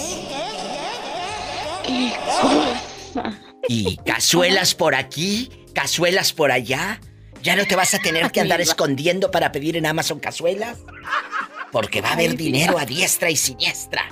Qué 1.85 2.13
cosa. 2.41 3.50
Y 3.69 3.97
cazuelas 3.99 4.75
por 4.75 4.95
aquí, 4.95 5.51
cazuelas 5.75 6.33
por 6.33 6.51
allá, 6.51 7.01
¿Ya 7.43 7.57
no 7.57 7.65
te 7.65 7.77
vas 7.77 7.95
a 7.95 7.99
tener 7.99 8.31
que 8.31 8.41
andar 8.41 8.61
escondiendo 8.61 9.31
para 9.31 9.51
pedir 9.51 9.77
en 9.77 9.87
Amazon 9.87 10.21
cazuelas? 10.21 10.79
Porque 11.73 12.01
va 12.01 12.11
a 12.11 12.13
haber 12.13 12.37
dinero 12.37 12.79
a 12.79 12.85
diestra 12.85 13.31
y 13.31 13.37
siniestra. 13.37 14.03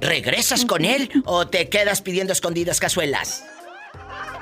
¿Regresas 0.00 0.64
con 0.64 0.84
él 0.84 1.10
o 1.24 1.46
te 1.46 1.68
quedas 1.68 2.02
pidiendo 2.02 2.32
escondidas 2.32 2.80
cazuelas? 2.80 3.44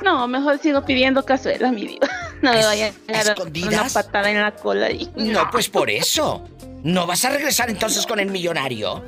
No, 0.03 0.27
mejor 0.27 0.59
sigo 0.59 0.85
pidiendo 0.85 1.25
cazuela, 1.25 1.71
mi 1.71 1.87
diva. 1.87 2.09
No 2.41 2.55
me 2.55 2.65
vaya 2.65 2.91
a 3.09 3.23
dar 3.23 3.37
una 3.39 3.87
patada 3.91 4.31
en 4.31 4.41
la 4.41 4.57
cola 4.57 4.87
ahí. 4.87 5.11
No, 5.15 5.51
pues 5.51 5.69
por 5.69 5.91
eso. 5.91 6.49
¿No 6.83 7.07
vas 7.07 7.27
a 7.27 7.29
regresar 7.29 7.69
entonces 7.69 8.07
con 8.07 8.19
el 8.19 8.31
millonario? 8.31 9.05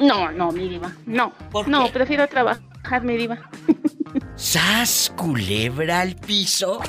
No, 0.00 0.32
no, 0.32 0.50
mi 0.50 0.68
diva. 0.68 0.92
No. 1.06 1.32
no, 1.68 1.86
prefiero 1.92 2.26
trabajar, 2.26 3.04
mi 3.04 3.16
diva. 3.16 3.48
¿Sas 4.36 5.12
culebra 5.16 6.00
al 6.00 6.14
piso? 6.14 6.80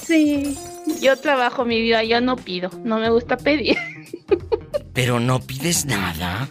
Sí. 0.00 0.56
Yo 1.00 1.16
trabajo, 1.16 1.64
mi 1.64 1.80
vida, 1.80 2.04
yo 2.04 2.20
no 2.20 2.36
pido. 2.36 2.70
No 2.84 2.98
me 2.98 3.10
gusta 3.10 3.36
pedir. 3.36 3.76
¿Pero 4.92 5.18
no 5.18 5.40
pides 5.40 5.84
nada? 5.84 6.48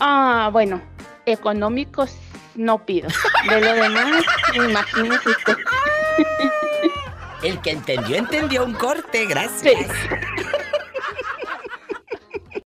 Ah, 0.00 0.50
bueno. 0.52 0.82
Económicos 1.26 2.10
no 2.54 2.84
pido. 2.84 3.08
De 3.48 3.60
lo 3.60 3.72
demás, 3.72 4.24
imagínese 4.54 5.30
usted. 5.30 5.56
El 7.42 7.60
que 7.60 7.70
entendió, 7.70 8.16
entendió 8.16 8.64
un 8.64 8.74
corte, 8.74 9.26
gracias. 9.26 9.90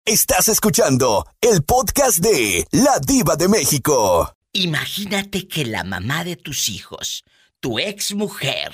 Estás 0.05 0.47
escuchando 0.47 1.27
el 1.41 1.63
podcast 1.63 2.17
de 2.17 2.65
La 2.71 2.97
Diva 2.99 3.35
de 3.35 3.47
México. 3.47 4.38
Imagínate 4.61 5.47
que 5.47 5.63
la 5.63 5.85
mamá 5.85 6.25
de 6.25 6.35
tus 6.35 6.67
hijos, 6.67 7.23
tu 7.61 7.79
ex 7.79 8.13
mujer, 8.13 8.73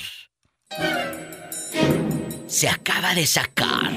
se 2.47 2.67
acaba 2.67 3.13
de 3.13 3.27
sacar 3.27 3.91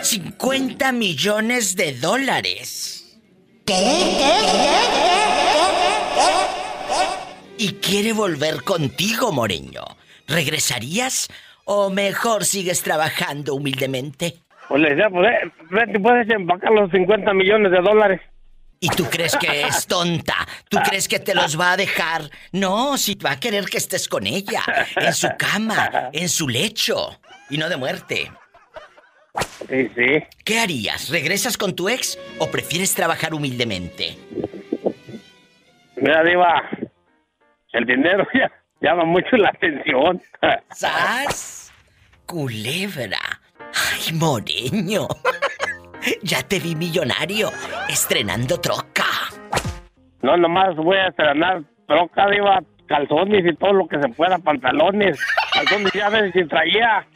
50 0.00 0.92
millones 0.92 1.74
de 1.74 1.94
dólares. 1.94 3.20
¿Qué? 3.66 3.74
¿Qué? 3.74 4.32
Y 7.58 7.72
quiere 7.80 8.12
volver 8.12 8.62
contigo, 8.62 9.32
Moreño. 9.32 9.82
¿Regresarías 10.28 11.28
o 11.64 11.90
mejor 11.90 12.44
sigues 12.44 12.84
trabajando 12.84 13.56
humildemente? 13.56 14.36
Pues 14.68 14.80
le 14.80 14.90
decía, 14.90 15.10
pues, 15.10 15.28
eh, 15.28 15.98
puedes 16.00 16.30
empacar 16.30 16.70
los 16.70 16.92
50 16.92 17.34
millones 17.34 17.72
de 17.72 17.80
dólares. 17.80 18.20
¿Y 18.82 18.88
tú 18.88 19.04
crees 19.08 19.36
que 19.36 19.62
es 19.62 19.86
tonta? 19.86 20.44
¿Tú 20.68 20.76
crees 20.84 21.06
que 21.06 21.20
te 21.20 21.36
los 21.36 21.58
va 21.58 21.70
a 21.70 21.76
dejar? 21.76 22.28
No, 22.50 22.98
si 22.98 23.14
va 23.14 23.30
a 23.30 23.38
querer 23.38 23.66
que 23.66 23.78
estés 23.78 24.08
con 24.08 24.26
ella, 24.26 24.60
en 24.96 25.14
su 25.14 25.28
cama, 25.38 26.10
en 26.12 26.28
su 26.28 26.48
lecho, 26.48 27.20
y 27.48 27.58
no 27.58 27.68
de 27.68 27.76
muerte. 27.76 28.32
Sí, 29.68 29.88
sí. 29.94 30.24
¿Qué 30.44 30.58
harías? 30.58 31.10
¿Regresas 31.10 31.56
con 31.56 31.76
tu 31.76 31.88
ex 31.88 32.18
o 32.40 32.50
prefieres 32.50 32.92
trabajar 32.92 33.34
humildemente? 33.34 34.18
Mira, 35.94 36.24
Diva, 36.24 36.68
el 37.74 37.86
dinero 37.86 38.26
ya 38.34 38.50
llama 38.80 39.04
mucho 39.04 39.36
la 39.36 39.50
atención. 39.50 40.20
¿Sas? 40.72 41.72
Culebra. 42.26 43.20
Ay, 43.60 44.12
Moreño. 44.12 45.06
Ya 46.22 46.42
te 46.42 46.58
vi 46.58 46.74
millonario, 46.74 47.50
estrenando 47.88 48.58
troca. 48.58 49.04
No, 50.22 50.36
nomás 50.36 50.76
voy 50.76 50.96
a 50.96 51.08
estrenar 51.08 51.62
troca, 51.86 52.28
diva, 52.28 52.60
calzones 52.86 53.44
y 53.44 53.54
todo 53.56 53.72
lo 53.72 53.88
que 53.88 54.00
se 54.00 54.08
pueda, 54.08 54.38
pantalones. 54.38 55.18
Calzones 55.52 55.92
ya 55.92 56.08
ves 56.08 56.32
si 56.32 56.44
traía. 56.46 57.06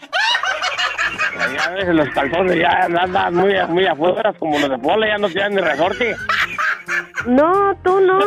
Ya 1.55 1.71
ves, 1.71 1.89
los 1.89 2.09
calzones 2.11 2.59
ya 2.59 2.85
andan 2.85 3.35
muy, 3.35 3.55
muy 3.69 3.87
afuera, 3.87 4.33
como 4.35 4.59
los 4.59 4.71
de 4.71 4.79
pole, 4.79 5.09
ya 5.09 5.19
no 5.19 5.29
tienen 5.29 5.57
ni 5.57 5.61
resorte. 5.61 6.15
No, 7.27 7.77
tú 7.85 8.01
no. 8.01 8.19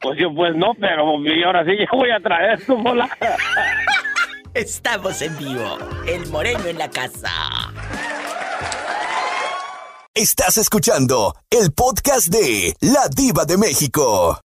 Pues 0.00 0.18
yo 0.18 0.32
pues 0.34 0.54
no, 0.54 0.74
pero 0.78 1.02
ahora 1.46 1.64
sí 1.64 1.76
ya 1.78 1.86
voy 1.92 2.10
a 2.10 2.20
traer 2.20 2.64
tu 2.64 2.76
bola. 2.76 3.08
Estamos 4.54 5.20
en 5.22 5.36
vivo. 5.38 5.78
El 6.06 6.26
Moreno 6.30 6.66
en 6.66 6.78
la 6.78 6.88
casa. 6.90 7.30
Estás 10.20 10.58
escuchando 10.58 11.36
el 11.48 11.70
podcast 11.70 12.26
de 12.26 12.74
La 12.80 13.06
Diva 13.06 13.44
de 13.44 13.56
México. 13.56 14.40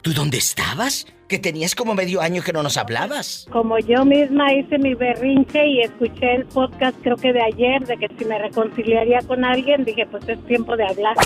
¿Tú 0.00 0.14
dónde 0.14 0.38
estabas? 0.38 1.06
Que 1.28 1.38
tenías 1.38 1.74
como 1.74 1.94
medio 1.94 2.22
año 2.22 2.42
que 2.42 2.54
no 2.54 2.62
nos 2.62 2.78
hablabas. 2.78 3.46
Como 3.52 3.78
yo 3.80 4.06
misma 4.06 4.54
hice 4.54 4.78
mi 4.78 4.94
berrinche 4.94 5.66
y 5.66 5.82
escuché 5.82 6.36
el 6.36 6.46
podcast 6.46 6.96
creo 7.02 7.16
que 7.16 7.34
de 7.34 7.42
ayer 7.42 7.86
de 7.86 7.98
que 7.98 8.08
si 8.18 8.24
me 8.24 8.38
reconciliaría 8.38 9.20
con 9.26 9.44
alguien, 9.44 9.84
dije 9.84 10.06
pues 10.10 10.26
es 10.26 10.42
tiempo 10.46 10.78
de 10.78 10.86
hablar. 10.86 11.16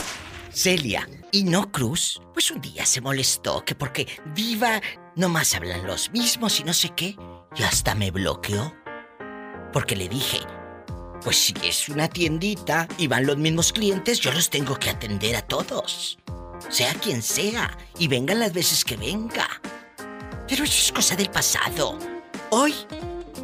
Celia. 0.52 1.08
Y 1.30 1.44
no 1.44 1.70
Cruz, 1.70 2.20
pues 2.32 2.50
un 2.50 2.60
día 2.60 2.86
se 2.86 3.00
molestó 3.00 3.64
que 3.64 3.74
porque 3.74 4.06
Diva 4.34 4.80
nomás 5.14 5.54
hablan 5.54 5.86
los 5.86 6.10
mismos 6.10 6.60
y 6.60 6.64
no 6.64 6.72
sé 6.72 6.90
qué, 6.96 7.16
y 7.56 7.62
hasta 7.62 7.94
me 7.94 8.10
bloqueó. 8.10 8.74
Porque 9.72 9.94
le 9.94 10.08
dije, 10.08 10.40
pues 11.22 11.36
si 11.36 11.54
es 11.62 11.88
una 11.88 12.08
tiendita 12.08 12.88
y 12.96 13.06
van 13.06 13.26
los 13.26 13.36
mismos 13.36 13.72
clientes, 13.72 14.20
yo 14.20 14.32
los 14.32 14.48
tengo 14.48 14.78
que 14.78 14.90
atender 14.90 15.36
a 15.36 15.42
todos. 15.42 16.18
Sea 16.70 16.94
quien 16.94 17.22
sea, 17.22 17.76
y 17.98 18.08
vengan 18.08 18.40
las 18.40 18.52
veces 18.52 18.84
que 18.84 18.96
venga. 18.96 19.48
Pero 20.48 20.64
eso 20.64 20.78
es 20.78 20.92
cosa 20.92 21.14
del 21.14 21.30
pasado. 21.30 21.98
Hoy 22.50 22.74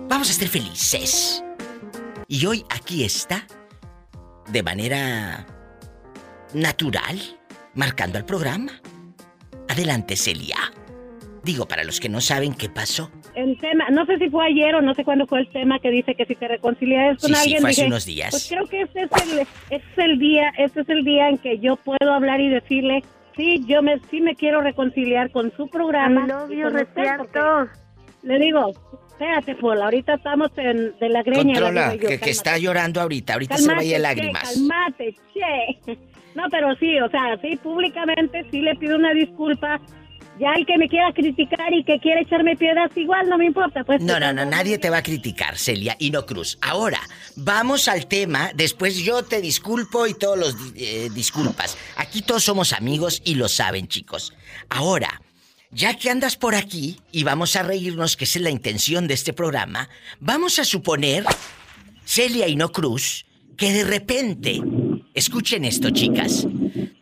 vamos 0.08 0.30
a 0.30 0.32
ser 0.32 0.48
felices. 0.48 1.42
Y 2.26 2.46
hoy 2.46 2.64
aquí 2.70 3.04
está, 3.04 3.46
de 4.48 4.62
manera 4.62 5.46
natural, 6.54 7.18
marcando 7.74 8.18
el 8.18 8.24
programa. 8.24 8.72
Adelante, 9.68 10.16
Celia. 10.16 10.56
Digo, 11.42 11.66
para 11.68 11.84
los 11.84 12.00
que 12.00 12.08
no 12.08 12.20
saben 12.20 12.54
qué 12.54 12.68
pasó. 12.70 13.10
El 13.34 13.58
tema, 13.58 13.90
no 13.90 14.06
sé 14.06 14.16
si 14.18 14.30
fue 14.30 14.46
ayer 14.46 14.74
o 14.76 14.80
no 14.80 14.94
sé 14.94 15.04
cuándo 15.04 15.26
fue 15.26 15.40
el 15.40 15.48
tema 15.50 15.78
que 15.78 15.90
dice 15.90 16.14
que 16.14 16.24
si 16.24 16.34
te 16.36 16.48
reconcilias 16.48 17.18
con 17.20 17.28
Sí, 17.28 17.34
sí, 17.34 17.40
alguien. 17.40 17.60
fue 17.60 17.70
hace 17.70 17.80
dije, 17.82 17.88
unos 17.88 18.06
días. 18.06 18.30
Pues 18.30 18.48
creo 18.48 18.66
que 18.66 18.82
este 18.82 19.02
es 19.02 19.10
el, 19.32 19.38
este 19.40 19.76
es 19.76 19.98
el 19.98 20.18
día, 20.18 20.52
este 20.56 20.80
es 20.80 20.88
el 20.88 21.04
día 21.04 21.28
en 21.28 21.38
que 21.38 21.58
yo 21.58 21.76
puedo 21.76 22.12
hablar 22.12 22.40
y 22.40 22.48
decirle, 22.48 23.02
sí, 23.36 23.62
yo 23.66 23.82
me, 23.82 24.00
sí 24.10 24.20
me 24.20 24.34
quiero 24.36 24.60
reconciliar 24.62 25.30
con 25.32 25.52
su 25.56 25.68
programa. 25.68 26.26
Retiarto. 26.48 27.26
porque 27.32 27.78
Le 28.22 28.38
digo, 28.38 28.72
espérate, 29.08 29.54
Pola, 29.56 29.84
ahorita 29.86 30.14
estamos 30.14 30.50
en, 30.56 30.96
de 30.98 31.08
la 31.10 31.22
greña. 31.22 31.54
Controla, 31.60 31.94
yo, 31.96 32.08
que, 32.08 32.30
está 32.30 32.56
llorando 32.56 33.00
ahorita. 33.00 33.34
Ahorita 33.34 33.58
se 33.58 33.68
va 33.68 33.80
a 33.80 33.84
ir 33.84 33.90
de 33.90 33.96
che, 33.96 33.98
lágrimas. 34.00 34.54
Calmate, 34.54 35.14
che. 35.34 35.98
No, 36.34 36.42
pero 36.50 36.74
sí, 36.76 36.98
o 37.00 37.08
sea, 37.10 37.38
sí, 37.40 37.56
públicamente 37.56 38.44
sí 38.50 38.60
le 38.60 38.74
pido 38.76 38.96
una 38.96 39.12
disculpa. 39.12 39.80
Ya 40.38 40.52
el 40.56 40.66
que 40.66 40.76
me 40.78 40.88
quiera 40.88 41.12
criticar 41.12 41.72
y 41.72 41.84
que 41.84 42.00
quiera 42.00 42.20
echarme 42.20 42.56
piedras, 42.56 42.90
igual 42.96 43.28
no 43.28 43.38
me 43.38 43.46
importa, 43.46 43.84
pues. 43.84 44.02
No, 44.02 44.18
no, 44.18 44.32
no, 44.32 44.44
nadie 44.44 44.78
te 44.78 44.90
va 44.90 44.96
a 44.96 45.02
criticar, 45.02 45.56
Celia 45.56 45.96
y 46.00 46.10
no 46.10 46.26
Cruz. 46.26 46.58
Ahora, 46.60 46.98
vamos 47.36 47.86
al 47.86 48.08
tema. 48.08 48.50
Después 48.52 48.96
yo 48.96 49.22
te 49.22 49.40
disculpo 49.40 50.08
y 50.08 50.14
todos 50.14 50.36
los 50.36 50.56
eh, 50.74 51.08
disculpas. 51.14 51.78
Aquí 51.96 52.20
todos 52.22 52.42
somos 52.42 52.72
amigos 52.72 53.22
y 53.24 53.36
lo 53.36 53.48
saben, 53.48 53.86
chicos. 53.86 54.34
Ahora, 54.70 55.20
ya 55.70 55.96
que 55.96 56.10
andas 56.10 56.36
por 56.36 56.56
aquí 56.56 56.98
y 57.12 57.22
vamos 57.22 57.54
a 57.54 57.62
reírnos, 57.62 58.16
que 58.16 58.24
esa 58.24 58.40
es 58.40 58.42
la 58.42 58.50
intención 58.50 59.06
de 59.06 59.14
este 59.14 59.32
programa, 59.32 59.88
vamos 60.18 60.58
a 60.58 60.64
suponer, 60.64 61.24
Celia 62.04 62.48
y 62.48 62.56
no 62.56 62.72
Cruz, 62.72 63.24
que 63.56 63.72
de 63.72 63.84
repente, 63.84 64.60
escuchen 65.14 65.64
esto, 65.64 65.90
chicas. 65.90 66.46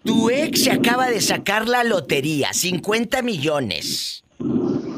Tu 0.05 0.31
ex 0.31 0.65
se 0.65 0.73
acaba 0.73 1.09
de 1.09 1.21
sacar 1.21 1.69
la 1.69 1.85
lotería, 1.85 2.53
50 2.53 3.23
millones. 3.23 4.25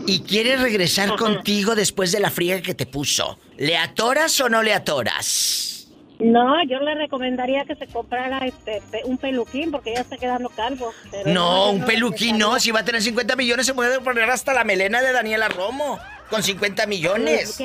Y 0.07 0.21
quiere 0.21 0.57
regresar 0.57 1.17
contigo 1.17 1.75
después 1.75 2.13
de 2.13 2.21
la 2.21 2.31
friega 2.31 2.63
que 2.63 2.75
te 2.75 2.87
puso. 2.87 3.39
¿Le 3.57 3.77
atoras 3.77 4.41
o 4.41 4.49
no 4.49 4.63
le 4.63 4.75
atoras? 4.75 5.89
No, 6.19 6.63
yo 6.69 6.79
le 6.81 6.95
recomendaría 6.95 7.65
que 7.65 7.75
se 7.75 7.87
comprara 7.87 8.47
este 8.47 8.81
un 9.05 9.19
peluquín 9.19 9.71
porque 9.71 9.95
ya 9.95 10.03
está 10.03 10.17
quedando 10.17 10.49
calvo. 10.49 10.93
pero 11.11 11.31
No, 11.31 11.71
un 11.71 11.85
peluquín 11.85 12.39
no. 12.39 12.59
Si 12.61 12.71
va 12.71 12.81
a 12.81 12.85
tener 12.85 13.03
50 13.03 13.35
millones, 13.37 13.67
se 13.67 13.75
puede 13.75 14.01
poner 14.01 14.31
hasta 14.31 14.55
la 14.55 14.65
melena 14.65 15.03
de 15.03 15.13
Daniela 15.13 15.49
Romo. 15.49 15.99
Con 16.31 16.43
50 16.43 16.87
millones. 16.87 17.59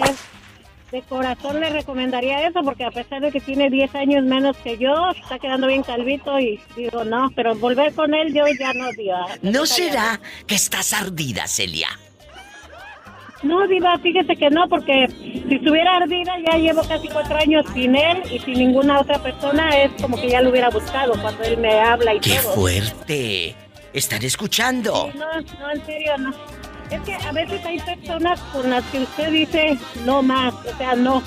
De 0.91 1.03
corazón 1.03 1.59
le 1.59 1.69
recomendaría 1.69 2.47
eso 2.47 2.61
porque 2.63 2.83
a 2.83 2.89
pesar 2.89 3.21
de 3.21 3.31
que 3.31 3.39
tiene 3.39 3.69
10 3.69 3.93
años 3.93 4.23
menos 4.23 4.57
que 4.57 4.77
yo, 4.77 5.09
está 5.11 5.37
quedando 5.37 5.67
bien 5.67 5.83
calvito 5.83 6.39
y 6.39 6.59
digo, 6.75 7.03
no, 7.03 7.29
pero 7.35 7.53
volver 7.55 7.93
con 7.93 8.13
él 8.15 8.33
yo 8.33 8.43
ya 8.59 8.73
no, 8.73 8.91
digo. 8.93 9.17
¿No 9.43 9.65
será 9.67 10.19
que 10.47 10.55
estás 10.55 10.93
ardida, 10.93 11.47
Celia? 11.47 11.89
No, 13.43 13.65
Diva, 13.67 13.97
fíjese 13.99 14.35
que 14.35 14.49
no, 14.49 14.67
porque 14.67 15.07
si 15.47 15.55
estuviera 15.55 15.97
ardida, 15.97 16.33
ya 16.45 16.57
llevo 16.57 16.81
casi 16.83 17.07
cuatro 17.07 17.37
años 17.37 17.65
sin 17.73 17.95
él 17.95 18.21
y 18.29 18.39
sin 18.39 18.55
ninguna 18.55 18.99
otra 18.99 19.17
persona, 19.19 19.69
es 19.69 19.91
como 20.01 20.19
que 20.19 20.29
ya 20.29 20.41
lo 20.41 20.49
hubiera 20.49 20.69
buscado 20.69 21.13
cuando 21.21 21.43
él 21.43 21.57
me 21.57 21.79
habla 21.79 22.15
y 22.15 22.19
¡Qué 22.19 22.35
todo. 22.35 22.53
fuerte! 22.53 23.55
¿Están 23.93 24.23
escuchando? 24.23 25.09
Sí, 25.11 25.17
no, 25.17 25.41
no, 25.59 25.71
en 25.71 25.85
serio, 25.85 26.17
no. 26.17 26.33
Es 26.91 27.01
que 27.01 27.13
a 27.13 27.31
veces 27.31 27.63
hay 27.65 27.79
personas 27.79 28.39
con 28.51 28.69
las 28.69 28.83
que 28.85 28.99
usted 28.99 29.31
dice 29.31 29.77
no 30.05 30.23
más, 30.23 30.53
o 30.53 30.77
sea, 30.77 30.95
no. 30.95 31.21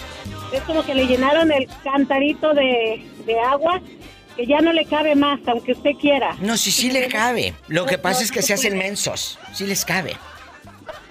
Es 0.52 0.60
como 0.62 0.82
que 0.84 0.94
le 0.94 1.06
llenaron 1.06 1.52
el 1.52 1.68
cantarito 1.84 2.52
de, 2.52 3.06
de 3.24 3.40
agua 3.40 3.80
que 4.36 4.46
ya 4.46 4.60
no 4.60 4.72
le 4.72 4.84
cabe 4.86 5.14
más, 5.14 5.40
aunque 5.46 5.72
usted 5.72 5.92
quiera. 6.00 6.36
No, 6.40 6.56
sí, 6.56 6.70
sí 6.70 6.90
le 6.90 7.06
cabe. 7.08 7.54
Lo 7.68 7.86
que 7.86 7.98
pasa 7.98 8.22
es 8.22 8.32
que 8.32 8.42
se 8.42 8.54
hacen 8.54 8.76
mensos. 8.76 9.38
Sí 9.52 9.66
les 9.66 9.84
cabe. 9.84 10.16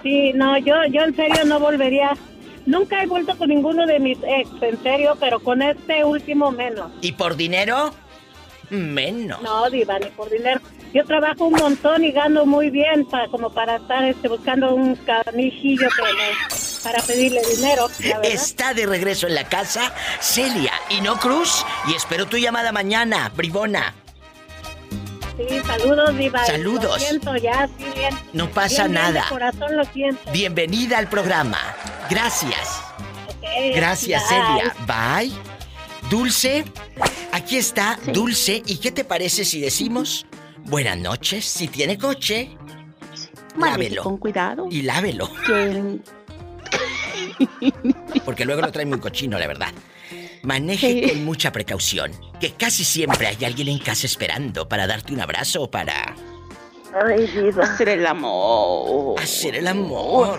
Sí, 0.02 0.32
no, 0.34 0.58
yo, 0.58 0.74
yo 0.90 1.02
en 1.02 1.14
serio 1.14 1.44
no 1.44 1.60
volvería. 1.60 2.16
Nunca 2.66 3.02
he 3.02 3.06
vuelto 3.06 3.36
con 3.36 3.48
ninguno 3.48 3.86
de 3.86 3.98
mis 3.98 4.18
ex, 4.18 4.50
en 4.60 4.80
serio, 4.82 5.16
pero 5.18 5.40
con 5.40 5.62
este 5.62 6.04
último 6.04 6.52
menos. 6.52 6.92
¿Y 7.00 7.12
por 7.12 7.36
dinero? 7.36 7.94
Menos. 8.72 9.40
No, 9.42 9.68
Diva, 9.70 9.98
ni 9.98 10.06
por 10.06 10.30
dinero. 10.30 10.60
Yo 10.94 11.04
trabajo 11.04 11.44
un 11.46 11.54
montón 11.54 12.04
y 12.04 12.12
gano 12.12 12.44
muy 12.46 12.70
bien 12.70 13.06
para, 13.06 13.28
como 13.28 13.50
para 13.52 13.76
estar 13.76 14.04
este, 14.04 14.28
buscando 14.28 14.74
un 14.74 14.94
canijillo 14.96 15.88
que 15.94 16.02
me- 16.02 16.82
para 16.82 17.00
pedirle 17.02 17.40
dinero. 17.54 17.88
Está 18.22 18.74
de 18.74 18.86
regreso 18.86 19.26
en 19.26 19.34
la 19.36 19.44
casa 19.44 19.92
Celia 20.20 20.72
y 20.90 21.00
no 21.00 21.18
Cruz. 21.18 21.64
Y 21.88 21.94
espero 21.94 22.26
tu 22.26 22.36
llamada 22.38 22.72
mañana, 22.72 23.30
bribona. 23.36 23.94
Sí, 25.36 25.60
saludos, 25.66 26.16
Diva. 26.16 26.44
Saludos. 26.44 26.84
Lo 26.84 26.98
siento, 26.98 27.36
ya, 27.36 27.68
sí, 27.78 27.84
bien. 27.96 28.14
No 28.32 28.48
pasa 28.50 28.86
Bien, 28.86 28.92
bien, 28.92 29.02
nada. 29.14 29.22
De 29.24 29.28
corazón 29.28 29.76
lo 29.76 29.84
siento. 29.84 30.30
Bienvenida 30.32 30.98
al 30.98 31.08
programa. 31.08 31.58
Gracias. 32.10 32.82
Gracias, 33.74 34.22
bye. 34.28 34.38
Celia. 34.38 34.74
Bye. 34.86 35.51
Dulce, 36.16 36.62
aquí 37.32 37.56
está 37.56 37.98
Dulce. 38.12 38.62
¿Y 38.66 38.76
qué 38.76 38.92
te 38.92 39.02
parece 39.02 39.46
si 39.46 39.62
decimos 39.62 40.26
buenas 40.58 40.98
noches? 40.98 41.46
Si 41.46 41.68
tiene 41.68 41.96
coche, 41.96 42.50
Maneje 43.56 43.78
lávelo. 43.78 44.02
con 44.02 44.18
cuidado. 44.18 44.68
Y 44.70 44.82
lávelo. 44.82 45.30
Que- 45.46 46.00
Porque 48.26 48.44
luego 48.44 48.60
lo 48.60 48.70
trae 48.70 48.84
muy 48.84 49.00
cochino, 49.00 49.38
la 49.38 49.46
verdad. 49.46 49.72
Maneje 50.42 51.02
Sí. 51.02 51.08
con 51.14 51.24
mucha 51.24 51.50
precaución. 51.50 52.12
Que 52.38 52.52
casi 52.52 52.84
siempre 52.84 53.28
hay 53.28 53.42
alguien 53.46 53.68
en 53.68 53.78
casa 53.78 54.04
esperando 54.06 54.68
para 54.68 54.86
darte 54.86 55.14
un 55.14 55.20
abrazo 55.22 55.62
o 55.62 55.70
para 55.70 56.14
Ay. 57.06 57.26
Hacer 57.58 57.88
el 57.88 58.06
amor. 58.06 59.18
hacer 59.18 59.54
el 59.56 59.66
amor. 59.66 60.38